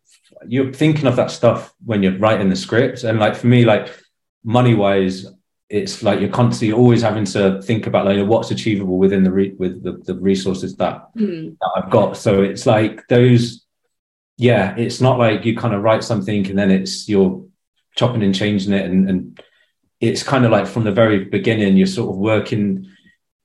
you're 0.47 0.73
thinking 0.73 1.07
of 1.07 1.17
that 1.17 1.31
stuff 1.31 1.75
when 1.85 2.03
you're 2.03 2.19
writing 2.19 2.49
the 2.49 2.57
script, 2.57 3.05
and 3.05 3.19
like 3.19 3.37
for 3.37 3.49
me, 3.49 3.65
like 3.65 3.93
money 4.45 4.75
wise, 4.75 5.27
it's 5.69 6.03
like 6.03 6.21
you're 6.21 6.31
constantly 6.31 6.73
always 6.73 7.03
having 7.03 7.25
to 7.25 7.61
think 7.63 7.87
about 7.87 8.07
like 8.07 8.25
what's 8.27 8.51
achievable 8.51 8.99
within 8.99 9.25
the 9.25 9.33
re- 9.33 9.55
with 9.59 9.83
the, 9.83 9.93
the 10.05 10.15
resources 10.15 10.77
that, 10.77 11.09
mm. 11.17 11.57
that 11.59 11.71
I've 11.77 11.91
got. 11.91 12.17
So 12.17 12.43
it's 12.43 12.67
like 12.67 13.07
those 13.09 13.65
yeah, 14.37 14.75
it's 14.77 15.01
not 15.01 15.19
like 15.19 15.45
you 15.45 15.57
kind 15.57 15.75
of 15.75 15.83
write 15.83 16.03
something 16.03 16.47
and 16.49 16.59
then 16.59 16.71
it's 16.71 17.09
you're 17.09 17.45
chopping 17.97 18.23
and 18.23 18.35
changing 18.35 18.73
it, 18.73 18.87
and, 18.87 19.09
and 19.09 19.43
it's 20.01 20.23
kind 20.23 20.45
of 20.45 20.51
like 20.51 20.67
from 20.67 20.85
the 20.85 20.93
very 20.93 21.25
beginning 21.25 21.77
you're 21.77 21.87
sort 21.87 22.11
of 22.11 22.17
working. 22.17 22.91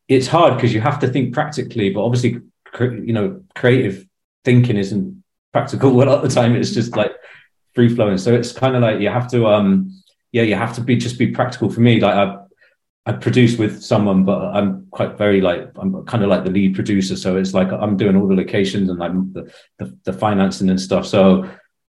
It's 0.08 0.28
hard 0.28 0.56
because 0.56 0.74
you 0.74 0.82
have 0.82 1.00
to 1.00 1.08
think 1.08 1.34
practically, 1.34 1.92
but 1.92 2.04
obviously, 2.04 2.42
you 2.80 3.14
know, 3.14 3.44
creative 3.56 4.09
thinking 4.44 4.78
isn't 4.78 5.24
practical 5.52 5.92
a 6.04 6.06
lot 6.06 6.08
of 6.08 6.22
the 6.22 6.34
time. 6.34 6.56
It's 6.56 6.72
just 6.72 6.96
like 6.96 7.12
free 7.74 7.94
flowing. 7.94 8.18
So 8.18 8.34
it's 8.34 8.52
kind 8.52 8.76
of 8.76 8.82
like 8.82 9.00
you 9.00 9.10
have 9.10 9.30
to, 9.32 9.48
um, 9.48 9.92
yeah, 10.32 10.44
you 10.44 10.56
have 10.56 10.76
to 10.76 10.82
be 10.82 10.96
just 10.96 11.18
be 11.18 11.32
practical. 11.32 11.70
For 11.70 11.82
me, 11.82 12.00
like 12.00 12.16
I 12.16 12.38
I 13.06 13.14
produce 13.14 13.58
with 13.58 13.82
someone, 13.84 14.24
but 14.24 14.40
I'm 14.40 14.88
quite 14.92 15.18
very 15.18 15.42
like 15.42 15.72
I'm 15.78 16.06
kind 16.06 16.24
of 16.24 16.30
like 16.30 16.44
the 16.44 16.52
lead 16.52 16.76
producer. 16.76 17.16
So 17.16 17.38
it's 17.38 17.54
like 17.54 17.72
I'm 17.72 17.98
doing 17.98 18.16
all 18.16 18.28
the 18.28 18.36
locations 18.36 18.90
and 18.90 19.00
like 19.00 19.14
the, 19.34 19.52
the, 19.80 19.98
the 20.04 20.14
financing 20.14 20.70
and 20.70 20.80
stuff. 20.80 21.08
So 21.08 21.50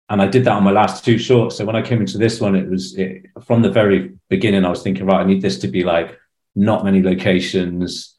and 0.09 0.21
I 0.21 0.27
did 0.27 0.45
that 0.45 0.53
on 0.53 0.63
my 0.63 0.71
last 0.71 1.05
two 1.05 1.17
shorts. 1.17 1.57
So 1.57 1.65
when 1.65 1.75
I 1.75 1.81
came 1.81 2.01
into 2.01 2.17
this 2.17 2.41
one, 2.41 2.55
it 2.55 2.67
was 2.69 2.95
it, 2.95 3.27
from 3.45 3.61
the 3.61 3.69
very 3.69 4.13
beginning. 4.29 4.65
I 4.65 4.69
was 4.69 4.81
thinking, 4.81 5.05
right, 5.05 5.21
I 5.21 5.23
need 5.23 5.41
this 5.41 5.59
to 5.59 5.67
be 5.67 5.83
like 5.83 6.17
not 6.55 6.83
many 6.83 7.03
locations. 7.03 8.15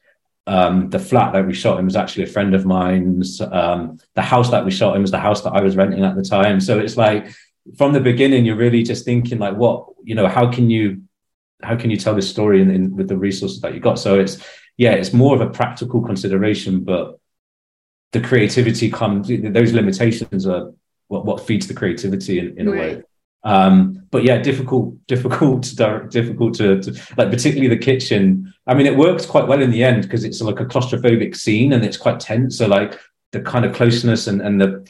Um, 0.51 0.89
the 0.89 0.99
flat 0.99 1.31
that 1.31 1.47
we 1.47 1.53
shot 1.53 1.79
in 1.79 1.85
was 1.85 1.95
actually 1.95 2.25
a 2.25 2.33
friend 2.35 2.53
of 2.53 2.65
mine's. 2.65 3.39
Um, 3.39 3.99
the 4.15 4.21
house 4.21 4.51
that 4.51 4.65
we 4.65 4.71
shot 4.71 4.95
in 4.95 5.01
was 5.01 5.11
the 5.11 5.17
house 5.17 5.41
that 5.43 5.53
I 5.53 5.61
was 5.61 5.77
renting 5.77 6.03
at 6.03 6.17
the 6.17 6.23
time. 6.23 6.59
So 6.59 6.77
it's 6.77 6.97
like 6.97 7.31
from 7.77 7.93
the 7.93 8.01
beginning, 8.01 8.43
you're 8.43 8.57
really 8.57 8.83
just 8.83 9.05
thinking 9.05 9.39
like, 9.39 9.55
what 9.55 9.87
you 10.03 10.13
know, 10.13 10.27
how 10.27 10.51
can 10.51 10.69
you 10.69 11.03
how 11.63 11.77
can 11.77 11.89
you 11.89 11.97
tell 11.97 12.15
this 12.15 12.29
story 12.29 12.61
in, 12.61 12.69
in, 12.69 12.95
with 12.97 13.07
the 13.07 13.17
resources 13.17 13.61
that 13.61 13.73
you 13.73 13.79
got? 13.79 13.97
So 13.97 14.19
it's 14.19 14.43
yeah, 14.75 14.91
it's 14.91 15.13
more 15.13 15.35
of 15.35 15.41
a 15.41 15.49
practical 15.49 16.01
consideration, 16.01 16.83
but 16.83 17.19
the 18.11 18.19
creativity 18.19 18.89
comes. 18.89 19.29
Those 19.29 19.71
limitations 19.71 20.45
are 20.47 20.73
what, 21.07 21.25
what 21.25 21.45
feeds 21.47 21.67
the 21.67 21.73
creativity 21.73 22.39
in, 22.39 22.57
in 22.57 22.69
right. 22.69 22.75
a 22.75 22.95
way. 22.95 23.03
Um, 23.43 24.07
but 24.11 24.23
yeah, 24.23 24.37
difficult, 24.37 24.95
difficult 25.07 25.63
to 25.63 26.07
difficult 26.09 26.55
to, 26.55 26.81
to, 26.81 26.91
like, 27.17 27.29
particularly 27.29 27.67
the 27.67 27.81
kitchen. 27.81 28.53
I 28.67 28.73
mean, 28.73 28.85
it 28.85 28.97
works 28.97 29.25
quite 29.25 29.47
well 29.47 29.61
in 29.61 29.71
the 29.71 29.83
end 29.83 30.03
because 30.03 30.23
it's 30.23 30.41
like 30.41 30.59
a 30.59 30.65
claustrophobic 30.65 31.35
scene 31.35 31.73
and 31.73 31.83
it's 31.83 31.97
quite 31.97 32.19
tense. 32.19 32.57
So 32.57 32.67
like 32.67 32.99
the 33.31 33.41
kind 33.41 33.65
of 33.65 33.73
closeness 33.73 34.27
and 34.27 34.41
and 34.41 34.61
the 34.61 34.87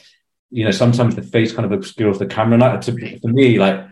you 0.50 0.64
know 0.64 0.70
sometimes 0.70 1.16
the 1.16 1.22
face 1.22 1.52
kind 1.52 1.64
of 1.64 1.72
obscures 1.72 2.18
the 2.18 2.26
camera. 2.26 2.62
And 2.62 2.82
to, 2.82 3.20
for 3.20 3.28
me, 3.28 3.58
like 3.58 3.86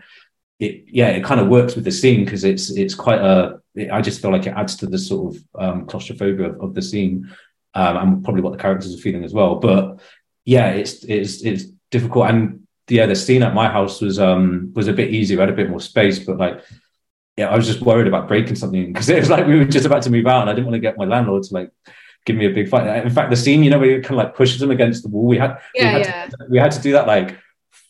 it 0.59 0.85
yeah 0.87 1.07
it 1.07 1.23
kind 1.23 1.39
of 1.39 1.47
works 1.47 1.75
with 1.75 1.85
the 1.85 1.91
scene 1.91 2.23
because 2.23 2.43
it's 2.43 2.69
it's 2.69 2.93
quite 2.93 3.19
a 3.19 3.59
it, 3.75 3.89
I 3.91 4.01
just 4.01 4.21
feel 4.21 4.31
like 4.31 4.45
it 4.45 4.53
adds 4.55 4.75
to 4.77 4.85
the 4.85 4.99
sort 4.99 5.35
of 5.35 5.43
um, 5.55 5.85
claustrophobia 5.87 6.49
of, 6.49 6.61
of 6.61 6.73
the 6.75 6.81
scene 6.81 7.29
um, 7.73 7.97
and 7.97 8.23
probably 8.23 8.41
what 8.41 8.51
the 8.51 8.59
characters 8.59 8.93
are 8.93 9.01
feeling 9.01 9.23
as 9.23 9.33
well. 9.33 9.55
But 9.55 9.99
yeah, 10.45 10.69
it's 10.71 11.03
it's 11.03 11.41
it's 11.41 11.65
difficult 11.89 12.29
and 12.29 12.67
yeah, 12.89 13.05
the 13.05 13.15
scene 13.15 13.41
at 13.41 13.53
my 13.53 13.69
house 13.69 14.01
was 14.01 14.19
um 14.19 14.71
was 14.75 14.87
a 14.87 14.93
bit 14.93 15.11
easier. 15.11 15.39
I 15.39 15.43
had 15.43 15.49
a 15.49 15.55
bit 15.55 15.69
more 15.69 15.79
space, 15.79 16.19
but 16.19 16.37
like 16.37 16.61
yeah, 17.37 17.49
I 17.49 17.55
was 17.55 17.65
just 17.65 17.81
worried 17.81 18.07
about 18.07 18.27
breaking 18.27 18.55
something 18.55 18.87
because 18.87 19.09
it 19.09 19.19
was 19.19 19.29
like 19.29 19.47
we 19.47 19.57
were 19.57 19.65
just 19.65 19.85
about 19.85 20.03
to 20.03 20.09
move 20.09 20.27
out 20.27 20.41
and 20.41 20.49
I 20.49 20.53
didn't 20.53 20.65
want 20.65 20.75
to 20.75 20.79
get 20.79 20.97
my 20.97 21.05
landlord 21.05 21.43
to 21.43 21.53
like 21.53 21.71
give 22.25 22.35
me 22.35 22.45
a 22.45 22.49
big 22.49 22.69
fight. 22.69 23.03
In 23.03 23.09
fact, 23.09 23.29
the 23.29 23.35
scene, 23.35 23.63
you 23.63 23.69
know, 23.69 23.79
where 23.79 23.89
you 23.89 24.01
kind 24.01 24.19
of 24.19 24.25
like 24.25 24.35
pushes 24.35 24.61
him 24.61 24.71
against 24.71 25.03
the 25.03 25.09
wall. 25.09 25.25
We 25.25 25.37
had 25.37 25.57
yeah, 25.73 25.97
we 25.97 26.03
had, 26.03 26.05
yeah. 26.05 26.25
To, 26.27 26.37
we 26.49 26.57
had 26.59 26.71
to 26.71 26.81
do 26.81 26.91
that 26.93 27.07
like 27.07 27.37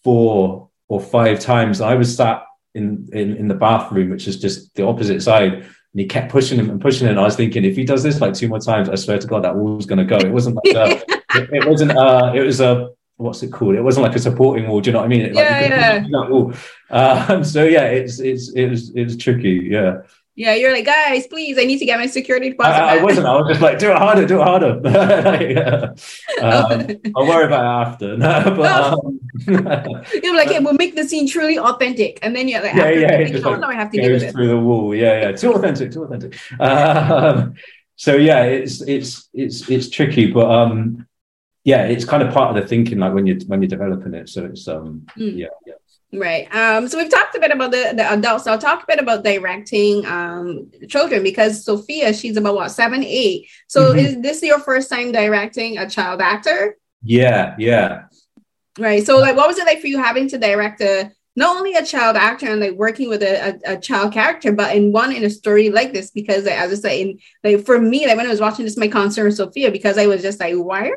four 0.04 0.70
or 0.88 1.02
five 1.02 1.40
times. 1.40 1.82
I 1.82 1.96
was 1.96 2.16
sat 2.16 2.44
in, 2.76 3.10
in, 3.12 3.36
in 3.36 3.48
the 3.48 3.56
bathroom, 3.56 4.10
which 4.10 4.28
is 4.28 4.40
just 4.40 4.74
the 4.76 4.86
opposite 4.86 5.22
side. 5.22 5.54
And 5.54 6.00
he 6.00 6.06
kept 6.06 6.32
pushing 6.32 6.58
him 6.60 6.70
and 6.70 6.80
pushing 6.80 7.08
him. 7.08 7.12
And 7.12 7.20
I 7.20 7.24
was 7.24 7.36
thinking, 7.36 7.66
if 7.66 7.76
he 7.76 7.84
does 7.84 8.04
this 8.04 8.22
like 8.22 8.34
two 8.34 8.48
more 8.48 8.60
times, 8.60 8.90
I 8.90 8.96
swear 8.96 9.18
to 9.18 9.28
God, 9.28 9.44
that 9.44 9.56
wall's 9.56 9.86
going 9.86 10.00
to 10.00 10.06
go. 10.06 10.18
It 10.18 10.32
wasn't 10.32 10.58
like 10.64 10.76
a, 10.76 10.92
it, 11.36 11.50
it, 11.52 11.68
wasn't, 11.68 11.98
uh, 11.98 12.32
it 12.34 12.42
was 12.42 12.62
a, 12.62 12.90
what's 13.22 13.44
it 13.44 13.52
called? 13.52 13.76
It 13.76 13.82
wasn't 13.82 14.06
like 14.06 14.16
a 14.16 14.20
supporting 14.20 14.68
wall. 14.68 14.82
Do 14.82 14.90
you 14.90 14.94
know 14.94 15.00
what 15.00 15.06
I 15.06 15.10
mean? 15.10 15.22
It, 15.22 15.34
like, 15.34 15.46
yeah, 15.46 16.06
yeah. 16.08 16.52
Uh, 16.92 17.42
so 17.42 17.64
yeah, 17.64 17.86
it's, 17.86 18.20
it's, 18.20 18.52
it 18.52 18.68
was, 18.68 18.90
it 18.90 19.06
was 19.06 19.16
tricky. 19.16 19.70
Yeah. 19.72 20.02
Yeah, 20.36 20.56
you're 20.56 20.72
like, 20.72 20.86
guys, 20.86 21.28
please, 21.28 21.58
I 21.60 21.66
need 21.66 21.80
to 21.80 21.86
get 21.86 22.00
my 22.00 22.08
security 22.08 22.50
deposit. 22.50 22.82
I, 22.82 22.98
I 22.98 23.04
wasn't. 23.04 23.28
I 23.28 23.36
was 23.36 23.50
just 23.50 23.62
like, 23.62 23.80
do 23.80 23.92
it 23.92 23.98
harder, 23.98 24.26
do 24.26 24.40
it 24.40 24.44
harder. 24.44 24.80
like, 24.80 25.58
um, 26.42 26.88
I'll 27.16 27.28
worry 27.28 27.46
about 27.46 27.64
it 27.64 27.92
after. 27.92 28.18
No, 28.18 28.56
but, 28.56 28.72
oh. 28.72 29.08
um, 29.08 30.04
you're 30.24 30.36
like, 30.36 30.50
yeah, 30.50 30.60
we'll 30.60 30.74
make 30.74 30.96
the 30.96 31.04
scene 31.04 31.28
truly 31.28 31.60
authentic, 31.60 32.20
and 32.24 32.34
then 32.34 32.48
you're 32.48 32.62
like, 32.62 32.76
yeah, 32.76 32.90
yeah, 32.90 33.18
like, 33.18 33.32
just 33.34 33.46
like, 33.46 33.64
I 33.64 33.74
have 33.74 33.92
to 33.92 34.02
goes 34.02 34.32
through 34.32 34.48
the 34.48 34.58
wall. 34.58 34.96
Yeah, 34.96 35.22
yeah, 35.22 35.32
too 35.34 35.54
authentic, 35.54 35.92
too 35.92 36.06
authentic. 36.06 36.38
Um, 36.60 37.56
so 37.98 38.16
yeah, 38.16 38.44
it's 38.44 38.82
it's 38.82 39.30
it's 39.34 39.70
it's 39.70 39.90
tricky, 39.90 40.32
but 40.32 40.50
um, 40.50 41.06
yeah, 41.64 41.84
it's 41.84 42.06
kind 42.06 42.24
of 42.24 42.34
part 42.34 42.56
of 42.56 42.62
the 42.62 42.68
thinking, 42.68 43.00
like 43.00 43.14
when 43.14 43.28
you're 43.28 43.40
when 43.48 43.62
you're 43.62 43.70
developing 43.70 44.14
it. 44.14 44.30
So 44.30 44.46
it's 44.46 44.68
um, 44.68 45.06
mm. 45.18 45.38
yeah, 45.38 45.48
yeah. 45.66 45.74
Right. 46.14 46.54
Um, 46.54 46.90
so 46.90 46.98
we've 46.98 47.10
talked 47.10 47.36
a 47.36 47.40
bit 47.40 47.52
about 47.52 47.72
the, 47.72 47.94
the 47.96 48.12
adults. 48.12 48.44
So 48.44 48.52
I'll 48.52 48.58
talk 48.58 48.84
a 48.84 48.88
bit 48.88 49.00
about 49.00 49.24
directing 49.24 50.06
um, 50.06 50.70
children 50.90 51.24
because 51.24 51.64
Sophia, 51.64 52.14
she's 52.14 52.36
about 52.36 52.56
what, 52.56 52.70
seven, 52.70 53.02
eight. 53.04 53.48
So 53.68 53.90
mm-hmm. 53.90 54.00
is 54.00 54.22
this 54.22 54.44
your 54.44 54.60
first 54.60 54.90
time 54.90 55.14
directing 55.14 55.78
a 55.78 55.90
child 55.90 56.20
actor? 56.20 56.78
Yeah, 57.02 57.56
yeah. 57.58 58.06
Right. 58.78 59.06
So 59.06 59.20
like 59.20 59.38
what 59.38 59.48
was 59.48 59.58
it 59.58 59.66
like 59.66 59.80
for 59.80 59.88
you 59.88 60.02
having 60.04 60.28
to 60.30 60.38
direct 60.38 60.82
a 60.82 61.12
not 61.38 61.56
only 61.56 61.76
a 61.76 61.86
child 61.86 62.18
actor 62.18 62.48
and 62.48 62.60
like 62.60 62.74
working 62.74 63.08
with 63.08 63.24
a, 63.24 63.58
a, 63.66 63.74
a, 63.76 63.80
child 63.80 64.12
character, 64.12 64.52
but 64.52 64.76
in 64.76 64.92
one 64.92 65.14
in 65.14 65.24
a 65.24 65.30
story 65.30 65.70
like 65.70 65.94
this, 65.94 66.12
because 66.12 66.44
like, 66.44 66.60
as 66.60 66.74
I 66.74 66.76
say, 66.76 67.02
in 67.02 67.20
like 67.42 67.66
for 67.66 67.80
me, 67.80 68.06
like 68.06 68.18
when 68.18 68.26
I 68.26 68.30
was 68.30 68.42
watching 68.42 68.66
this, 68.66 68.76
my 68.76 68.90
concern 68.90 69.26
with 69.26 69.38
Sophia, 69.38 69.72
because 69.72 69.98
I 69.98 70.08
was 70.08 70.22
just 70.22 70.42
like, 70.42 70.56
why 70.56 70.92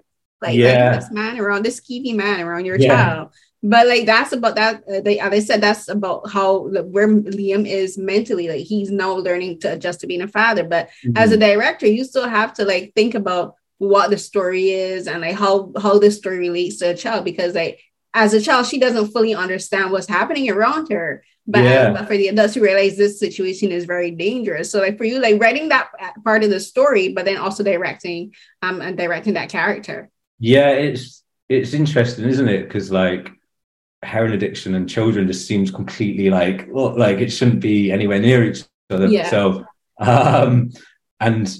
like, 0.44 0.56
yeah. 0.56 0.96
this 0.96 1.10
man 1.10 1.38
around 1.40 1.64
this 1.64 1.80
skeevy 1.80 2.14
man 2.14 2.40
around 2.40 2.64
your 2.64 2.78
yeah. 2.78 2.88
child? 2.88 3.30
but 3.64 3.86
like 3.86 4.04
that's 4.04 4.32
about 4.32 4.54
that 4.56 4.84
uh, 4.88 5.00
they, 5.00 5.18
they 5.30 5.40
said 5.40 5.60
that's 5.60 5.88
about 5.88 6.30
how 6.30 6.68
like, 6.68 6.84
where 6.84 7.08
liam 7.08 7.66
is 7.66 7.96
mentally 7.96 8.46
like 8.46 8.60
he's 8.60 8.90
now 8.90 9.14
learning 9.14 9.58
to 9.58 9.72
adjust 9.72 10.00
to 10.00 10.06
being 10.06 10.20
a 10.20 10.28
father 10.28 10.62
but 10.62 10.88
mm-hmm. 11.04 11.16
as 11.16 11.32
a 11.32 11.36
director 11.36 11.86
you 11.86 12.04
still 12.04 12.28
have 12.28 12.52
to 12.52 12.64
like 12.64 12.92
think 12.94 13.14
about 13.14 13.54
what 13.78 14.10
the 14.10 14.18
story 14.18 14.70
is 14.70 15.08
and 15.08 15.22
like 15.22 15.34
how 15.34 15.72
how 15.80 15.98
the 15.98 16.10
story 16.10 16.38
relates 16.38 16.78
to 16.78 16.90
a 16.90 16.96
child 16.96 17.24
because 17.24 17.54
like 17.54 17.80
as 18.12 18.34
a 18.34 18.40
child 18.40 18.66
she 18.66 18.78
doesn't 18.78 19.08
fully 19.08 19.34
understand 19.34 19.90
what's 19.90 20.06
happening 20.06 20.48
around 20.50 20.92
her 20.92 21.24
but, 21.46 21.62
yeah. 21.62 21.90
but 21.90 22.06
for 22.06 22.16
the 22.16 22.28
adults 22.28 22.54
to 22.54 22.60
realize 22.60 22.96
this 22.96 23.18
situation 23.18 23.70
is 23.70 23.84
very 23.84 24.10
dangerous 24.10 24.70
so 24.70 24.78
like 24.78 24.96
for 24.96 25.04
you 25.04 25.18
like 25.18 25.40
writing 25.40 25.70
that 25.70 25.90
part 26.22 26.44
of 26.44 26.50
the 26.50 26.60
story 26.60 27.12
but 27.12 27.24
then 27.24 27.36
also 27.38 27.64
directing 27.64 28.34
um 28.62 28.80
and 28.80 28.96
directing 28.96 29.34
that 29.34 29.48
character 29.48 30.10
yeah 30.38 30.70
it's 30.70 31.22
it's 31.48 31.74
interesting 31.74 32.24
isn't 32.24 32.48
it 32.48 32.64
because 32.64 32.90
like 32.90 33.30
heroin 34.02 34.32
addiction 34.32 34.74
and 34.74 34.88
children 34.88 35.26
just 35.26 35.46
seems 35.46 35.70
completely 35.70 36.30
like 36.30 36.68
well, 36.70 36.96
like 36.96 37.18
it 37.18 37.30
shouldn't 37.30 37.60
be 37.60 37.90
anywhere 37.90 38.20
near 38.20 38.44
each 38.44 38.64
other. 38.90 39.06
Yeah. 39.06 39.28
So 39.30 39.64
um 39.98 40.70
and 41.20 41.56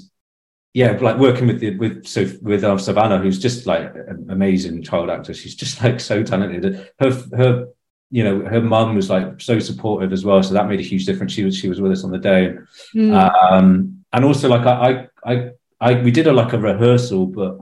yeah, 0.75 0.99
like 1.01 1.19
working 1.19 1.47
with 1.47 1.61
the 1.61 1.77
with 1.77 2.05
so 2.05 2.29
with 2.43 2.65
um, 2.65 2.81
Savannah, 2.81 3.19
who's 3.19 3.39
just 3.39 3.65
like 3.65 3.95
an 3.95 4.27
amazing 4.29 4.83
child 4.83 5.09
actor. 5.09 5.33
She's 5.33 5.55
just 5.55 5.83
like 5.83 6.01
so 6.01 6.23
talented. 6.23 6.91
Her 6.99 7.11
her 7.37 7.69
you 8.11 8.25
know 8.25 8.41
her 8.41 8.61
mum 8.61 8.97
was 8.97 9.09
like 9.09 9.41
so 9.41 9.61
supportive 9.61 10.13
as 10.13 10.25
well, 10.25 10.43
so 10.43 10.53
that 10.55 10.69
made 10.69 10.81
a 10.81 10.85
huge 10.85 11.07
difference. 11.07 11.33
She 11.33 11.45
was 11.45 11.57
she 11.57 11.69
was 11.69 11.81
with 11.81 11.93
us 11.93 12.03
on 12.03 12.11
the 12.11 12.19
day, 12.19 12.57
mm. 12.95 13.53
um, 13.53 14.05
and 14.13 14.25
also 14.25 14.49
like 14.49 14.67
I 14.67 15.09
I 15.25 15.33
I, 15.33 15.51
I 15.81 16.03
we 16.03 16.11
did 16.11 16.27
a 16.27 16.33
like 16.33 16.53
a 16.53 16.59
rehearsal, 16.59 17.27
but 17.27 17.59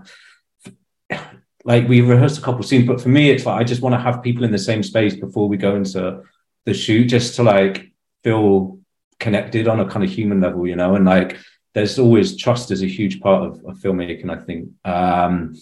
like 1.65 1.89
we 1.89 2.01
rehearsed 2.01 2.39
a 2.39 2.43
couple 2.43 2.63
scenes, 2.63 2.87
but 2.87 3.01
for 3.01 3.09
me, 3.09 3.31
it's 3.31 3.47
like 3.47 3.61
I 3.61 3.65
just 3.65 3.83
want 3.83 3.95
to 3.95 4.01
have 4.01 4.23
people 4.23 4.45
in 4.45 4.53
the 4.53 4.59
same 4.59 4.83
space 4.83 5.15
before 5.15 5.49
we 5.49 5.57
go 5.57 5.77
into 5.77 6.23
the 6.65 6.75
shoot 6.75 7.07
just 7.07 7.37
to 7.37 7.43
like 7.43 7.93
feel 8.25 8.79
connected 9.21 9.69
on 9.69 9.81
a 9.81 9.89
kind 9.89 10.05
of 10.05 10.11
human 10.11 10.41
level, 10.41 10.67
you 10.67 10.77
know, 10.77 10.95
and 10.95 11.05
like 11.05 11.39
there's 11.75 11.99
always 11.99 12.37
trust 12.37 12.71
is 12.71 12.83
a 12.83 12.87
huge 12.87 13.21
part 13.21 13.45
of, 13.45 13.65
of 13.65 13.79
filmmaking, 13.79 14.31
I 14.31 14.45
think. 14.45 14.71
Um, 14.85 15.57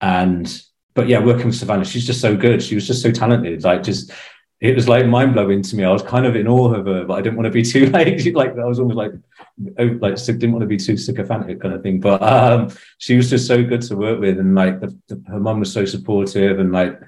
and 0.00 0.62
but 0.94 1.08
yeah, 1.08 1.24
working 1.24 1.46
with 1.46 1.56
Savannah, 1.56 1.84
she's 1.84 2.06
just 2.06 2.20
so 2.20 2.36
good. 2.36 2.62
She 2.62 2.74
was 2.74 2.86
just 2.86 3.02
so 3.02 3.10
talented. 3.10 3.64
Like 3.64 3.82
just 3.82 4.10
it 4.60 4.74
was 4.74 4.88
like 4.88 5.06
mind 5.06 5.34
blowing 5.34 5.62
to 5.62 5.76
me. 5.76 5.84
I 5.84 5.92
was 5.92 6.02
kind 6.02 6.26
of 6.26 6.34
in 6.36 6.48
awe 6.48 6.74
of 6.74 6.86
her, 6.86 7.04
but 7.04 7.14
I 7.14 7.22
didn't 7.22 7.36
want 7.36 7.46
to 7.46 7.50
be 7.50 7.62
too 7.62 7.86
like 7.90 8.24
like 8.34 8.58
I 8.58 8.64
was 8.64 8.78
almost 8.78 8.96
like 8.96 9.12
like 9.58 10.16
didn't 10.24 10.52
want 10.52 10.62
to 10.62 10.66
be 10.66 10.76
too 10.76 10.96
sycophantic 10.96 11.60
kind 11.60 11.74
of 11.74 11.82
thing. 11.82 12.00
But 12.00 12.22
um, 12.22 12.70
she 12.98 13.16
was 13.16 13.30
just 13.30 13.46
so 13.46 13.64
good 13.64 13.82
to 13.82 13.96
work 13.96 14.20
with, 14.20 14.38
and 14.38 14.54
like 14.54 14.80
the, 14.80 14.96
the, 15.08 15.22
her 15.28 15.40
mum 15.40 15.60
was 15.60 15.72
so 15.72 15.84
supportive, 15.84 16.58
and 16.58 16.72
like 16.72 17.00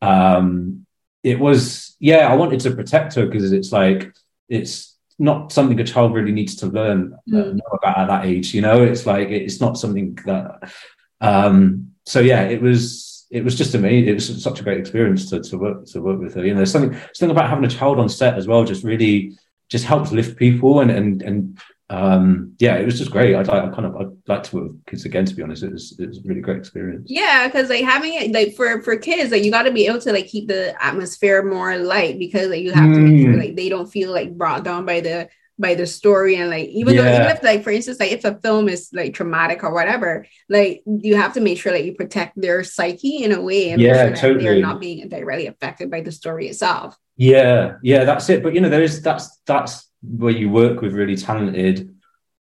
um, 0.00 0.86
it 1.22 1.38
was 1.38 1.96
yeah. 2.00 2.28
I 2.28 2.36
wanted 2.36 2.60
to 2.60 2.74
protect 2.74 3.14
her 3.14 3.26
because 3.26 3.52
it's 3.52 3.72
like 3.72 4.12
it's 4.48 4.96
not 5.18 5.52
something 5.52 5.78
a 5.78 5.84
child 5.84 6.14
really 6.14 6.32
needs 6.32 6.56
to 6.56 6.66
learn 6.66 7.14
uh, 7.14 7.36
mm. 7.36 7.54
know 7.54 7.70
about 7.72 7.98
at 7.98 8.08
that 8.08 8.24
age. 8.24 8.54
You 8.54 8.62
know, 8.62 8.82
it's 8.82 9.06
like 9.06 9.28
it's 9.28 9.60
not 9.60 9.78
something 9.78 10.18
that. 10.26 10.72
Um, 11.20 11.92
so 12.04 12.18
yeah, 12.18 12.42
it 12.42 12.60
was 12.60 13.26
it 13.30 13.44
was 13.44 13.56
just 13.56 13.74
amazing. 13.74 14.08
It 14.08 14.14
was 14.14 14.42
such 14.42 14.60
a 14.60 14.62
great 14.64 14.78
experience 14.78 15.30
to, 15.30 15.40
to 15.40 15.58
work 15.58 15.86
to 15.86 16.02
work 16.02 16.20
with 16.20 16.34
her. 16.34 16.44
You 16.44 16.54
know, 16.54 16.64
something 16.64 16.98
something 17.14 17.30
about 17.30 17.48
having 17.48 17.64
a 17.64 17.68
child 17.68 18.00
on 18.00 18.08
set 18.08 18.34
as 18.34 18.48
well. 18.48 18.64
Just 18.64 18.82
really 18.84 19.38
just 19.68 19.84
helps 19.84 20.12
lift 20.12 20.36
people 20.36 20.80
and 20.80 20.90
and 20.90 21.22
and 21.22 21.58
um 21.92 22.54
yeah 22.58 22.76
it 22.76 22.86
was 22.86 22.98
just 22.98 23.10
great 23.10 23.34
i'd 23.36 23.46
like 23.46 23.62
i 23.62 23.68
kind 23.68 23.84
of 23.84 23.94
i'd 23.96 24.06
like 24.26 24.42
to 24.42 24.56
with 24.56 24.86
kids 24.86 25.04
again 25.04 25.26
to 25.26 25.34
be 25.34 25.42
honest 25.42 25.62
it 25.62 25.72
was 25.72 25.94
it 25.98 26.08
was 26.08 26.18
a 26.18 26.22
really 26.24 26.40
great 26.40 26.56
experience 26.56 27.06
yeah 27.10 27.46
because 27.46 27.68
like 27.68 27.84
having 27.84 28.14
it 28.14 28.32
like 28.32 28.54
for 28.54 28.80
for 28.82 28.96
kids 28.96 29.30
like 29.30 29.44
you 29.44 29.50
got 29.50 29.64
to 29.64 29.72
be 29.72 29.86
able 29.86 30.00
to 30.00 30.10
like 30.10 30.26
keep 30.26 30.48
the 30.48 30.74
atmosphere 30.82 31.42
more 31.44 31.76
light 31.76 32.18
because 32.18 32.48
like 32.48 32.62
you 32.62 32.72
have 32.72 32.88
mm. 32.88 32.94
to 32.94 33.00
make 33.00 33.22
sure 33.22 33.34
mm. 33.34 33.38
like 33.38 33.56
they 33.56 33.68
don't 33.68 33.92
feel 33.92 34.10
like 34.10 34.36
brought 34.38 34.64
down 34.64 34.86
by 34.86 35.00
the 35.00 35.28
by 35.58 35.74
the 35.74 35.86
story 35.86 36.36
and 36.36 36.48
like 36.48 36.68
even 36.68 36.94
yeah. 36.94 37.02
though 37.02 37.14
even 37.14 37.36
if 37.36 37.42
like 37.42 37.62
for 37.62 37.70
instance 37.70 38.00
like 38.00 38.10
if 38.10 38.24
a 38.24 38.40
film 38.40 38.70
is 38.70 38.88
like 38.94 39.12
traumatic 39.12 39.62
or 39.62 39.74
whatever 39.74 40.26
like 40.48 40.82
you 40.86 41.14
have 41.14 41.34
to 41.34 41.40
make 41.40 41.60
sure 41.60 41.72
that 41.72 41.84
you 41.84 41.94
protect 41.94 42.40
their 42.40 42.64
psyche 42.64 43.22
in 43.22 43.32
a 43.32 43.40
way 43.40 43.70
and 43.70 43.82
yeah 43.82 44.06
sure 44.06 44.16
totally. 44.16 44.44
they're 44.44 44.62
not 44.62 44.80
being 44.80 45.06
directly 45.10 45.46
affected 45.46 45.90
by 45.90 46.00
the 46.00 46.10
story 46.10 46.48
itself 46.48 46.96
yeah 47.16 47.74
yeah 47.82 48.04
that's 48.04 48.30
it 48.30 48.42
but 48.42 48.54
you 48.54 48.62
know 48.62 48.70
there 48.70 48.82
is 48.82 49.02
that's 49.02 49.40
that's 49.44 49.91
where 50.02 50.32
you 50.32 50.50
work 50.50 50.80
with 50.80 50.92
really 50.92 51.16
talented 51.16 51.94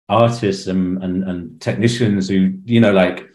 artists 0.08 0.66
and 0.66 1.02
and, 1.02 1.24
and 1.24 1.60
technicians 1.60 2.28
who 2.28 2.52
you 2.64 2.80
know 2.80 2.92
like 2.92 3.28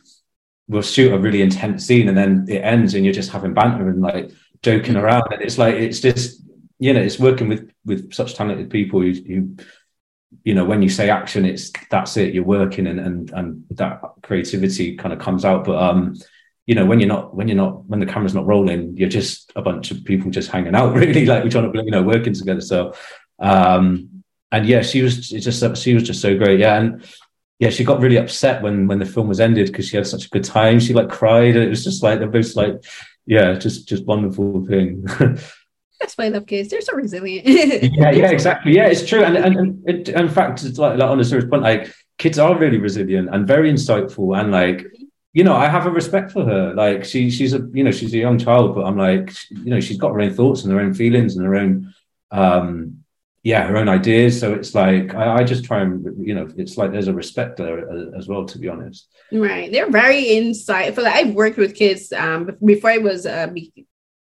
will 0.67 0.81
shoot 0.81 1.11
a 1.11 1.19
really 1.19 1.41
intense 1.41 1.85
scene 1.85 2.07
and 2.07 2.17
then 2.17 2.45
it 2.47 2.59
ends 2.59 2.93
and 2.93 3.03
you're 3.03 3.13
just 3.13 3.31
having 3.31 3.53
banter 3.53 3.89
and 3.89 4.01
like 4.01 4.31
joking 4.61 4.93
mm-hmm. 4.93 5.03
around 5.03 5.23
and 5.31 5.41
it's 5.41 5.57
like 5.57 5.75
it's 5.75 5.99
just 5.99 6.41
you 6.81 6.93
know, 6.93 6.99
it's 6.99 7.19
working 7.19 7.47
with 7.47 7.71
with 7.85 8.11
such 8.11 8.33
talented 8.33 8.71
people 8.71 9.01
who, 9.01 9.11
who 9.11 9.55
you 10.43 10.55
know, 10.55 10.65
when 10.65 10.81
you 10.81 10.89
say 10.89 11.11
action, 11.11 11.45
it's 11.45 11.71
that's 11.91 12.17
it. 12.17 12.33
You're 12.33 12.43
working, 12.43 12.87
and 12.87 12.99
and 12.99 13.29
and 13.29 13.63
that 13.69 14.01
creativity 14.23 14.97
kind 14.97 15.13
of 15.13 15.19
comes 15.19 15.45
out. 15.45 15.63
But 15.63 15.77
um, 15.77 16.15
you 16.65 16.73
know, 16.73 16.87
when 16.87 16.99
you're 16.99 17.07
not 17.07 17.35
when 17.35 17.47
you're 17.47 17.55
not 17.55 17.85
when 17.85 17.99
the 17.99 18.07
camera's 18.07 18.33
not 18.33 18.47
rolling, 18.47 18.97
you're 18.97 19.09
just 19.09 19.51
a 19.55 19.61
bunch 19.61 19.91
of 19.91 20.03
people 20.05 20.31
just 20.31 20.49
hanging 20.49 20.73
out, 20.73 20.95
really, 20.95 21.27
like 21.27 21.43
we're 21.43 21.51
trying 21.51 21.71
to 21.71 21.83
you 21.83 21.91
know 21.91 22.01
working 22.01 22.33
together. 22.33 22.61
So, 22.61 22.95
um, 23.37 24.09
and 24.51 24.65
yeah, 24.65 24.81
she 24.81 25.01
was 25.01 25.29
just 25.29 25.81
she 25.81 25.93
was 25.93 26.03
just 26.03 26.21
so 26.21 26.37
great. 26.37 26.59
Yeah, 26.59 26.79
and 26.79 27.05
yeah, 27.59 27.69
she 27.69 27.83
got 27.83 28.01
really 28.01 28.17
upset 28.17 28.61
when 28.61 28.87
when 28.87 28.99
the 28.99 29.05
film 29.05 29.27
was 29.27 29.39
ended 29.39 29.67
because 29.67 29.87
she 29.87 29.97
had 29.97 30.07
such 30.07 30.25
a 30.25 30.29
good 30.29 30.43
time. 30.43 30.79
She 30.79 30.93
like 30.93 31.09
cried. 31.09 31.55
And 31.55 31.65
it 31.65 31.69
was 31.69 31.83
just 31.83 32.03
like 32.03 32.19
the 32.19 32.27
most 32.27 32.55
like 32.55 32.83
yeah, 33.25 33.53
just 33.53 33.87
just 33.87 34.05
wonderful 34.05 34.65
thing. 34.65 35.05
That's 35.99 36.17
why 36.17 36.25
I 36.25 36.29
love 36.29 36.47
kids. 36.47 36.69
They're 36.69 36.81
so 36.81 36.95
resilient. 36.95 37.45
yeah, 37.45 38.11
yeah, 38.11 38.31
exactly. 38.31 38.75
Yeah, 38.75 38.87
it's 38.87 39.05
true. 39.05 39.23
And 39.23 39.37
and, 39.37 39.55
and 39.55 39.89
it, 39.89 40.09
in 40.09 40.29
fact, 40.29 40.63
it's 40.63 40.79
like, 40.79 40.97
like 40.97 41.09
on 41.09 41.19
a 41.19 41.23
serious 41.23 41.47
point, 41.49 41.61
like 41.61 41.93
kids 42.17 42.39
are 42.39 42.57
really 42.57 42.77
resilient 42.77 43.29
and 43.31 43.47
very 43.47 43.71
insightful 43.71 44.39
and 44.39 44.51
like 44.51 44.85
you 45.33 45.43
know, 45.43 45.55
I 45.55 45.67
have 45.67 45.85
a 45.85 45.91
respect 45.91 46.31
for 46.31 46.43
her. 46.43 46.73
Like 46.73 47.05
she, 47.05 47.29
she's 47.29 47.53
a, 47.53 47.65
you 47.71 47.83
know, 47.83 47.91
she's 47.91 48.13
a 48.13 48.17
young 48.17 48.37
child, 48.37 48.75
but 48.75 48.83
I'm 48.83 48.97
like, 48.97 49.31
you 49.49 49.69
know, 49.69 49.79
she's 49.79 49.97
got 49.97 50.11
her 50.11 50.19
own 50.19 50.33
thoughts 50.33 50.63
and 50.63 50.73
her 50.73 50.79
own 50.81 50.93
feelings 50.93 51.35
and 51.35 51.45
her 51.45 51.55
own, 51.55 51.93
um, 52.31 53.00
yeah, 53.43 53.65
her 53.65 53.77
own 53.77 53.89
ideas. 53.89 54.39
So 54.39 54.53
it's 54.53 54.75
like 54.75 55.15
I, 55.15 55.37
I 55.37 55.43
just 55.43 55.63
try 55.63 55.81
and, 55.81 56.05
you 56.25 56.35
know, 56.35 56.47
it's 56.57 56.77
like 56.77 56.91
there's 56.91 57.07
a 57.07 57.13
respect 57.13 57.57
there 57.57 58.15
as, 58.15 58.27
well, 58.27 58.45
to 58.45 58.59
be 58.59 58.69
honest. 58.69 59.07
Right, 59.31 59.71
they're 59.71 59.89
very 59.89 60.23
insightful. 60.25 61.03
Like 61.03 61.15
I've 61.15 61.33
worked 61.33 61.57
with 61.57 61.75
kids 61.75 62.11
um, 62.13 62.51
before 62.63 62.91
I 62.91 62.97
was 62.97 63.25
uh, 63.25 63.47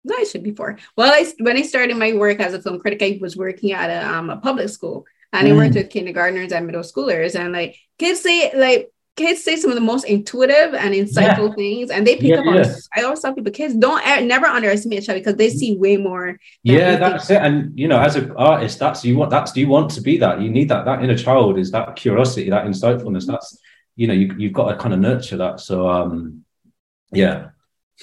no, 0.05 0.17
I 0.17 0.25
should 0.25 0.43
before. 0.43 0.79
Well, 0.97 1.13
I 1.13 1.31
when 1.39 1.57
I 1.57 1.63
started 1.63 1.97
my 1.97 2.13
work 2.15 2.41
as 2.41 2.55
a 2.55 2.63
film 2.63 2.81
critic, 2.81 3.03
I 3.03 3.19
was 3.21 3.37
working 3.37 3.73
at 3.73 3.91
a, 3.91 4.09
um, 4.09 4.31
a 4.31 4.37
public 4.37 4.69
school, 4.69 5.05
and 5.33 5.47
mm. 5.47 5.53
I 5.53 5.57
worked 5.57 5.75
with 5.75 5.91
kindergartners 5.91 6.53
and 6.53 6.67
middle 6.67 6.83
schoolers, 6.83 7.39
and 7.39 7.53
like 7.53 7.77
kids 7.99 8.21
say 8.21 8.51
like 8.57 8.93
kids 9.17 9.45
say 9.45 9.57
some 9.57 9.71
of 9.71 9.75
the 9.75 9.81
most 9.81 10.05
intuitive 10.05 10.75
and 10.75 10.95
insightful 10.95 11.49
yeah. 11.49 11.55
things, 11.55 11.91
and 11.91 12.07
they 12.07 12.17
pick 12.17 12.31
yeah, 12.31 12.41
up 12.41 12.47
on. 12.47 12.55
Yeah. 12.57 12.75
I 12.97 13.03
always 13.03 13.21
tell 13.21 13.35
people, 13.35 13.53
kids 13.53 13.75
don't 13.75 14.05
never 14.27 14.47
underestimate 14.47 15.03
a 15.03 15.07
child 15.07 15.21
because 15.21 15.37
they 15.37 15.51
see 15.51 15.77
way 15.77 15.97
more. 15.97 16.39
Yeah, 16.63 16.97
that's 16.97 17.31
it. 17.31 17.43
And 17.43 17.79
you 17.79 17.89
know, 17.89 18.01
as 18.01 18.17
an 18.17 18.33
artist, 18.37 18.79
that's 18.79 19.05
you 19.05 19.17
want. 19.17 19.31
That's 19.31 19.53
do 19.53 19.61
you 19.61 19.69
want 19.69 19.91
to 19.93 20.01
be 20.01 20.19
that. 20.19 20.41
You 20.41 20.51
need 20.51 20.69
that. 20.69 20.85
That 20.85 21.03
inner 21.03 21.17
child 21.17 21.59
is 21.59 21.71
that 21.73 21.97
curiosity, 21.97 22.51
that 22.51 22.67
insightfulness. 22.67 23.27
That's 23.27 23.59
you 23.97 24.07
know, 24.07 24.15
you 24.15 24.35
you've 24.39 24.53
got 24.53 24.71
to 24.71 24.77
kind 24.77 24.95
of 24.95 25.01
nurture 25.01 25.37
that. 25.37 25.61
So 25.61 25.89
um, 25.89 26.45
yeah 27.13 27.49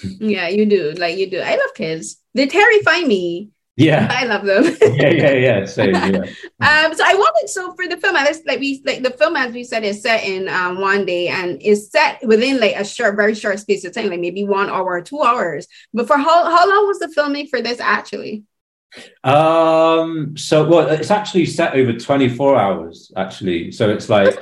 yeah, 0.03 0.47
you 0.47 0.65
do. 0.65 0.91
Like 0.91 1.17
you 1.17 1.29
do. 1.29 1.39
I 1.39 1.51
love 1.51 1.73
kids. 1.75 2.21
They 2.33 2.47
terrify 2.47 3.01
me. 3.01 3.49
Yeah, 3.79 4.09
I 4.11 4.25
love 4.25 4.43
them. 4.43 4.65
yeah, 4.81 5.09
yeah, 5.09 5.31
yeah. 5.31 5.65
Same. 5.65 5.93
Yeah. 5.93 6.19
um. 6.59 6.93
So 6.93 7.03
I 7.05 7.13
wanted. 7.15 7.47
So 7.47 7.73
for 7.75 7.87
the 7.87 7.95
film, 7.95 8.13
like 8.13 8.59
we 8.59 8.81
like 8.85 9.03
the 9.03 9.11
film, 9.11 9.37
as 9.37 9.53
we 9.53 9.63
said, 9.63 9.85
is 9.85 10.01
set 10.01 10.25
in 10.25 10.49
um 10.49 10.81
one 10.81 11.05
day 11.05 11.29
and 11.29 11.61
is 11.61 11.89
set 11.89 12.19
within 12.27 12.59
like 12.59 12.75
a 12.75 12.83
short, 12.83 13.15
very 13.15 13.33
short 13.33 13.57
space 13.59 13.85
of 13.85 13.93
time, 13.93 14.09
like 14.09 14.19
maybe 14.19 14.43
one 14.43 14.69
hour 14.69 14.85
or 14.85 15.01
two 15.01 15.21
hours. 15.21 15.65
But 15.93 16.07
for 16.07 16.17
how 16.17 16.43
how 16.43 16.69
long 16.69 16.87
was 16.87 16.99
the 16.99 17.07
filming 17.07 17.47
for 17.47 17.61
this 17.61 17.79
actually? 17.79 18.43
Um. 19.23 20.35
So 20.35 20.67
well, 20.67 20.89
it's 20.89 21.09
actually 21.09 21.45
set 21.45 21.73
over 21.73 21.93
twenty 21.93 22.27
four 22.27 22.57
hours. 22.57 23.13
Actually, 23.15 23.71
so 23.71 23.89
it's 23.89 24.09
like 24.09 24.37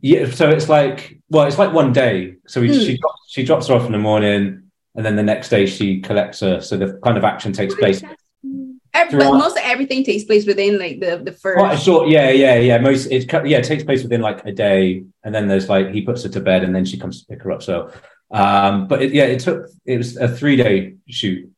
yeah, 0.00 0.28
so 0.28 0.50
it's 0.50 0.68
like 0.68 1.20
well, 1.28 1.46
it's 1.46 1.58
like 1.58 1.72
one 1.72 1.92
day. 1.92 2.36
So 2.48 2.60
we, 2.60 2.68
hmm. 2.68 2.80
she 2.80 2.98
drops, 2.98 3.20
she 3.28 3.44
drops 3.44 3.68
her 3.68 3.74
off 3.74 3.86
in 3.86 3.92
the 3.92 3.98
morning, 3.98 4.59
and 5.00 5.06
then 5.06 5.16
the 5.16 5.22
next 5.22 5.48
day 5.48 5.64
she 5.64 5.98
collects 5.98 6.40
her. 6.40 6.60
So 6.60 6.76
the 6.76 7.00
kind 7.02 7.16
of 7.16 7.24
action 7.24 7.54
takes 7.54 7.74
place. 7.74 8.02
Every, 8.92 9.18
but 9.18 9.32
most 9.32 9.56
of 9.56 9.62
everything 9.64 10.04
takes 10.04 10.24
place 10.24 10.44
within 10.44 10.78
like 10.78 11.00
the 11.00 11.22
the 11.24 11.32
first. 11.32 11.58
Quite 11.58 11.78
a 11.78 11.80
short, 11.80 12.10
yeah, 12.10 12.28
yeah, 12.28 12.56
yeah. 12.56 12.76
Most 12.76 13.06
it 13.06 13.24
yeah 13.32 13.56
it 13.56 13.64
takes 13.64 13.82
place 13.82 14.02
within 14.02 14.20
like 14.20 14.44
a 14.44 14.52
day, 14.52 15.04
and 15.24 15.34
then 15.34 15.48
there's 15.48 15.70
like 15.70 15.88
he 15.88 16.02
puts 16.02 16.22
her 16.24 16.28
to 16.28 16.40
bed, 16.40 16.64
and 16.64 16.76
then 16.76 16.84
she 16.84 16.98
comes 16.98 17.20
to 17.20 17.26
pick 17.28 17.42
her 17.44 17.50
up. 17.50 17.62
So, 17.62 17.90
um, 18.30 18.88
but 18.88 19.00
it, 19.00 19.14
yeah, 19.14 19.24
it 19.24 19.40
took 19.40 19.68
it 19.86 19.96
was 19.96 20.18
a 20.18 20.28
three 20.28 20.56
day 20.56 20.96
shoot. 21.08 21.50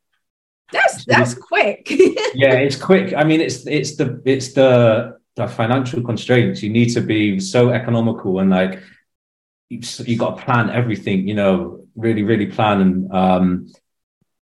That's 0.70 1.04
that's 1.04 1.34
quick. 1.34 1.90
yeah, 2.34 2.54
it's 2.54 2.76
quick. 2.76 3.12
I 3.12 3.24
mean, 3.24 3.40
it's 3.40 3.66
it's 3.66 3.96
the 3.96 4.22
it's 4.24 4.52
the 4.52 5.18
the 5.34 5.48
financial 5.48 6.00
constraints. 6.00 6.62
You 6.62 6.70
need 6.70 6.90
to 6.90 7.00
be 7.00 7.40
so 7.40 7.70
economical 7.70 8.38
and 8.38 8.50
like 8.50 8.80
you, 9.68 9.80
you 10.06 10.16
got 10.16 10.36
to 10.36 10.44
plan 10.44 10.70
everything. 10.70 11.26
You 11.26 11.34
know, 11.34 11.81
really, 11.94 12.22
really 12.22 12.46
plan. 12.46 12.80
And 12.80 13.12
um, 13.12 13.72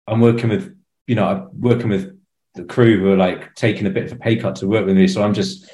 I'm 0.07 0.21
working 0.21 0.49
with 0.49 0.75
you 1.07 1.15
know 1.15 1.27
I'm 1.27 1.61
working 1.61 1.89
with 1.89 2.19
the 2.55 2.65
crew 2.65 2.99
who 2.99 3.13
are 3.13 3.17
like 3.17 3.55
taking 3.55 3.87
a 3.87 3.91
bit 3.91 4.07
of 4.07 4.13
a 4.13 4.17
pay 4.17 4.37
cut 4.37 4.57
to 4.57 4.67
work 4.67 4.87
with 4.87 4.97
me. 4.97 5.09
So 5.09 5.23
I'm 5.23 5.35
just 5.35 5.71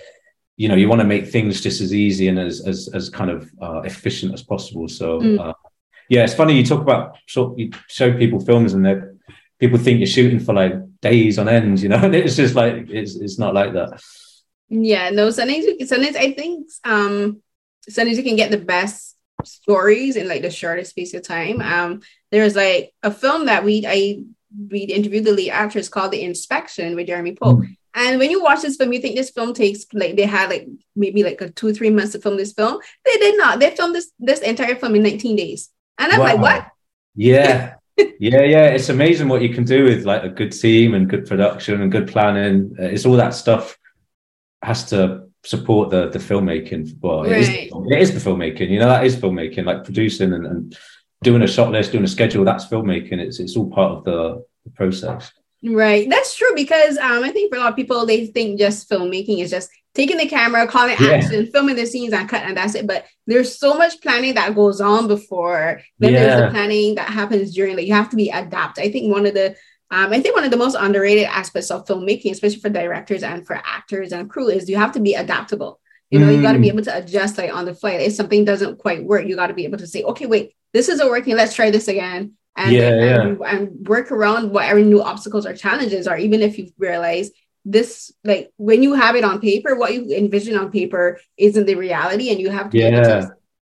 you 0.57 0.69
know 0.69 0.75
you 0.75 0.89
want 0.89 1.01
to 1.01 1.07
make 1.07 1.29
things 1.29 1.61
just 1.61 1.81
as 1.81 1.95
easy 1.95 2.29
and 2.29 2.39
as 2.39 2.67
as 2.67 2.89
as 2.95 3.09
kind 3.09 3.31
of 3.31 3.51
uh, 3.61 3.81
efficient 3.83 4.35
as 4.35 4.43
possible. 4.43 4.89
So. 4.89 5.21
Mm. 5.21 5.41
Uh, 5.41 5.55
yeah, 6.11 6.25
it's 6.25 6.35
funny 6.35 6.55
you 6.55 6.67
talk 6.67 6.83
about 6.83 7.17
so 7.27 7.55
you 7.57 7.71
show 7.89 8.13
people 8.13 8.39
films 8.39 8.75
and 8.75 8.85
they 8.85 9.01
people 9.59 9.79
think 9.79 9.99
you're 9.99 10.07
shooting 10.07 10.41
for 10.41 10.53
like 10.53 10.75
days 11.01 11.39
on 11.39 11.49
end, 11.49 11.81
you 11.81 11.89
know, 11.89 11.97
and 11.97 12.15
it's 12.21 12.37
just 12.37 12.55
like 12.55 12.91
it's 12.91 13.17
it's 13.17 13.39
not 13.39 13.55
like 13.55 13.73
that. 13.73 14.01
Yeah, 14.69 15.11
no, 15.11 15.31
sometimes 15.31 15.67
sometimes 15.89 16.17
I 16.17 16.33
think 16.33 16.69
um 16.85 17.43
sometimes 17.89 18.19
you 18.19 18.25
can 18.25 18.37
get 18.37 18.51
the 18.51 18.59
best 18.59 19.14
stories 19.45 20.17
in 20.17 20.29
like 20.29 20.43
the 20.43 20.51
shortest 20.51 20.91
space 20.91 21.15
of 21.15 21.23
time. 21.23 21.61
Um 21.61 22.01
there's 22.31 22.57
like 22.57 22.93
a 23.03 23.11
film 23.11 23.47
that 23.47 23.65
we 23.65 23.85
I 23.87 24.23
we 24.71 24.81
interviewed 24.81 25.25
the 25.25 25.33
lead 25.33 25.51
actress 25.51 25.89
called 25.89 26.13
The 26.13 26.23
Inspection 26.23 26.95
with 26.95 27.07
Jeremy 27.07 27.35
Pope. 27.35 27.61
Mm. 27.61 27.77
And 27.97 28.19
when 28.19 28.31
you 28.31 28.43
watch 28.43 28.63
this 28.63 28.77
film, 28.77 28.93
you 28.93 29.01
think 29.01 29.15
this 29.15 29.31
film 29.31 29.55
takes 29.55 29.87
like 29.93 30.17
they 30.17 30.27
had 30.27 30.51
like 30.51 30.67
maybe 30.97 31.23
like 31.23 31.41
a 31.41 31.51
two, 31.51 31.73
three 31.73 31.91
months 31.91 32.13
to 32.13 32.21
film 32.21 32.37
this 32.37 32.53
film. 32.53 32.81
They 33.05 33.17
did 33.19 33.39
not. 33.39 33.61
They 33.61 33.71
filmed 33.71 33.95
this 33.95 34.11
this 34.19 34.41
entire 34.41 34.75
film 34.75 34.97
in 34.97 35.05
19 35.05 35.37
days. 35.37 35.71
And 35.99 36.13
I'm 36.13 36.19
wow. 36.19 36.27
like, 36.27 36.39
what? 36.39 36.67
Yeah. 37.15 37.75
yeah, 37.97 38.43
yeah. 38.43 38.67
It's 38.67 38.89
amazing 38.89 39.29
what 39.29 39.43
you 39.43 39.55
can 39.55 39.65
do 39.65 39.85
with 39.85 40.05
like 40.05 40.25
a 40.25 40.29
good 40.29 40.51
team 40.51 40.95
and 40.95 41.09
good 41.09 41.27
production 41.27 41.81
and 41.81 41.93
good 41.93 42.09
planning. 42.09 42.75
It's 42.79 43.07
all 43.07 43.17
that 43.17 43.35
stuff 43.35 43.79
has 44.61 44.87
to 44.87 45.24
support 45.45 45.91
the 45.91 46.09
the 46.09 46.19
filmmaking. 46.19 46.99
Well, 47.01 47.23
right. 47.23 47.33
it, 47.33 47.39
is, 47.39 47.49
it 47.49 48.01
is 48.01 48.25
the 48.25 48.31
filmmaking. 48.31 48.71
You 48.71 48.79
know, 48.81 48.89
that 48.89 49.05
is 49.05 49.17
filmmaking. 49.17 49.65
Like 49.65 49.85
producing 49.85 50.33
and, 50.33 50.47
and 50.47 50.79
doing 51.23 51.43
a 51.43 51.47
shot 51.47 51.71
list, 51.71 51.93
doing 51.93 52.05
a 52.05 52.09
schedule. 52.09 52.45
That's 52.45 52.67
filmmaking. 52.67 53.19
It's 53.21 53.41
it's 53.41 53.57
all 53.57 53.71
part 53.71 53.93
of 53.93 54.05
the, 54.05 54.45
the 54.65 54.71
process. 54.71 55.33
Right. 55.65 56.09
That's 56.11 56.37
true 56.37 56.53
because 56.55 56.99
um, 56.99 57.25
I 57.25 57.31
think 57.31 57.51
for 57.51 57.57
a 57.57 57.61
lot 57.61 57.71
of 57.71 57.77
people, 57.77 58.05
they 58.05 58.27
think 58.27 58.59
just 58.59 58.89
filmmaking 58.89 59.41
is 59.41 59.51
just 59.51 59.71
taking 59.95 60.19
the 60.19 60.29
camera, 60.29 60.67
calling 60.67 60.97
yeah. 61.01 61.13
action, 61.13 61.47
filming 61.47 61.77
the 61.77 61.87
scenes 61.87 62.13
and 62.13 62.29
cut, 62.29 62.43
and 62.43 62.57
that's 62.57 62.75
it. 62.75 62.87
But 62.87 63.07
there's 63.27 63.59
so 63.59 63.75
much 63.75 64.01
planning 64.03 64.35
that 64.35 64.55
goes 64.55 64.81
on 64.81 65.09
before. 65.09 65.81
Then 65.99 66.13
yeah. 66.13 66.19
there's 66.21 66.41
the 66.43 66.51
planning 66.51 66.97
that 66.97 67.09
happens 67.09 67.55
during. 67.55 67.77
Like 67.77 67.87
you 67.87 67.95
have 67.95 68.11
to 68.11 68.17
be 68.17 68.29
adapt. 68.29 68.79
I 68.79 68.91
think 68.91 69.11
one 69.11 69.25
of 69.25 69.35
the 69.35 69.57
um, 69.91 70.13
I 70.13 70.21
think 70.21 70.35
one 70.35 70.45
of 70.45 70.51
the 70.51 70.57
most 70.57 70.77
underrated 70.79 71.25
aspects 71.25 71.71
of 71.71 71.87
filmmaking, 71.87 72.33
especially 72.33 72.61
for 72.61 72.71
directors 72.71 73.23
and 73.23 73.47
for 73.47 73.55
actors 73.55 74.13
and 74.13 74.29
crew, 74.29 74.49
is 74.49 74.69
you 74.69 74.77
have 74.77 74.93
to 74.93 75.01
be 75.01 75.15
adaptable. 75.15 75.81
You 76.11 76.21
know, 76.21 76.27
mm. 76.27 76.37
you 76.37 76.43
got 76.43 76.53
to 76.53 76.59
be 76.59 76.69
able 76.69 76.85
to 76.85 76.97
adjust 76.97 77.39
like 77.39 77.53
on 77.53 77.65
the 77.65 77.75
fly. 77.75 77.93
If 77.93 78.13
something 78.13 78.45
doesn't 78.45 78.79
quite 78.79 79.05
work, 79.05 79.27
you 79.27 79.37
got 79.37 79.49
to 79.49 79.55
be 79.55 79.65
able 79.65 79.79
to 79.79 79.87
say, 79.87 80.03
okay, 80.03 80.27
wait, 80.27 80.55
this 80.73 80.89
isn't 80.89 81.09
working. 81.09 81.37
Let's 81.37 81.55
try 81.55 81.71
this 81.71 81.89
again. 81.89 82.35
And, 82.57 82.73
yeah, 82.73 82.89
and, 82.89 83.41
yeah. 83.41 83.51
and 83.51 83.89
work 83.89 84.13
around 84.13 84.53
whatever 84.53 84.81
new 84.81 85.03
obstacles 85.03 85.45
or 85.45 85.57
challenges 85.57 86.07
are, 86.07 86.17
even 86.17 86.41
if 86.41 86.57
you 86.57 86.71
realize 86.79 87.31
this 87.65 88.13
like 88.25 88.53
when 88.57 88.83
you 88.83 88.93
have 88.95 89.17
it 89.17 89.25
on 89.25 89.41
paper, 89.41 89.75
what 89.75 89.95
you 89.95 90.15
envision 90.15 90.57
on 90.57 90.71
paper 90.71 91.19
isn't 91.37 91.67
the 91.67 91.75
reality, 91.75 92.31
and 92.31 92.41
you 92.41 92.51
have 92.51 92.71
to 92.71 92.79
yeah. 92.79 93.29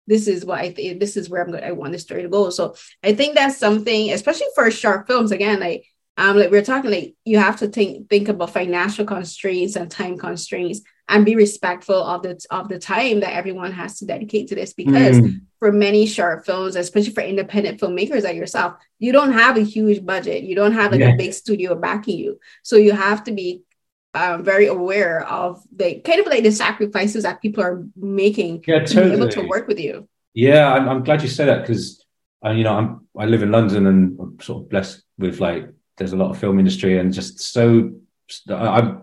this 0.06 0.26
is 0.28 0.44
what 0.44 0.58
I 0.58 0.72
think 0.72 0.98
this 0.98 1.16
is 1.16 1.30
where 1.30 1.42
I'm 1.42 1.52
going 1.52 1.64
I 1.64 1.72
want 1.72 1.92
the 1.92 1.98
story 1.98 2.22
to 2.22 2.28
go. 2.28 2.50
So 2.50 2.74
I 3.02 3.14
think 3.14 3.34
that's 3.34 3.58
something, 3.58 4.10
especially 4.10 4.48
for 4.54 4.70
short 4.70 5.06
films, 5.06 5.30
again, 5.30 5.60
like 5.60 5.86
um, 6.16 6.36
like 6.36 6.50
we 6.50 6.58
are 6.58 6.62
talking, 6.62 6.90
like 6.90 7.14
you 7.24 7.38
have 7.38 7.56
to 7.58 7.68
think 7.68 8.08
think 8.08 8.28
about 8.28 8.50
financial 8.50 9.04
constraints 9.04 9.76
and 9.76 9.90
time 9.90 10.16
constraints, 10.16 10.80
and 11.08 11.26
be 11.26 11.36
respectful 11.36 12.02
of 12.02 12.22
the 12.22 12.40
of 12.50 12.68
the 12.68 12.78
time 12.78 13.20
that 13.20 13.34
everyone 13.34 13.72
has 13.72 13.98
to 13.98 14.06
dedicate 14.06 14.48
to 14.48 14.54
this. 14.54 14.72
Because 14.72 15.20
mm. 15.20 15.40
for 15.58 15.72
many 15.72 16.06
short 16.06 16.46
films, 16.46 16.74
especially 16.76 17.12
for 17.12 17.22
independent 17.22 17.80
filmmakers 17.80 18.24
like 18.24 18.36
yourself, 18.36 18.74
you 18.98 19.12
don't 19.12 19.32
have 19.32 19.56
a 19.56 19.62
huge 19.62 20.04
budget. 20.04 20.44
You 20.44 20.54
don't 20.54 20.72
have 20.72 20.92
like 20.92 21.00
yeah. 21.00 21.14
a 21.14 21.16
big 21.16 21.34
studio 21.34 21.74
backing 21.74 22.18
you, 22.18 22.40
so 22.62 22.76
you 22.76 22.92
have 22.92 23.24
to 23.24 23.32
be 23.32 23.62
um, 24.16 24.42
very 24.42 24.66
aware 24.66 25.26
of 25.28 25.62
the 25.74 26.00
kind 26.00 26.20
of 26.20 26.26
like 26.26 26.42
the 26.42 26.50
sacrifices 26.50 27.24
that 27.24 27.42
people 27.42 27.62
are 27.62 27.86
making 27.94 28.64
yeah, 28.66 28.78
to 28.78 28.86
totally. 28.86 29.10
be 29.10 29.16
able 29.16 29.28
to 29.28 29.42
work 29.42 29.68
with 29.68 29.78
you. 29.78 30.08
Yeah, 30.32 30.72
I'm, 30.72 30.88
I'm 30.88 31.04
glad 31.04 31.22
you 31.22 31.28
said 31.28 31.48
that 31.48 31.60
because, 31.62 32.02
uh, 32.44 32.50
you 32.50 32.64
know, 32.64 32.74
I'm 32.74 33.06
I 33.18 33.26
live 33.26 33.42
in 33.42 33.50
London 33.50 33.86
and 33.86 34.18
I'm 34.18 34.40
sort 34.40 34.62
of 34.62 34.70
blessed 34.70 35.02
with 35.18 35.40
like 35.40 35.68
there's 35.96 36.12
a 36.12 36.16
lot 36.16 36.30
of 36.30 36.38
film 36.38 36.58
industry 36.58 36.98
and 36.98 37.12
just 37.12 37.40
so 37.40 37.92
I'm, 38.48 39.02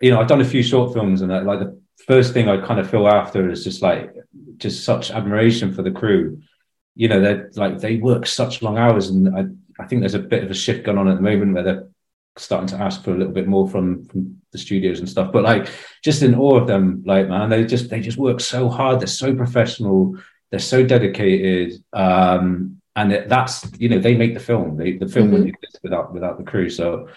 you 0.00 0.10
know, 0.10 0.20
I've 0.20 0.28
done 0.28 0.40
a 0.40 0.44
few 0.44 0.62
short 0.62 0.92
films 0.92 1.22
and 1.22 1.30
like 1.46 1.60
the 1.60 1.80
first 2.06 2.32
thing 2.32 2.48
I 2.48 2.64
kind 2.64 2.80
of 2.80 2.90
feel 2.90 3.06
after 3.06 3.50
is 3.50 3.64
just 3.64 3.82
like 3.82 4.12
just 4.56 4.84
such 4.84 5.10
admiration 5.10 5.72
for 5.72 5.82
the 5.82 5.90
crew. 5.90 6.42
You 6.94 7.08
know, 7.08 7.20
they're 7.20 7.50
like 7.54 7.78
they 7.78 7.96
work 7.96 8.26
such 8.26 8.62
long 8.62 8.78
hours, 8.78 9.08
and 9.08 9.34
I, 9.36 9.82
I 9.82 9.86
think 9.86 10.00
there's 10.00 10.14
a 10.14 10.18
bit 10.18 10.44
of 10.44 10.50
a 10.50 10.54
shift 10.54 10.84
going 10.84 10.98
on 10.98 11.08
at 11.08 11.16
the 11.16 11.22
moment 11.22 11.54
where 11.54 11.62
they're 11.62 11.88
starting 12.36 12.68
to 12.68 12.76
ask 12.76 13.02
for 13.02 13.12
a 13.12 13.16
little 13.16 13.32
bit 13.32 13.48
more 13.48 13.68
from 13.68 14.04
from 14.06 14.40
the 14.52 14.58
studios 14.58 14.98
and 14.98 15.08
stuff. 15.08 15.32
But 15.32 15.44
like, 15.44 15.68
just 16.02 16.22
in 16.22 16.34
awe 16.34 16.58
of 16.58 16.66
them, 16.66 17.02
like 17.06 17.28
man, 17.28 17.48
they 17.48 17.64
just 17.64 17.88
they 17.90 18.00
just 18.00 18.18
work 18.18 18.40
so 18.40 18.68
hard. 18.68 19.00
They're 19.00 19.06
so 19.06 19.34
professional. 19.34 20.18
They're 20.50 20.58
so 20.58 20.84
dedicated. 20.84 21.82
Um, 21.92 22.79
and 22.96 23.30
that's 23.30 23.66
you 23.78 23.88
know 23.88 23.98
they 23.98 24.16
make 24.16 24.34
the 24.34 24.40
film. 24.40 24.76
They, 24.76 24.96
the 24.96 25.08
film 25.08 25.26
mm-hmm. 25.26 25.32
wouldn't 25.32 25.54
exist 25.54 25.80
without 25.82 26.12
without 26.12 26.38
the 26.38 26.44
crew. 26.44 26.68
So 26.68 27.08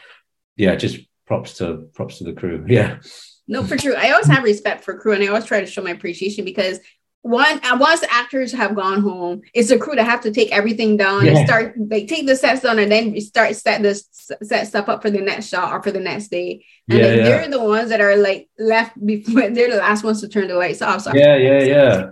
yeah, 0.55 0.76
just 0.76 0.99
props 1.26 1.57
to 1.57 1.89
props 1.93 2.19
to 2.19 2.24
the 2.26 2.34
crew. 2.34 2.65
Yeah. 2.69 2.99
No, 3.45 3.61
for 3.61 3.76
true. 3.76 3.93
I 3.93 4.11
always 4.11 4.28
have 4.28 4.43
respect 4.43 4.86
for 4.86 4.97
crew, 4.97 5.11
and 5.11 5.21
I 5.21 5.28
always 5.28 5.43
try 5.43 5.59
to 5.59 5.65
show 5.65 5.84
my 5.84 5.91
appreciation 5.91 6.45
because 6.45 6.80
one 7.24 7.59
uh, 7.65 7.78
once 7.78 7.99
the 7.99 8.13
actors 8.13 8.53
have 8.53 8.74
gone 8.74 9.01
home, 9.01 9.41
it's 9.53 9.67
the 9.67 9.78
crew 9.78 9.95
that 9.95 10.05
have 10.05 10.21
to 10.21 10.32
take 10.32 10.51
everything 10.53 10.95
down 10.95 11.26
yeah. 11.26 11.32
and 11.32 11.45
start 11.45 11.74
They 11.76 12.05
take 12.05 12.26
the 12.26 12.38
sets 12.38 12.61
down 12.61 12.80
and 12.80 12.89
then 12.89 13.19
start 13.19 13.53
set 13.57 13.82
this 13.82 14.07
set 14.43 14.67
stuff 14.67 14.88
up 14.88 15.01
for 15.01 15.09
the 15.09 15.19
next 15.19 15.47
shot 15.47 15.74
or 15.74 15.84
for 15.84 15.91
the 15.91 15.99
next 15.99 16.30
day. 16.30 16.65
And 16.89 16.99
yeah, 16.99 17.13
yeah. 17.13 17.24
they're 17.24 17.49
the 17.49 17.61
ones 17.61 17.89
that 17.89 17.99
are 17.99 18.15
like 18.15 18.47
left 18.57 18.93
before 19.05 19.49
they're 19.49 19.71
the 19.71 19.78
last 19.78 20.05
ones 20.05 20.21
to 20.21 20.30
turn 20.30 20.47
the 20.47 20.55
lights 20.55 20.82
off. 20.82 21.01
So 21.01 21.13
yeah, 21.13 21.36
yeah, 21.36 21.63
yeah 21.63 22.05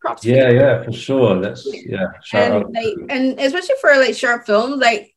props. 0.00 0.24
Yeah, 0.24 0.50
yeah, 0.50 0.82
for 0.82 0.92
sure. 0.92 1.40
That's 1.40 1.66
yeah. 1.86 2.06
and 2.32 2.72
like, 2.72 2.94
and 3.08 3.38
especially 3.40 3.76
for 3.80 3.96
like 3.96 4.14
short 4.14 4.46
films, 4.46 4.76
like 4.80 5.14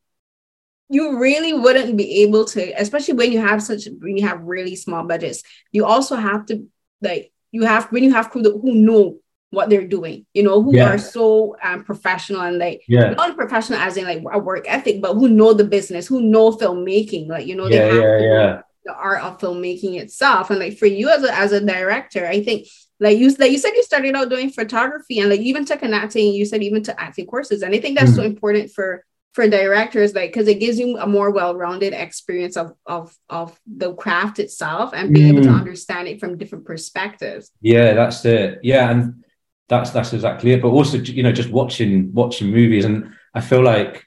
you 0.88 1.18
really 1.18 1.52
wouldn't 1.52 1.96
be 1.96 2.22
able 2.22 2.44
to, 2.44 2.80
especially 2.80 3.14
when 3.14 3.32
you 3.32 3.40
have 3.40 3.62
such 3.62 3.88
when 4.00 4.16
you 4.16 4.26
have 4.26 4.42
really 4.42 4.76
small 4.76 5.04
budgets. 5.04 5.42
You 5.72 5.86
also 5.86 6.16
have 6.16 6.46
to 6.46 6.66
like 7.00 7.32
you 7.52 7.64
have 7.64 7.86
when 7.86 8.04
you 8.04 8.12
have 8.12 8.30
crew 8.30 8.42
who 8.42 8.74
know 8.74 9.18
what 9.50 9.70
they're 9.70 9.86
doing, 9.86 10.26
you 10.34 10.42
know, 10.42 10.60
who 10.62 10.76
yeah. 10.76 10.90
are 10.90 10.98
so 10.98 11.56
um, 11.62 11.84
professional 11.84 12.42
and 12.42 12.58
like 12.58 12.82
yeah. 12.88 13.10
not 13.10 13.36
professional 13.36 13.78
as 13.78 13.96
in 13.96 14.04
like 14.04 14.22
a 14.32 14.38
work 14.38 14.64
ethic, 14.68 15.00
but 15.00 15.14
who 15.14 15.28
know 15.28 15.54
the 15.54 15.64
business, 15.64 16.06
who 16.06 16.20
know 16.20 16.50
filmmaking, 16.50 17.28
like 17.28 17.46
you 17.46 17.54
know, 17.54 17.68
they 17.68 17.76
have 17.76 17.94
yeah, 17.94 18.18
yeah. 18.18 18.60
the 18.84 18.92
art 18.92 19.22
of 19.22 19.38
filmmaking 19.38 20.00
itself. 20.00 20.50
And 20.50 20.58
like 20.58 20.76
for 20.76 20.86
you 20.86 21.08
as 21.08 21.22
a 21.24 21.32
as 21.32 21.52
a 21.52 21.64
director, 21.64 22.26
I 22.26 22.42
think 22.42 22.66
like 23.00 23.18
you 23.18 23.30
like 23.38 23.50
you 23.50 23.58
said 23.58 23.72
you 23.74 23.82
started 23.82 24.14
out 24.14 24.28
doing 24.28 24.50
photography 24.50 25.18
and 25.18 25.30
like 25.30 25.40
you 25.40 25.46
even 25.46 25.64
took 25.64 25.82
an 25.82 25.94
acting 25.94 26.32
you 26.32 26.44
said 26.44 26.62
even 26.62 26.82
to 26.82 26.98
acting 27.00 27.26
courses 27.26 27.62
and 27.62 27.74
i 27.74 27.78
think 27.78 27.98
that's 27.98 28.12
mm-hmm. 28.12 28.20
so 28.20 28.26
important 28.26 28.70
for 28.70 29.04
for 29.32 29.48
directors 29.48 30.14
like 30.14 30.32
because 30.32 30.46
it 30.46 30.60
gives 30.60 30.78
you 30.78 30.96
a 30.98 31.06
more 31.06 31.30
well-rounded 31.30 31.92
experience 31.92 32.56
of 32.56 32.72
of 32.86 33.16
of 33.28 33.58
the 33.66 33.92
craft 33.94 34.38
itself 34.38 34.92
and 34.94 35.12
being 35.12 35.26
mm. 35.26 35.32
able 35.32 35.42
to 35.42 35.48
mm. 35.48 35.58
understand 35.58 36.06
it 36.06 36.20
from 36.20 36.38
different 36.38 36.64
perspectives 36.64 37.50
yeah 37.60 37.94
that's 37.94 38.24
it 38.24 38.60
yeah 38.62 38.90
and 38.90 39.24
that's 39.68 39.90
that's 39.90 40.12
exactly 40.12 40.52
it 40.52 40.62
but 40.62 40.68
also 40.68 40.98
you 40.98 41.22
know 41.22 41.32
just 41.32 41.50
watching 41.50 42.12
watching 42.12 42.50
movies 42.50 42.84
and 42.84 43.12
i 43.34 43.40
feel 43.40 43.62
like 43.62 44.04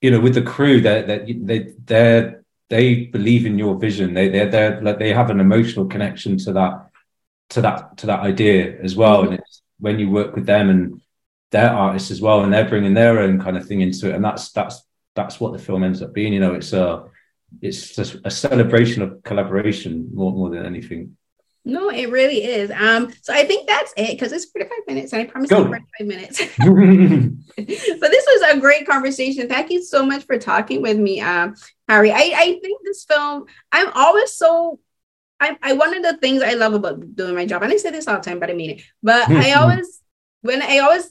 you 0.00 0.10
know 0.10 0.20
with 0.20 0.34
the 0.34 0.42
crew 0.42 0.80
that 0.80 1.06
they 1.06 1.32
they 1.32 1.74
they 1.84 2.34
they 2.70 3.04
believe 3.06 3.44
in 3.44 3.58
your 3.58 3.76
vision 3.76 4.14
they 4.14 4.28
they're, 4.28 4.48
they're 4.48 4.82
like 4.82 4.98
they 4.98 5.12
have 5.12 5.28
an 5.28 5.40
emotional 5.40 5.84
connection 5.84 6.38
to 6.38 6.54
that 6.54 6.83
to 7.54 7.62
that 7.62 7.96
to 7.98 8.06
that 8.06 8.20
idea 8.20 8.80
as 8.82 8.96
well. 8.96 9.22
Mm-hmm. 9.22 9.32
And 9.32 9.40
it's 9.40 9.62
when 9.78 9.98
you 9.98 10.10
work 10.10 10.34
with 10.34 10.46
them 10.46 10.70
and 10.70 11.00
their 11.50 11.70
artists 11.70 12.10
as 12.10 12.20
well, 12.20 12.42
and 12.42 12.52
they're 12.52 12.68
bringing 12.68 12.94
their 12.94 13.20
own 13.20 13.40
kind 13.40 13.56
of 13.56 13.66
thing 13.66 13.80
into 13.80 14.10
it, 14.10 14.14
and 14.14 14.24
that's 14.24 14.52
that's 14.52 14.82
that's 15.14 15.40
what 15.40 15.52
the 15.52 15.58
film 15.58 15.84
ends 15.84 16.02
up 16.02 16.12
being. 16.12 16.32
You 16.32 16.40
know, 16.40 16.54
it's 16.54 16.72
a 16.72 17.04
it's 17.62 17.94
just 17.94 18.16
a 18.24 18.30
celebration 18.30 19.02
of 19.02 19.22
collaboration 19.22 20.10
more 20.12 20.32
more 20.32 20.50
than 20.50 20.66
anything. 20.66 21.16
No, 21.66 21.88
it 21.88 22.10
really 22.10 22.44
is. 22.44 22.70
Um, 22.70 23.10
so 23.22 23.32
I 23.32 23.46
think 23.46 23.66
that's 23.66 23.94
it 23.96 24.10
because 24.10 24.32
it's 24.32 24.44
45 24.50 24.78
minutes 24.86 25.14
and 25.14 25.22
I 25.22 25.24
promise 25.24 25.50
you 25.50 25.64
45 25.64 26.06
minutes. 26.06 26.38
but 26.58 28.10
this 28.10 28.26
was 28.26 28.42
a 28.52 28.60
great 28.60 28.86
conversation. 28.86 29.48
Thank 29.48 29.70
you 29.70 29.82
so 29.82 30.04
much 30.04 30.24
for 30.24 30.38
talking 30.38 30.82
with 30.82 30.98
me, 30.98 31.22
um, 31.22 31.54
Harry. 31.88 32.12
I, 32.12 32.34
I 32.36 32.58
think 32.60 32.82
this 32.84 33.04
film, 33.04 33.46
I'm 33.72 33.90
always 33.94 34.32
so 34.32 34.78
I, 35.44 35.56
I 35.62 35.72
one 35.74 35.94
of 35.96 36.02
the 36.02 36.16
things 36.18 36.42
I 36.42 36.54
love 36.54 36.74
about 36.74 37.14
doing 37.14 37.34
my 37.34 37.46
job, 37.46 37.62
and 37.62 37.72
I 37.72 37.76
say 37.76 37.90
this 37.90 38.08
all 38.08 38.16
the 38.16 38.22
time, 38.22 38.40
but 38.40 38.50
I 38.50 38.54
mean 38.54 38.70
it. 38.70 38.82
But 39.02 39.30
I 39.30 39.52
always 39.52 40.00
when 40.42 40.62
I 40.62 40.78
always 40.78 41.10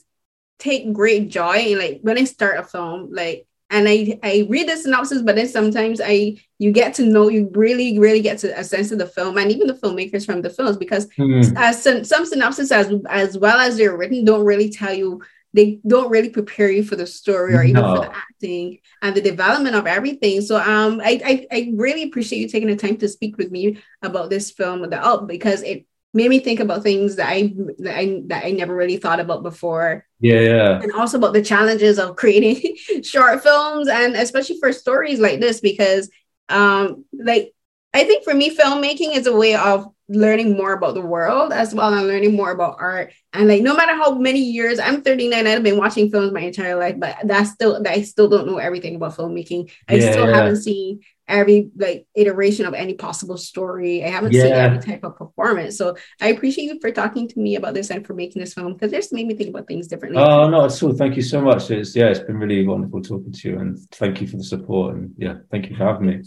take 0.58 0.92
great 0.92 1.28
joy 1.28 1.58
in 1.58 1.78
like 1.78 2.00
when 2.02 2.18
I 2.18 2.24
start 2.24 2.58
a 2.58 2.64
film, 2.64 3.10
like 3.12 3.46
and 3.70 3.88
I 3.88 4.18
I 4.22 4.46
read 4.48 4.68
the 4.68 4.76
synopsis, 4.76 5.22
but 5.22 5.36
then 5.36 5.48
sometimes 5.48 6.00
I 6.04 6.36
you 6.58 6.72
get 6.72 6.94
to 6.94 7.04
know 7.04 7.28
you 7.28 7.50
really 7.54 7.98
really 7.98 8.20
get 8.20 8.38
to 8.38 8.58
a 8.58 8.64
sense 8.64 8.92
of 8.92 8.98
the 8.98 9.06
film 9.06 9.38
and 9.38 9.50
even 9.50 9.66
the 9.66 9.74
filmmakers 9.74 10.24
from 10.24 10.42
the 10.42 10.50
films 10.50 10.76
because 10.76 11.06
mm. 11.18 11.52
as 11.56 11.82
some, 11.82 12.04
some 12.04 12.26
synopsis 12.26 12.70
as 12.70 12.92
as 13.08 13.36
well 13.38 13.58
as 13.58 13.76
they're 13.76 13.96
written 13.96 14.24
don't 14.24 14.44
really 14.44 14.70
tell 14.70 14.92
you 14.92 15.22
they 15.54 15.78
don't 15.86 16.10
really 16.10 16.30
prepare 16.30 16.68
you 16.68 16.82
for 16.82 16.96
the 16.96 17.06
story 17.06 17.54
or 17.54 17.62
even 17.62 17.80
no. 17.80 17.94
for 17.94 18.02
the 18.02 18.14
acting 18.14 18.78
and 19.00 19.14
the 19.14 19.20
development 19.20 19.76
of 19.76 19.86
everything. 19.86 20.40
So 20.40 20.56
um, 20.56 21.00
I, 21.02 21.20
I, 21.24 21.46
I 21.56 21.72
really 21.74 22.02
appreciate 22.02 22.40
you 22.40 22.48
taking 22.48 22.68
the 22.68 22.76
time 22.76 22.96
to 22.98 23.08
speak 23.08 23.38
with 23.38 23.52
me 23.52 23.78
about 24.02 24.30
this 24.30 24.50
film, 24.50 24.82
The 24.90 24.96
Alp, 24.96 25.28
because 25.28 25.62
it 25.62 25.86
made 26.12 26.28
me 26.28 26.40
think 26.40 26.58
about 26.58 26.82
things 26.82 27.16
that 27.16 27.28
I 27.28 27.54
that 27.78 27.96
I 27.96 28.22
that 28.26 28.44
I 28.44 28.50
never 28.50 28.74
really 28.74 28.96
thought 28.96 29.20
about 29.20 29.44
before. 29.44 30.06
Yeah, 30.18 30.40
yeah. 30.40 30.80
And 30.80 30.92
also 30.92 31.18
about 31.18 31.34
the 31.34 31.42
challenges 31.42 32.00
of 32.00 32.16
creating 32.22 32.76
short 33.02 33.42
films 33.42 33.88
and 33.88 34.16
especially 34.16 34.58
for 34.58 34.72
stories 34.72 35.20
like 35.20 35.40
this 35.40 35.60
because 35.60 36.10
um 36.48 37.04
like 37.12 37.54
I 37.94 38.04
think 38.04 38.24
for 38.24 38.34
me 38.34 38.54
filmmaking 38.54 39.16
is 39.16 39.26
a 39.26 39.34
way 39.34 39.54
of 39.54 39.86
learning 40.08 40.56
more 40.56 40.74
about 40.74 40.94
the 40.94 41.00
world 41.00 41.52
as 41.52 41.74
well 41.74 41.94
and 41.94 42.06
learning 42.06 42.34
more 42.36 42.50
about 42.50 42.76
art. 42.78 43.12
And 43.32 43.48
like 43.48 43.62
no 43.62 43.74
matter 43.74 43.94
how 43.94 44.14
many 44.14 44.40
years 44.40 44.78
i'm 44.78 45.02
39 45.02 45.46
i've 45.46 45.62
been 45.62 45.78
watching 45.78 46.10
films 46.10 46.32
my 46.32 46.40
entire 46.40 46.76
life 46.76 46.96
but 46.98 47.16
that's 47.24 47.50
still 47.50 47.82
i 47.88 48.02
still 48.02 48.28
don't 48.28 48.46
know 48.46 48.58
everything 48.58 48.96
about 48.96 49.16
filmmaking. 49.16 49.70
I 49.88 49.94
yeah, 49.94 50.10
still 50.10 50.28
yeah. 50.28 50.36
haven't 50.36 50.62
seen 50.62 51.00
every 51.26 51.70
like 51.76 52.06
iteration 52.14 52.66
of 52.66 52.74
any 52.74 52.92
possible 52.94 53.38
story. 53.38 54.04
I 54.04 54.08
haven't 54.08 54.32
yeah. 54.32 54.42
seen 54.42 54.52
every 54.52 54.78
type 54.80 55.04
of 55.04 55.16
performance. 55.16 55.78
So 55.78 55.96
i 56.20 56.28
appreciate 56.28 56.66
you 56.66 56.78
for 56.80 56.90
talking 56.90 57.26
to 57.28 57.40
me 57.40 57.56
about 57.56 57.72
this 57.72 57.90
and 57.90 58.06
for 58.06 58.12
making 58.12 58.40
this 58.40 58.52
film 58.52 58.74
because 58.74 58.90
this 58.90 59.10
made 59.10 59.26
me 59.26 59.34
think 59.34 59.50
about 59.50 59.66
things 59.66 59.88
differently. 59.88 60.22
Oh 60.22 60.50
no 60.50 60.64
it's 60.64 60.82
all 60.82 60.92
thank 60.92 61.16
you 61.16 61.22
so 61.22 61.40
much. 61.40 61.70
It's 61.70 61.96
yeah 61.96 62.08
it's 62.08 62.20
been 62.20 62.36
really 62.36 62.66
wonderful 62.66 63.00
talking 63.00 63.32
to 63.32 63.48
you 63.48 63.58
and 63.58 63.78
thank 63.92 64.20
you 64.20 64.26
for 64.26 64.36
the 64.36 64.44
support 64.44 64.96
and 64.96 65.14
yeah 65.16 65.36
thank 65.50 65.70
you 65.70 65.76
for 65.76 65.84
having 65.84 66.06
me 66.08 66.22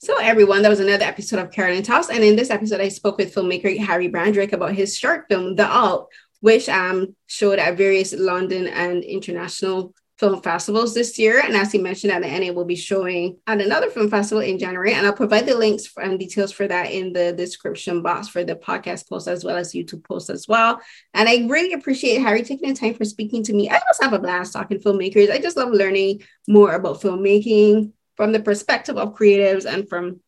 so, 0.00 0.16
everyone, 0.18 0.62
that 0.62 0.68
was 0.68 0.78
another 0.78 1.04
episode 1.04 1.40
of 1.40 1.50
Carolyn 1.50 1.82
Talks. 1.82 2.08
And 2.08 2.22
in 2.22 2.36
this 2.36 2.50
episode, 2.50 2.80
I 2.80 2.88
spoke 2.88 3.18
with 3.18 3.34
filmmaker 3.34 3.76
Harry 3.78 4.08
Brandrick 4.08 4.52
about 4.52 4.74
his 4.74 4.96
short 4.96 5.26
film, 5.28 5.56
The 5.56 5.64
Alp, 5.64 6.10
which 6.40 6.68
um, 6.68 7.16
showed 7.26 7.58
at 7.58 7.76
various 7.76 8.12
London 8.12 8.68
and 8.68 9.02
international 9.02 9.94
film 10.18 10.42
festivals 10.42 10.94
this 10.94 11.18
year. 11.18 11.40
And 11.40 11.56
as 11.56 11.72
he 11.72 11.78
mentioned 11.78 12.12
at 12.12 12.22
the 12.22 12.28
end, 12.28 12.44
it 12.44 12.54
will 12.54 12.64
be 12.64 12.76
showing 12.76 13.38
at 13.46 13.60
another 13.60 13.88
film 13.90 14.08
festival 14.08 14.42
in 14.42 14.58
January. 14.58 14.92
And 14.92 15.06
I'll 15.06 15.12
provide 15.12 15.46
the 15.46 15.56
links 15.56 15.88
and 15.96 16.18
details 16.18 16.52
for 16.52 16.66
that 16.68 16.90
in 16.90 17.12
the 17.12 17.32
description 17.32 18.02
box 18.02 18.28
for 18.28 18.44
the 18.44 18.56
podcast 18.56 19.08
post 19.08 19.28
as 19.28 19.44
well 19.44 19.56
as 19.56 19.72
YouTube 19.72 20.04
post 20.04 20.28
as 20.30 20.46
well. 20.48 20.80
And 21.14 21.28
I 21.28 21.46
really 21.48 21.72
appreciate 21.72 22.20
Harry 22.20 22.42
taking 22.42 22.68
the 22.68 22.74
time 22.74 22.94
for 22.94 23.04
speaking 23.04 23.44
to 23.44 23.52
me. 23.52 23.68
I 23.68 23.74
always 23.74 23.98
have 24.00 24.12
a 24.12 24.18
blast 24.18 24.52
talking 24.52 24.80
to 24.80 24.84
filmmakers. 24.84 25.30
I 25.30 25.38
just 25.38 25.56
love 25.56 25.70
learning 25.70 26.22
more 26.48 26.72
about 26.74 27.00
filmmaking 27.00 27.92
from 28.18 28.32
the 28.32 28.40
perspective 28.40 28.98
of 28.98 29.14
creatives 29.14 29.64
and 29.64 29.88
from 29.88 30.20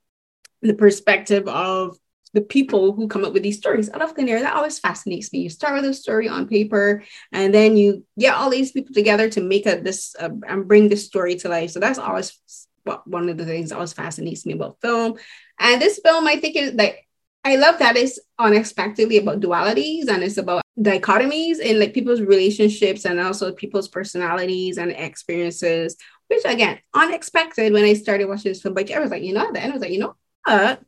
the 0.62 0.74
perspective 0.74 1.48
of 1.48 1.98
the 2.32 2.40
people 2.40 2.92
who 2.92 3.08
come 3.08 3.24
up 3.24 3.32
with 3.32 3.42
these 3.42 3.58
stories 3.58 3.90
out 3.90 4.00
of 4.00 4.12
thin 4.12 4.28
air. 4.28 4.40
That 4.40 4.54
always 4.54 4.78
fascinates 4.78 5.32
me. 5.32 5.40
You 5.40 5.50
start 5.50 5.74
with 5.74 5.90
a 5.90 5.92
story 5.92 6.28
on 6.28 6.46
paper, 6.46 7.02
and 7.32 7.52
then 7.52 7.76
you 7.76 8.04
get 8.16 8.34
all 8.34 8.48
these 8.48 8.70
people 8.70 8.94
together 8.94 9.28
to 9.30 9.40
make 9.40 9.66
a 9.66 9.80
this 9.80 10.14
uh, 10.20 10.30
and 10.46 10.68
bring 10.68 10.88
this 10.88 11.04
story 11.04 11.34
to 11.38 11.48
life. 11.48 11.72
So 11.72 11.80
that's 11.80 11.98
always 11.98 12.38
one 12.84 13.28
of 13.28 13.36
the 13.36 13.44
things 13.44 13.70
that 13.70 13.74
always 13.74 13.92
fascinates 13.92 14.46
me 14.46 14.52
about 14.52 14.80
film. 14.80 15.18
And 15.58 15.82
this 15.82 15.98
film, 16.04 16.28
I 16.28 16.36
think, 16.36 16.54
is 16.54 16.74
like 16.74 17.08
I 17.44 17.56
love 17.56 17.80
that 17.80 17.96
it's 17.96 18.20
unexpectedly 18.38 19.18
about 19.18 19.40
dualities 19.40 20.08
and 20.08 20.22
it's 20.22 20.36
about 20.36 20.62
dichotomies 20.78 21.58
in 21.58 21.80
like 21.80 21.94
people's 21.94 22.20
relationships 22.20 23.04
and 23.04 23.18
also 23.18 23.52
people's 23.52 23.88
personalities 23.88 24.78
and 24.78 24.92
experiences, 24.92 25.96
which 26.30 26.44
again, 26.44 26.78
unexpected 26.94 27.72
when 27.72 27.84
I 27.84 27.94
started 27.94 28.26
watching 28.26 28.52
this 28.52 28.62
film. 28.62 28.74
But 28.74 28.90
I 28.90 29.00
was 29.00 29.10
like, 29.10 29.22
you 29.22 29.34
know, 29.34 29.46
at 29.46 29.52
the 29.52 29.60
end 29.60 29.72
I 29.72 29.74
was 29.74 29.82
like, 29.82 29.92
you 29.92 29.98
know 29.98 30.14
what? 30.44 30.82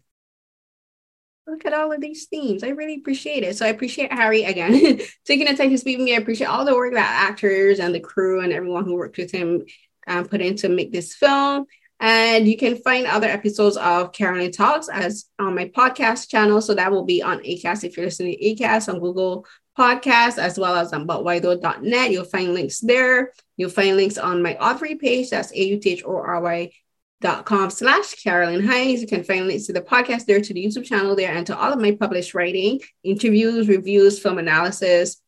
look 1.47 1.67
at 1.67 1.75
all 1.75 1.93
of 1.93 2.01
these 2.01 2.27
themes. 2.27 2.63
I 2.63 2.69
really 2.69 2.95
appreciate 2.95 3.43
it. 3.43 3.57
So 3.57 3.67
I 3.67 3.71
appreciate 3.71 4.13
Harry 4.13 4.45
again 4.45 4.73
taking 5.25 5.47
the 5.47 5.55
time 5.55 5.71
to 5.71 5.79
speak 5.79 5.99
with 5.99 6.05
me. 6.05 6.15
I 6.15 6.19
appreciate 6.19 6.47
all 6.47 6.65
the 6.65 6.75
work 6.75 6.95
that 6.95 7.29
actors 7.31 7.81
and 7.81 7.95
the 7.95 8.01
crew 8.01 8.41
and 8.41 8.53
everyone 8.53 8.85
who 8.85 8.95
worked 8.95 9.19
with 9.19 9.33
him 9.33 9.65
um, 10.07 10.27
put 10.27 10.41
in 10.41 10.57
to 10.57 10.69
make 10.69 10.93
this 10.93 11.15
film. 11.15 11.67
And 12.03 12.49
you 12.49 12.57
can 12.57 12.79
find 12.79 13.07
other 13.07 13.29
episodes 13.29 13.77
of 13.77 14.13
Carolyn 14.13 14.51
Talks 14.51 14.89
as 14.89 15.27
on 15.39 15.55
my 15.55 15.67
podcast 15.67 16.29
channel. 16.29 16.61
So 16.61 16.75
that 16.75 16.91
will 16.91 17.05
be 17.05 17.23
on 17.23 17.39
ACAST 17.39 17.85
if 17.85 17.97
you're 17.97 18.07
listening 18.07 18.37
to 18.37 18.45
ACAST 18.45 18.93
on 18.93 18.99
Google 18.99 19.47
Podcasts, 19.79 20.37
as 20.37 20.59
well 20.59 20.75
as 20.75 20.93
on 20.93 21.07
butwhytho.net. 21.07 22.11
You'll 22.11 22.25
find 22.25 22.55
links 22.55 22.81
there. 22.81 23.33
You'll 23.57 23.71
find 23.71 23.97
links 23.97 24.19
on 24.19 24.43
my 24.43 24.55
Authory 24.55 25.01
page. 25.01 25.31
That's 25.31 25.53
A-U-T-H-O-R-Y 25.53 26.73
dot 27.21 27.47
com 27.47 27.71
slash 27.71 28.15
Carolyn 28.17 28.67
Hinds. 28.67 29.01
You 29.01 29.07
can 29.07 29.23
find 29.23 29.47
links 29.47 29.67
to 29.67 29.73
the 29.73 29.81
podcast 29.81 30.27
there, 30.27 30.41
to 30.41 30.53
the 30.53 30.67
YouTube 30.67 30.85
channel 30.85 31.15
there, 31.15 31.33
and 31.33 31.47
to 31.47 31.57
all 31.57 31.73
of 31.73 31.81
my 31.81 31.93
published 31.93 32.35
writing, 32.35 32.81
interviews, 33.05 33.69
reviews, 33.69 34.19
film 34.19 34.39
analysis, 34.39 35.23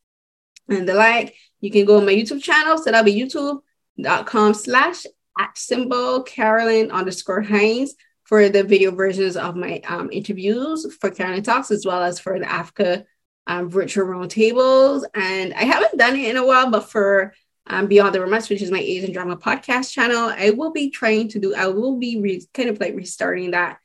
and 0.68 0.88
the 0.88 0.94
like. 0.94 1.36
You 1.60 1.70
can 1.70 1.84
go 1.84 1.98
on 1.98 2.04
my 2.04 2.12
YouTube 2.12 2.42
channel, 2.42 2.78
so 2.78 2.90
that'll 2.90 3.04
be 3.04 3.14
youtube.com 3.14 4.54
slash 4.54 5.06
at 5.38 5.56
symbol 5.56 6.22
Carolyn 6.22 6.90
underscore 6.90 7.42
Hinds 7.42 7.94
for 8.24 8.48
the 8.48 8.64
video 8.64 8.90
versions 8.90 9.36
of 9.36 9.56
my 9.56 9.80
um, 9.86 10.10
interviews 10.10 10.86
for 11.00 11.10
Carolyn 11.10 11.42
Talks, 11.42 11.70
as 11.70 11.84
well 11.84 12.02
as 12.02 12.18
for 12.18 12.38
the 12.38 12.50
Africa 12.50 13.04
um, 13.46 13.68
virtual 13.68 14.06
roundtables. 14.06 15.04
And 15.14 15.52
I 15.54 15.64
haven't 15.64 15.98
done 15.98 16.16
it 16.16 16.30
in 16.30 16.36
a 16.36 16.46
while, 16.46 16.70
but 16.70 16.90
for 16.90 17.34
um, 17.66 17.86
Beyond 17.86 18.14
the 18.14 18.20
Romance, 18.20 18.48
which 18.48 18.62
is 18.62 18.70
my 18.70 18.78
Asian 18.78 19.12
drama 19.12 19.36
podcast 19.36 19.92
channel. 19.92 20.32
I 20.36 20.50
will 20.50 20.72
be 20.72 20.90
trying 20.90 21.28
to 21.28 21.38
do, 21.38 21.54
I 21.54 21.68
will 21.68 21.98
be 21.98 22.20
re- 22.20 22.46
kind 22.52 22.68
of 22.68 22.80
like 22.80 22.94
restarting 22.94 23.52
that 23.52 23.78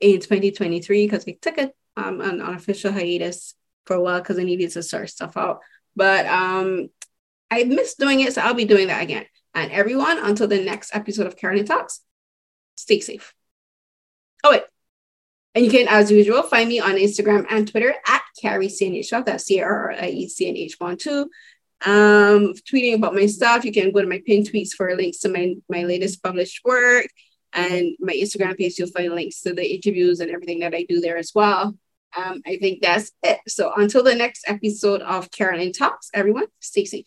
in 0.00 0.20
2023 0.20 1.06
because 1.06 1.24
I 1.26 1.36
took 1.40 1.58
a, 1.58 1.72
um, 1.96 2.20
an 2.20 2.40
unofficial 2.40 2.92
hiatus 2.92 3.54
for 3.86 3.96
a 3.96 4.00
while 4.00 4.20
because 4.20 4.38
I 4.38 4.44
needed 4.44 4.70
to 4.72 4.82
sort 4.82 5.10
stuff 5.10 5.36
out. 5.36 5.60
But 5.96 6.26
um, 6.26 6.88
I 7.50 7.64
missed 7.64 7.98
doing 7.98 8.20
it, 8.20 8.34
so 8.34 8.42
I'll 8.42 8.54
be 8.54 8.64
doing 8.64 8.88
that 8.88 9.02
again. 9.02 9.26
And 9.54 9.70
everyone, 9.70 10.18
until 10.18 10.48
the 10.48 10.62
next 10.62 10.94
episode 10.94 11.26
of 11.26 11.36
Carolyn 11.36 11.64
Talks, 11.64 12.00
stay 12.74 13.00
safe. 13.00 13.34
Oh, 14.42 14.50
wait. 14.50 14.62
And 15.54 15.64
you 15.64 15.70
can, 15.70 15.86
as 15.88 16.10
usual, 16.10 16.42
find 16.42 16.68
me 16.68 16.80
on 16.80 16.92
Instagram 16.92 17.46
and 17.48 17.68
Twitter 17.68 17.94
at 18.06 18.22
Carrie 18.40 18.66
CNH. 18.66 19.24
That's 19.24 19.44
C 19.44 19.60
R 19.62 19.90
R 19.90 19.92
I 19.92 20.08
E 20.08 20.28
C 20.28 20.48
N 20.48 20.56
H 20.56 20.76
1 20.78 20.96
2 20.96 21.30
um, 21.84 22.54
tweeting 22.70 22.94
about 22.94 23.14
my 23.14 23.26
stuff. 23.26 23.64
You 23.64 23.72
can 23.72 23.92
go 23.92 24.00
to 24.00 24.06
my 24.06 24.22
pin 24.24 24.42
tweets 24.42 24.70
for 24.70 24.94
links 24.96 25.18
to 25.18 25.28
my, 25.28 25.54
my 25.68 25.84
latest 25.84 26.22
published 26.22 26.64
work 26.64 27.06
and 27.52 27.94
my 28.00 28.12
Instagram 28.14 28.56
page. 28.56 28.78
You'll 28.78 28.88
find 28.88 29.14
links 29.14 29.42
to 29.42 29.52
the 29.52 29.74
interviews 29.74 30.20
and 30.20 30.30
everything 30.30 30.60
that 30.60 30.74
I 30.74 30.86
do 30.88 31.00
there 31.00 31.16
as 31.16 31.32
well. 31.34 31.76
Um, 32.16 32.42
I 32.46 32.58
think 32.58 32.80
that's 32.80 33.10
it. 33.22 33.40
So 33.48 33.72
until 33.76 34.02
the 34.02 34.14
next 34.14 34.44
episode 34.46 35.02
of 35.02 35.30
Carolyn 35.30 35.72
Talks, 35.72 36.10
everyone, 36.14 36.46
stay 36.60 36.84
safe. 36.84 37.06